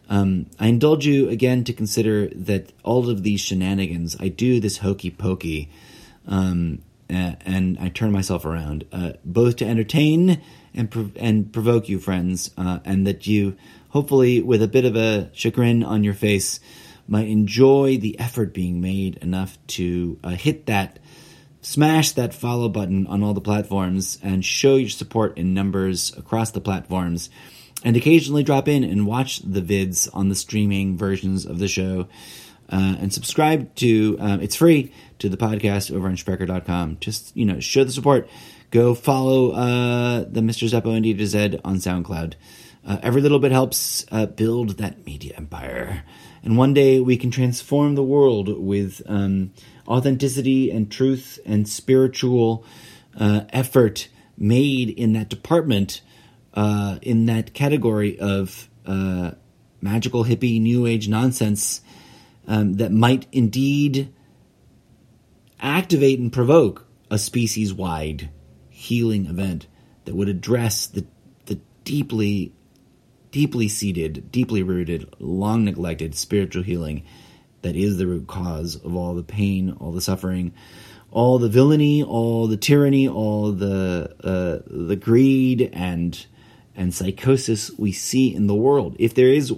um, 0.09 0.47
I 0.59 0.67
indulge 0.67 1.07
you 1.07 1.29
again 1.29 1.63
to 1.63 1.73
consider 1.73 2.27
that 2.31 2.73
all 2.83 3.09
of 3.09 3.23
these 3.23 3.41
shenanigans, 3.41 4.17
I 4.19 4.31
do 4.31 4.59
this 4.59 4.79
hokey 4.79 5.13
pokey, 5.13 5.71
um, 6.27 6.83
and 7.09 7.79
I 7.79 7.89
turn 7.89 8.11
myself 8.11 8.45
around, 8.45 8.85
uh, 8.91 9.13
both 9.25 9.55
to 9.59 9.65
entertain 9.65 10.43
and 10.75 10.91
prov- 10.91 11.17
and 11.21 11.53
provoke 11.53 11.89
you, 11.89 12.01
friends, 12.01 12.51
uh, 12.59 12.81
and 12.85 13.07
that 13.07 13.29
you, 13.29 13.57
hopefully, 13.91 14.43
with 14.43 14.61
a 14.61 14.67
bit 14.67 14.85
of 14.85 14.97
a 14.97 15.31
chagrin 15.33 15.85
on 15.85 16.03
your 16.03 16.15
face, 16.15 16.59
might 17.07 17.29
enjoy 17.29 17.97
the 17.97 18.19
effort 18.19 18.53
being 18.53 18.81
made 18.81 19.19
enough 19.19 19.57
to 19.69 20.19
uh, 20.25 20.31
hit 20.31 20.67
that 20.67 20.99
Smash 21.65 22.13
that 22.13 22.35
follow 22.35 22.69
button 22.69 23.07
on 23.07 23.23
all 23.23 23.33
the 23.33 23.41
platforms 23.41 24.19
and 24.23 24.45
show 24.45 24.77
your 24.77 24.91
support 24.91 25.39
in 25.39 25.55
numbers 25.55 26.15
across 26.15 26.51
the 26.51 26.61
platforms. 26.61 27.31
And 27.83 27.97
occasionally 27.97 28.43
drop 28.43 28.69
in 28.69 28.85
and 28.85 29.07
watch 29.07 29.39
the 29.39 29.63
vids 29.63 30.07
on 30.13 30.29
the 30.29 30.35
streaming 30.35 30.99
versions 30.99 31.47
of 31.47 31.59
the 31.59 31.67
show. 31.67 32.07
Uh, 32.69 32.97
and 33.01 33.15
subscribe 33.15 33.75
to, 33.77 34.19
um, 34.21 34.43
it's 34.43 34.57
free, 34.57 34.93
to 35.21 35.31
the 35.31 35.39
podcast 35.39 35.91
over 35.91 36.07
on 36.07 36.17
Spreaker.com. 36.17 36.99
Just, 37.01 37.35
you 37.35 37.47
know, 37.47 37.61
show 37.61 37.83
the 37.83 37.93
support. 37.93 38.29
Go 38.71 38.95
follow 38.95 39.53
uh, 39.53 40.25
the 40.29 40.43
Mr. 40.43 40.69
Zeppo 40.69 40.95
India 40.95 41.15
to 41.15 41.27
Z 41.27 41.61
on 41.65 41.77
SoundCloud. 41.77 42.35
Uh, 42.87 42.99
every 43.03 43.23
little 43.23 43.39
bit 43.39 43.53
helps 43.53 44.05
uh, 44.13 44.27
build 44.27 44.77
that 44.77 45.07
media 45.07 45.33
empire. 45.39 46.05
And 46.45 46.59
one 46.59 46.75
day 46.75 47.01
we 47.01 47.17
can 47.17 47.31
transform 47.31 47.95
the 47.95 48.03
world 48.03 48.49
with 48.49 49.01
um, 49.07 49.53
authenticity 49.89 50.71
and 50.71 50.91
truth 50.91 51.39
and 51.47 51.67
spiritual 51.67 52.65
uh, 53.19 53.45
effort 53.49 54.09
made 54.37 54.91
in 54.91 55.15
that 55.15 55.31
department, 55.31 56.03
uh, 56.53 56.99
in 57.01 57.27
that 57.27 57.55
category 57.55 58.19
of 58.19 58.69
uh, 58.85 59.33
magical 59.81 60.25
hippie 60.25 60.61
new 60.61 60.85
age 60.87 61.09
nonsense 61.09 61.81
um, 62.47 62.75
that 62.75 62.93
might 62.93 63.27
indeed 63.33 64.13
activate 65.61 66.19
and 66.19 66.31
provoke 66.31 66.87
a 67.11 67.19
species 67.19 67.73
wide 67.73 68.29
healing 68.69 69.27
event 69.27 69.67
that 70.05 70.15
would 70.15 70.29
address 70.29 70.87
the, 70.87 71.07
the 71.47 71.59
deeply, 71.85 72.53
deeply 73.35 73.67
seated, 73.67 74.31
deeply 74.31 74.63
rooted, 74.63 75.13
long 75.19 75.65
neglected 75.65 76.15
spiritual 76.15 76.63
healing 76.63 77.03
that 77.63 77.75
is 77.75 77.97
the 77.97 78.07
root 78.07 78.29
cause 78.29 78.77
of 78.77 78.95
all 78.95 79.13
the 79.13 79.25
pain, 79.25 79.77
all 79.81 79.91
the 79.91 80.01
suffering, 80.01 80.55
all 81.11 81.41
the 81.41 81.49
villainy, 81.49 82.01
all 82.01 82.47
the 82.47 82.57
tyranny, 82.57 83.09
all 83.09 83.51
the 83.51 84.15
uh, 84.23 84.63
the 84.69 84.95
greed 84.95 85.69
and 85.73 86.27
and 86.77 86.95
psychosis 86.95 87.73
we 87.77 87.91
see 87.91 88.33
in 88.33 88.47
the 88.47 88.55
world. 88.55 88.95
If 89.01 89.17
there 89.17 89.31
is 89.31 89.53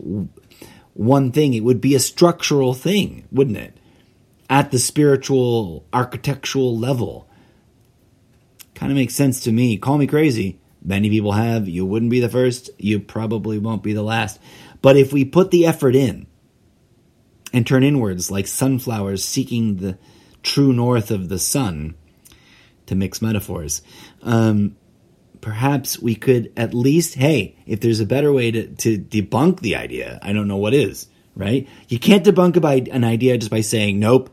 one 0.95 1.31
thing, 1.31 1.53
it 1.53 1.61
would 1.62 1.83
be 1.83 1.95
a 1.95 2.01
structural 2.01 2.72
thing, 2.72 3.29
wouldn't 3.31 3.59
it? 3.59 3.77
At 4.49 4.70
the 4.70 4.79
spiritual, 4.79 5.85
architectural 5.93 6.79
level. 6.79 7.29
Kind 8.74 8.91
of 8.91 8.97
makes 8.97 9.14
sense 9.14 9.41
to 9.41 9.53
me. 9.53 9.77
Call 9.77 9.99
me 9.99 10.07
crazy. 10.07 10.61
Many 10.87 11.11
people 11.11 11.32
have. 11.32 11.68
You 11.68 11.84
wouldn't 11.84 12.11
be 12.11 12.20
the 12.20 12.28
first. 12.28 12.70
You 12.78 13.01
probably 13.01 13.59
won't 13.59 13.82
be 13.82 13.93
the 13.93 14.03
last. 14.03 14.41
But 14.80 14.97
if 14.97 15.12
we 15.12 15.24
put 15.24 15.51
the 15.51 15.66
effort 15.66 15.97
in 15.97 16.26
and 17.53 17.66
turn 17.66 17.82
inwards 17.82 18.30
like 18.30 18.47
sunflowers 18.47 19.24
seeking 19.24 19.76
the 19.76 19.99
true 20.43 20.72
north 20.72 21.11
of 21.11 21.28
the 21.28 21.39
sun, 21.39 21.97
to 22.87 22.95
mix 22.95 23.20
metaphors, 23.20 23.82
um, 24.22 24.76
perhaps 25.41 25.99
we 25.99 26.14
could 26.14 26.53
at 26.57 26.72
least, 26.72 27.14
hey, 27.14 27.57
if 27.66 27.80
there's 27.80 28.01
a 28.01 28.07
better 28.07 28.32
way 28.32 28.51
to, 28.51 28.68
to 28.76 28.99
debunk 28.99 29.61
the 29.61 29.76
idea, 29.76 30.18
I 30.22 30.32
don't 30.32 30.49
know 30.49 30.57
what 30.57 30.74
is, 30.74 31.09
right? 31.34 31.68
You 31.89 31.99
can't 31.99 32.24
debunk 32.24 32.57
an 32.93 33.05
idea 33.05 33.39
just 33.39 33.51
by 33.51 33.61
saying, 33.61 33.99
nope, 33.99 34.30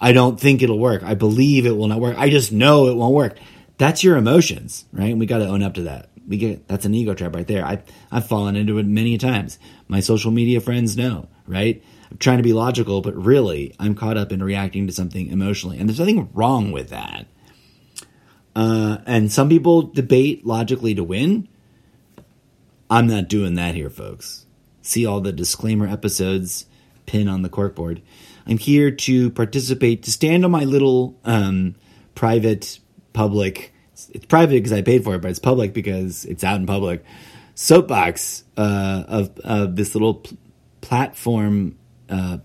I 0.00 0.12
don't 0.12 0.40
think 0.40 0.62
it'll 0.62 0.78
work. 0.78 1.02
I 1.02 1.14
believe 1.14 1.66
it 1.66 1.76
will 1.76 1.88
not 1.88 2.00
work. 2.00 2.16
I 2.18 2.30
just 2.30 2.52
know 2.52 2.88
it 2.88 2.96
won't 2.96 3.14
work. 3.14 3.38
That's 3.80 4.04
your 4.04 4.18
emotions, 4.18 4.84
right? 4.92 5.10
And 5.10 5.18
we 5.18 5.24
got 5.24 5.38
to 5.38 5.46
own 5.46 5.62
up 5.62 5.72
to 5.74 5.84
that. 5.84 6.10
We 6.28 6.36
get 6.36 6.68
that's 6.68 6.84
an 6.84 6.94
ego 6.94 7.14
trap 7.14 7.34
right 7.34 7.46
there. 7.46 7.64
I 7.64 7.82
I've 8.12 8.26
fallen 8.26 8.54
into 8.54 8.76
it 8.76 8.84
many 8.84 9.16
times. 9.16 9.58
My 9.88 10.00
social 10.00 10.30
media 10.30 10.60
friends 10.60 10.98
know, 10.98 11.28
right? 11.46 11.82
I'm 12.10 12.18
trying 12.18 12.36
to 12.36 12.42
be 12.42 12.52
logical, 12.52 13.00
but 13.00 13.16
really, 13.16 13.74
I'm 13.78 13.94
caught 13.94 14.18
up 14.18 14.32
in 14.32 14.42
reacting 14.42 14.86
to 14.86 14.92
something 14.92 15.28
emotionally, 15.28 15.78
and 15.78 15.88
there's 15.88 15.98
nothing 15.98 16.28
wrong 16.34 16.72
with 16.72 16.90
that. 16.90 17.24
Uh, 18.54 18.98
and 19.06 19.32
some 19.32 19.48
people 19.48 19.80
debate 19.80 20.44
logically 20.44 20.94
to 20.96 21.02
win. 21.02 21.48
I'm 22.90 23.06
not 23.06 23.28
doing 23.28 23.54
that 23.54 23.74
here, 23.74 23.88
folks. 23.88 24.44
See 24.82 25.06
all 25.06 25.22
the 25.22 25.32
disclaimer 25.32 25.86
episodes 25.86 26.66
pin 27.06 27.28
on 27.28 27.40
the 27.40 27.48
corkboard. 27.48 28.02
I'm 28.46 28.58
here 28.58 28.90
to 28.90 29.30
participate, 29.30 30.02
to 30.02 30.12
stand 30.12 30.44
on 30.44 30.50
my 30.50 30.64
little 30.64 31.18
um, 31.24 31.76
private, 32.14 32.78
public. 33.12 33.72
It's 34.10 34.26
private 34.26 34.54
because 34.54 34.72
I 34.72 34.82
paid 34.82 35.04
for 35.04 35.14
it, 35.14 35.22
but 35.22 35.30
it's 35.30 35.38
public 35.38 35.72
because 35.72 36.24
it's 36.24 36.44
out 36.44 36.60
in 36.60 36.66
public. 36.66 37.04
Soapbox 37.54 38.44
uh, 38.56 39.04
of 39.06 39.38
of 39.40 39.76
this 39.76 39.94
little 39.94 40.14
pl- 40.14 40.38
platform 40.80 41.76
uh, 42.08 42.38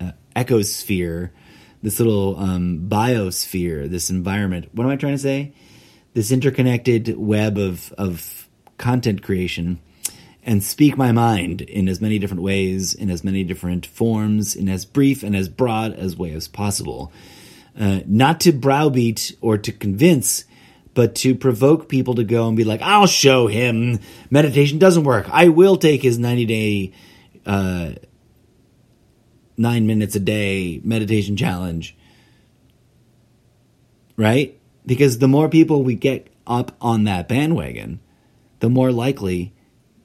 uh, 0.00 0.12
ecosphere 0.34 1.30
this 1.86 2.00
little 2.00 2.36
um, 2.38 2.88
biosphere, 2.88 3.88
this 3.88 4.10
environment. 4.10 4.68
What 4.72 4.84
am 4.84 4.90
I 4.90 4.96
trying 4.96 5.14
to 5.14 5.18
say? 5.18 5.52
This 6.14 6.32
interconnected 6.32 7.16
web 7.16 7.58
of 7.58 7.92
of 7.96 8.48
content 8.76 9.22
creation, 9.22 9.80
and 10.42 10.64
speak 10.64 10.96
my 10.96 11.12
mind 11.12 11.60
in 11.60 11.88
as 11.88 12.00
many 12.00 12.18
different 12.18 12.42
ways, 12.42 12.92
in 12.92 13.08
as 13.08 13.22
many 13.22 13.44
different 13.44 13.86
forms, 13.86 14.56
in 14.56 14.68
as 14.68 14.84
brief 14.84 15.22
and 15.22 15.36
as 15.36 15.48
broad 15.48 15.92
as 15.92 16.16
way 16.16 16.32
as 16.32 16.48
possible. 16.48 17.12
Uh, 17.78 18.00
not 18.06 18.40
to 18.40 18.52
browbeat 18.52 19.36
or 19.40 19.58
to 19.58 19.70
convince, 19.72 20.44
but 20.94 21.14
to 21.14 21.34
provoke 21.34 21.88
people 21.88 22.14
to 22.14 22.24
go 22.24 22.48
and 22.48 22.56
be 22.56 22.64
like, 22.64 22.80
"I'll 22.82 23.06
show 23.06 23.48
him 23.48 24.00
meditation 24.30 24.78
doesn't 24.78 25.04
work. 25.04 25.28
I 25.30 25.48
will 25.48 25.76
take 25.76 26.02
his 26.02 26.18
ninety 26.18 26.46
day." 26.46 26.92
Uh, 27.44 27.92
nine 29.56 29.86
minutes 29.86 30.14
a 30.14 30.20
day 30.20 30.80
meditation 30.84 31.36
challenge. 31.36 31.96
Right? 34.16 34.58
Because 34.84 35.18
the 35.18 35.28
more 35.28 35.48
people 35.48 35.82
we 35.82 35.94
get 35.94 36.28
up 36.46 36.76
on 36.80 37.04
that 37.04 37.28
bandwagon, 37.28 38.00
the 38.60 38.70
more 38.70 38.92
likely 38.92 39.54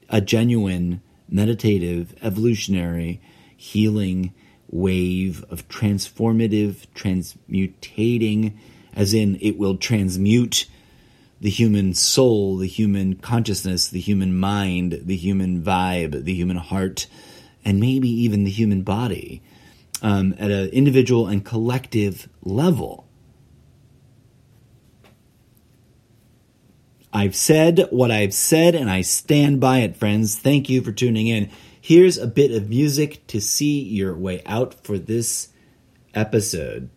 a 0.08 0.20
genuine 0.20 1.00
meditative, 1.28 2.14
evolutionary, 2.22 3.20
healing 3.56 4.34
wave 4.72 5.44
of 5.50 5.68
transformative, 5.68 6.86
transmutating, 6.94 8.54
as 8.96 9.14
in 9.14 9.38
it 9.40 9.56
will 9.56 9.76
transmute 9.76 10.66
the 11.40 11.50
human 11.50 11.92
soul, 11.92 12.56
the 12.56 12.66
human 12.66 13.14
consciousness, 13.16 13.88
the 13.88 14.00
human 14.00 14.36
mind, 14.36 15.02
the 15.04 15.16
human 15.16 15.62
vibe, 15.62 16.24
the 16.24 16.34
human 16.34 16.56
heart, 16.56 17.06
and 17.64 17.78
maybe 17.78 18.08
even 18.08 18.44
the 18.44 18.50
human 18.50 18.82
body 18.82 19.42
um, 20.02 20.34
at 20.38 20.50
an 20.50 20.68
individual 20.70 21.26
and 21.26 21.44
collective 21.44 22.28
level. 22.42 23.06
I've 27.12 27.36
said 27.36 27.88
what 27.90 28.10
I've 28.10 28.32
said 28.32 28.74
and 28.74 28.90
I 28.90 29.02
stand 29.02 29.60
by 29.60 29.80
it, 29.80 29.96
friends. 29.96 30.38
Thank 30.38 30.70
you 30.70 30.80
for 30.80 30.92
tuning 30.92 31.26
in. 31.26 31.50
Here's 31.84 32.16
a 32.16 32.28
bit 32.28 32.52
of 32.52 32.68
music 32.68 33.26
to 33.26 33.40
see 33.40 33.80
your 33.80 34.16
way 34.16 34.40
out 34.46 34.84
for 34.84 35.00
this 35.00 35.48
episode. 36.14 36.88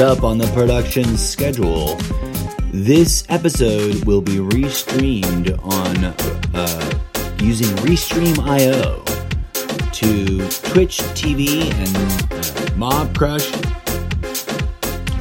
Up 0.00 0.24
on 0.24 0.38
the 0.38 0.50
production 0.54 1.18
schedule, 1.18 1.96
this 2.72 3.22
episode 3.28 4.02
will 4.06 4.22
be 4.22 4.36
restreamed 4.36 5.58
on 5.62 6.04
uh, 6.54 7.34
using 7.42 7.68
Restream.io 7.84 9.04
to 9.92 10.38
Twitch 10.72 11.00
TV 11.12 11.70
and 11.74 12.32
uh, 12.32 12.76
Mob 12.76 13.14
Crush, 13.14 13.50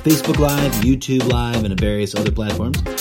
Facebook 0.01 0.39
Live, 0.39 0.71
YouTube 0.75 1.29
Live, 1.29 1.65
and 1.65 1.77
various 1.77 2.15
other 2.15 2.31
platforms. 2.31 2.98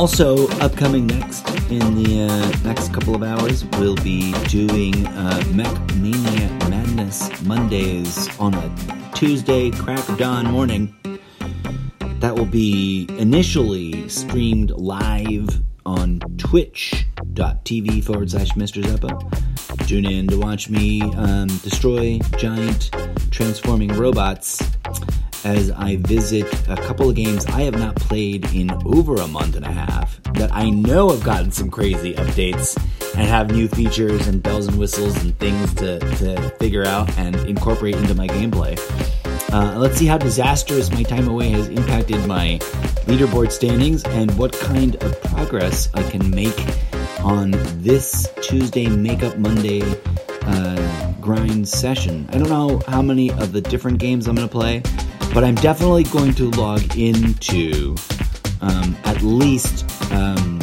Also, 0.00 0.48
upcoming 0.60 1.06
next 1.06 1.46
in 1.70 2.02
the 2.02 2.22
uh, 2.22 2.66
next 2.66 2.90
couple 2.90 3.14
of 3.14 3.22
hours, 3.22 3.66
we'll 3.76 3.96
be 3.96 4.32
doing 4.44 5.06
uh, 5.08 5.44
Mech 5.52 5.94
Mania 5.96 6.48
Madness 6.70 7.42
Mondays 7.42 8.26
on 8.40 8.54
a 8.54 9.10
Tuesday, 9.14 9.70
crack 9.70 10.08
of 10.08 10.16
dawn 10.16 10.46
morning. 10.46 10.96
That 12.20 12.34
will 12.34 12.46
be 12.46 13.08
initially 13.18 14.08
streamed 14.08 14.70
live 14.70 15.60
on 15.84 16.20
twitch.tv 16.38 18.02
forward 18.02 18.30
slash 18.30 18.52
Mr. 18.52 18.82
Zeppo. 18.82 19.86
Tune 19.86 20.06
in 20.06 20.28
to 20.28 20.38
watch 20.38 20.70
me 20.70 21.02
um, 21.02 21.48
destroy 21.58 22.18
giant 22.38 22.90
transforming 23.30 23.92
robots 23.92 24.62
as 25.44 25.70
I 25.70 25.96
visit 25.96 26.46
a 26.68 26.76
couple 26.76 27.08
of 27.08 27.16
games 27.16 27.46
I 27.46 27.62
have 27.62 27.78
not 27.78 27.96
played 27.96 28.52
in 28.52 28.70
over 28.84 29.16
a 29.16 29.26
month 29.26 29.56
and 29.56 29.64
a 29.64 29.72
half 29.72 30.22
that 30.34 30.50
I 30.52 30.70
know 30.70 31.10
have 31.10 31.22
gotten 31.22 31.50
some 31.50 31.70
crazy 31.70 32.14
updates 32.14 32.76
and 33.14 33.26
have 33.26 33.50
new 33.50 33.68
features 33.68 34.26
and 34.26 34.42
bells 34.42 34.66
and 34.66 34.78
whistles 34.78 35.16
and 35.22 35.36
things 35.38 35.74
to, 35.74 35.98
to 35.98 36.50
figure 36.58 36.84
out 36.84 37.10
and 37.18 37.36
incorporate 37.48 37.96
into 37.96 38.14
my 38.14 38.26
gameplay. 38.26 38.78
Uh, 39.52 39.76
let's 39.78 39.96
see 39.96 40.06
how 40.06 40.16
disastrous 40.16 40.90
my 40.92 41.02
time 41.02 41.28
away 41.28 41.50
has 41.50 41.68
impacted 41.68 42.24
my 42.26 42.58
leaderboard 43.06 43.50
standings 43.50 44.04
and 44.04 44.30
what 44.38 44.52
kind 44.52 44.96
of 45.02 45.20
progress 45.22 45.88
I 45.94 46.02
can 46.08 46.30
make 46.30 46.58
on 47.20 47.50
this 47.82 48.30
Tuesday 48.42 48.88
Makeup 48.88 49.36
Monday 49.38 49.82
uh, 50.42 51.12
grind 51.20 51.68
session. 51.68 52.28
I 52.32 52.38
don't 52.38 52.48
know 52.48 52.80
how 52.86 53.02
many 53.02 53.30
of 53.32 53.52
the 53.52 53.60
different 53.60 53.98
games 53.98 54.26
I'm 54.28 54.36
going 54.36 54.48
to 54.48 54.52
play, 54.52 54.82
but 55.32 55.44
I'm 55.44 55.54
definitely 55.56 56.04
going 56.04 56.34
to 56.34 56.50
log 56.50 56.96
into 56.96 57.96
um, 58.60 58.96
at 59.04 59.22
least 59.22 59.84
um, 60.12 60.60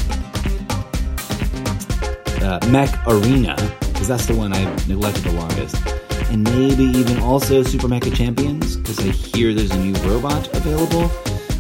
uh, 2.41 2.59
Mech 2.70 2.89
Arena, 3.07 3.55
because 3.91 4.07
that's 4.07 4.26
the 4.26 4.36
one 4.36 4.53
I've 4.53 4.88
neglected 4.88 5.24
the 5.24 5.34
longest 5.34 5.97
and 6.30 6.43
maybe 6.43 6.84
even 6.84 7.20
also 7.20 7.63
Super 7.63 7.88
Mecha 7.88 8.13
Champions, 8.13 8.76
because 8.78 8.99
I 8.99 9.09
hear 9.11 9.53
there's 9.53 9.72
a 9.72 9.80
new 9.80 9.93
robot 10.09 10.47
available. 10.55 11.09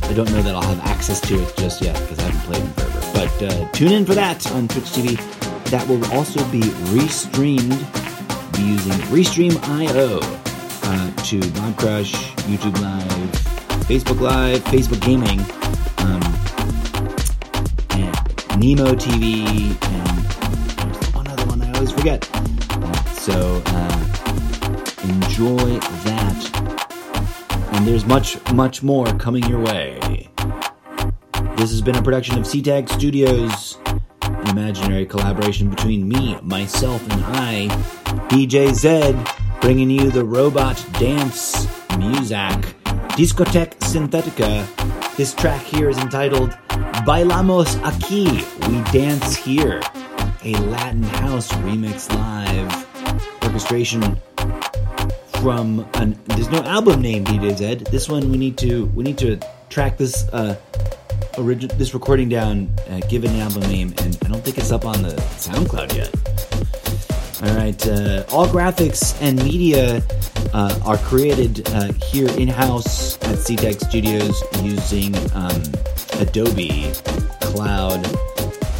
I 0.03 0.13
don't 0.13 0.29
know 0.31 0.41
that 0.41 0.55
I'll 0.55 0.61
have 0.61 0.79
access 0.85 1.19
to 1.21 1.41
it 1.41 1.53
just 1.57 1.81
yet 1.81 1.99
because 2.01 2.19
I 2.19 2.23
haven't 2.23 2.41
played 2.41 2.63
in 2.63 2.73
forever. 2.73 3.11
But 3.13 3.43
uh, 3.43 3.71
tune 3.71 3.91
in 3.91 4.05
for 4.05 4.15
that 4.15 4.49
on 4.51 4.67
Twitch 4.67 4.85
TV. 4.85 5.15
That 5.71 5.87
will 5.87 6.03
also 6.13 6.43
be 6.49 6.61
restreamed 6.91 7.79
using 8.57 8.93
Restream.io 9.09 10.46
uh, 10.87 11.11
to 11.23 11.37
Mob 11.59 11.77
Crush, 11.77 12.13
YouTube 12.47 12.79
Live, 12.81 13.31
Facebook 13.87 14.21
Live, 14.21 14.63
Facebook 14.65 15.01
Gaming, 15.01 15.39
um, 15.99 16.23
and 17.91 18.15
Nimo 18.61 18.95
TV, 18.95 19.75
and 19.91 21.13
one 21.13 21.27
other 21.27 21.45
one 21.45 21.61
I 21.61 21.71
always 21.73 21.91
forget. 21.91 22.29
Uh, 22.33 23.03
so, 23.15 23.57
enjoy 25.03 25.77
that. 26.05 27.69
And 27.73 27.85
there's 27.85 28.05
much, 28.05 28.37
much 28.53 28.81
more 28.81 29.05
coming 29.17 29.43
your 29.43 29.59
way. 29.59 30.29
This 31.57 31.71
has 31.71 31.81
been 31.81 31.95
a 31.95 32.01
production 32.01 32.37
of 32.37 32.45
CTAG 32.45 32.87
Studios, 32.89 33.77
an 34.21 34.47
imaginary 34.47 35.05
collaboration 35.05 35.69
between 35.69 36.07
me, 36.07 36.39
myself, 36.43 37.01
and 37.11 37.23
I, 37.25 37.67
DJ 38.29 38.73
Zed, 38.73 39.15
bringing 39.61 39.89
you 39.89 40.11
the 40.11 40.23
robot 40.23 40.83
dance 40.93 41.67
music, 41.97 42.75
Discoteque 43.15 43.77
Synthetica. 43.79 44.65
This 45.15 45.33
track 45.33 45.61
here 45.61 45.89
is 45.89 45.97
entitled 45.97 46.51
Bailamos 47.05 47.67
Aquí, 47.81 48.27
We 48.67 48.91
Dance 48.91 49.35
Here, 49.35 49.81
a 50.43 50.53
Latin 50.69 51.03
house 51.03 51.51
remix 51.63 52.13
live. 52.13 52.87
Orchestration 53.43 54.19
from 55.41 55.87
an 55.95 56.19
there's 56.25 56.49
no 56.49 56.61
album 56.63 57.01
name 57.01 57.25
DJ. 57.25 57.87
This 57.89 58.09
one 58.09 58.31
we 58.31 58.37
need 58.37 58.57
to 58.59 58.85
we 58.87 59.03
need 59.03 59.17
to 59.19 59.39
track 59.69 59.97
this 59.97 60.27
uh 60.29 60.55
this 61.37 61.93
recording 61.93 62.29
down, 62.29 62.69
uh, 62.89 62.99
give 63.09 63.23
it 63.23 63.29
an 63.29 63.39
album 63.39 63.61
name, 63.63 63.93
and 63.99 64.17
I 64.25 64.29
don't 64.29 64.43
think 64.43 64.57
it's 64.57 64.71
up 64.71 64.85
on 64.85 65.03
the 65.03 65.09
SoundCloud 65.37 65.95
yet. 65.95 66.46
All 67.43 67.55
right, 67.55 67.87
uh, 67.87 68.23
all 68.31 68.47
graphics 68.47 69.15
and 69.21 69.37
media 69.43 70.01
uh, 70.55 70.79
are 70.83 70.97
created 70.97 71.67
uh, 71.69 71.93
here 72.11 72.27
in 72.29 72.47
house 72.47 73.15
at 73.17 73.37
CTech 73.37 73.79
Studios 73.87 74.43
using 74.63 75.15
um, 75.35 75.61
Adobe 76.19 76.91
Cloud 77.39 78.03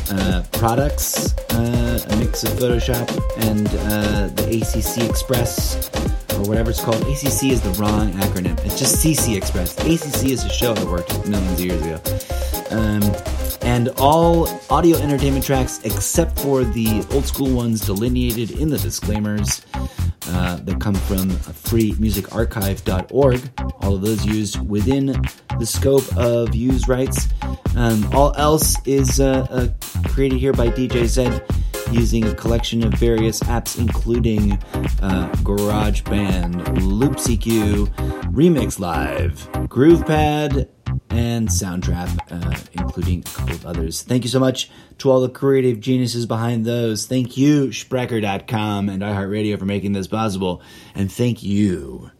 uh, 0.09 0.43
products, 0.53 1.37
uh, 1.51 1.99
a 2.09 2.15
mix 2.15 2.43
of 2.43 2.49
Photoshop 2.53 3.07
and 3.47 3.67
uh, 3.67 4.27
the 4.33 4.57
ACC 4.57 5.07
Express 5.07 5.91
or 6.33 6.49
whatever 6.49 6.71
it's 6.71 6.83
called. 6.83 7.01
ACC 7.03 7.51
is 7.51 7.61
the 7.61 7.75
wrong 7.77 8.11
acronym. 8.13 8.57
It's 8.65 8.79
just 8.79 9.05
CC 9.05 9.37
Express. 9.37 9.77
ACC 9.81 10.31
is 10.31 10.43
a 10.43 10.49
show 10.49 10.73
I 10.73 10.83
worked 10.85 11.27
millions 11.27 11.59
of 11.59 11.65
years 11.65 11.81
ago. 11.83 12.01
Um, 12.71 13.36
and 13.67 13.89
all 13.97 14.47
audio 14.69 14.97
entertainment 14.97 15.43
tracks 15.43 15.81
except 15.83 16.39
for 16.39 16.63
the 16.63 17.05
old 17.11 17.25
school 17.25 17.53
ones 17.53 17.81
delineated 17.81 18.51
in 18.51 18.69
the 18.69 18.77
disclaimers 18.77 19.65
uh, 20.29 20.55
that 20.63 20.79
come 20.79 20.95
from 20.95 21.29
freemusicarchive.org. 21.67 23.51
All 23.81 23.95
of 23.95 24.01
those 24.01 24.25
used 24.25 24.65
within 24.69 25.21
the 25.59 25.65
scope 25.65 26.05
of 26.15 26.55
use 26.55 26.87
rights. 26.87 27.27
Um, 27.75 28.09
all 28.13 28.33
else 28.37 28.77
is 28.85 29.19
uh, 29.19 29.45
uh, 29.49 29.67
created 30.07 30.39
here 30.39 30.53
by 30.53 30.69
DJ 30.69 31.05
Zed 31.05 31.43
using 31.91 32.23
a 32.23 32.33
collection 32.35 32.85
of 32.85 32.93
various 32.93 33.41
apps, 33.41 33.77
including 33.77 34.53
uh, 35.01 35.29
GarageBand, 35.43 36.81
Loop 36.81 37.17
CQ, 37.17 37.87
Remix 38.31 38.79
Live, 38.79 39.49
GroovePad, 39.67 40.69
and 41.09 41.47
Soundtrap, 41.47 42.19
uh, 42.31 42.59
including 42.73 43.19
a 43.19 43.29
couple 43.29 43.55
of 43.55 43.65
others. 43.65 44.01
Thank 44.01 44.23
you 44.23 44.29
so 44.29 44.39
much 44.39 44.69
to 44.99 45.09
all 45.09 45.21
the 45.21 45.29
creative 45.29 45.79
geniuses 45.79 46.25
behind 46.25 46.65
those. 46.65 47.05
Thank 47.05 47.37
you, 47.37 47.67
Spreaker.com 47.67 48.89
and 48.89 49.01
iHeartRadio 49.01 49.57
for 49.59 49.65
making 49.65 49.93
this 49.93 50.07
possible. 50.07 50.61
And 50.95 51.11
thank 51.11 51.43
you, 51.43 52.11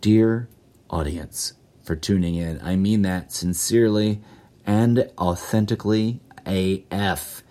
dear 0.00 0.48
audience, 0.88 1.54
for 1.82 1.96
tuning 1.96 2.34
in. 2.34 2.60
I 2.62 2.76
mean 2.76 3.02
that 3.02 3.32
sincerely 3.32 4.20
and 4.66 5.10
authentically 5.18 6.20
AF. 6.46 7.42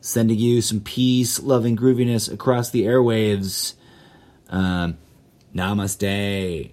Sending 0.00 0.38
you 0.38 0.62
some 0.62 0.80
peace, 0.80 1.40
loving 1.40 1.76
grooviness 1.76 2.32
across 2.32 2.70
the 2.70 2.84
airwaves. 2.84 3.74
Um, 4.48 4.98
namaste. 5.54 6.72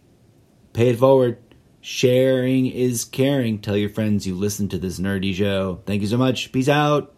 Pay 0.74 0.90
it 0.90 0.98
forward. 0.98 1.38
Sharing 1.86 2.68
is 2.68 3.04
caring. 3.04 3.60
Tell 3.60 3.76
your 3.76 3.90
friends 3.90 4.26
you 4.26 4.36
listen 4.36 4.70
to 4.70 4.78
this 4.78 5.02
nerdy 5.02 5.34
show. 5.34 5.82
Thank 5.86 6.02
you 6.02 6.08
so 6.08 6.18
much. 6.18 6.54
Peace 6.54 6.70
out. 6.70 7.14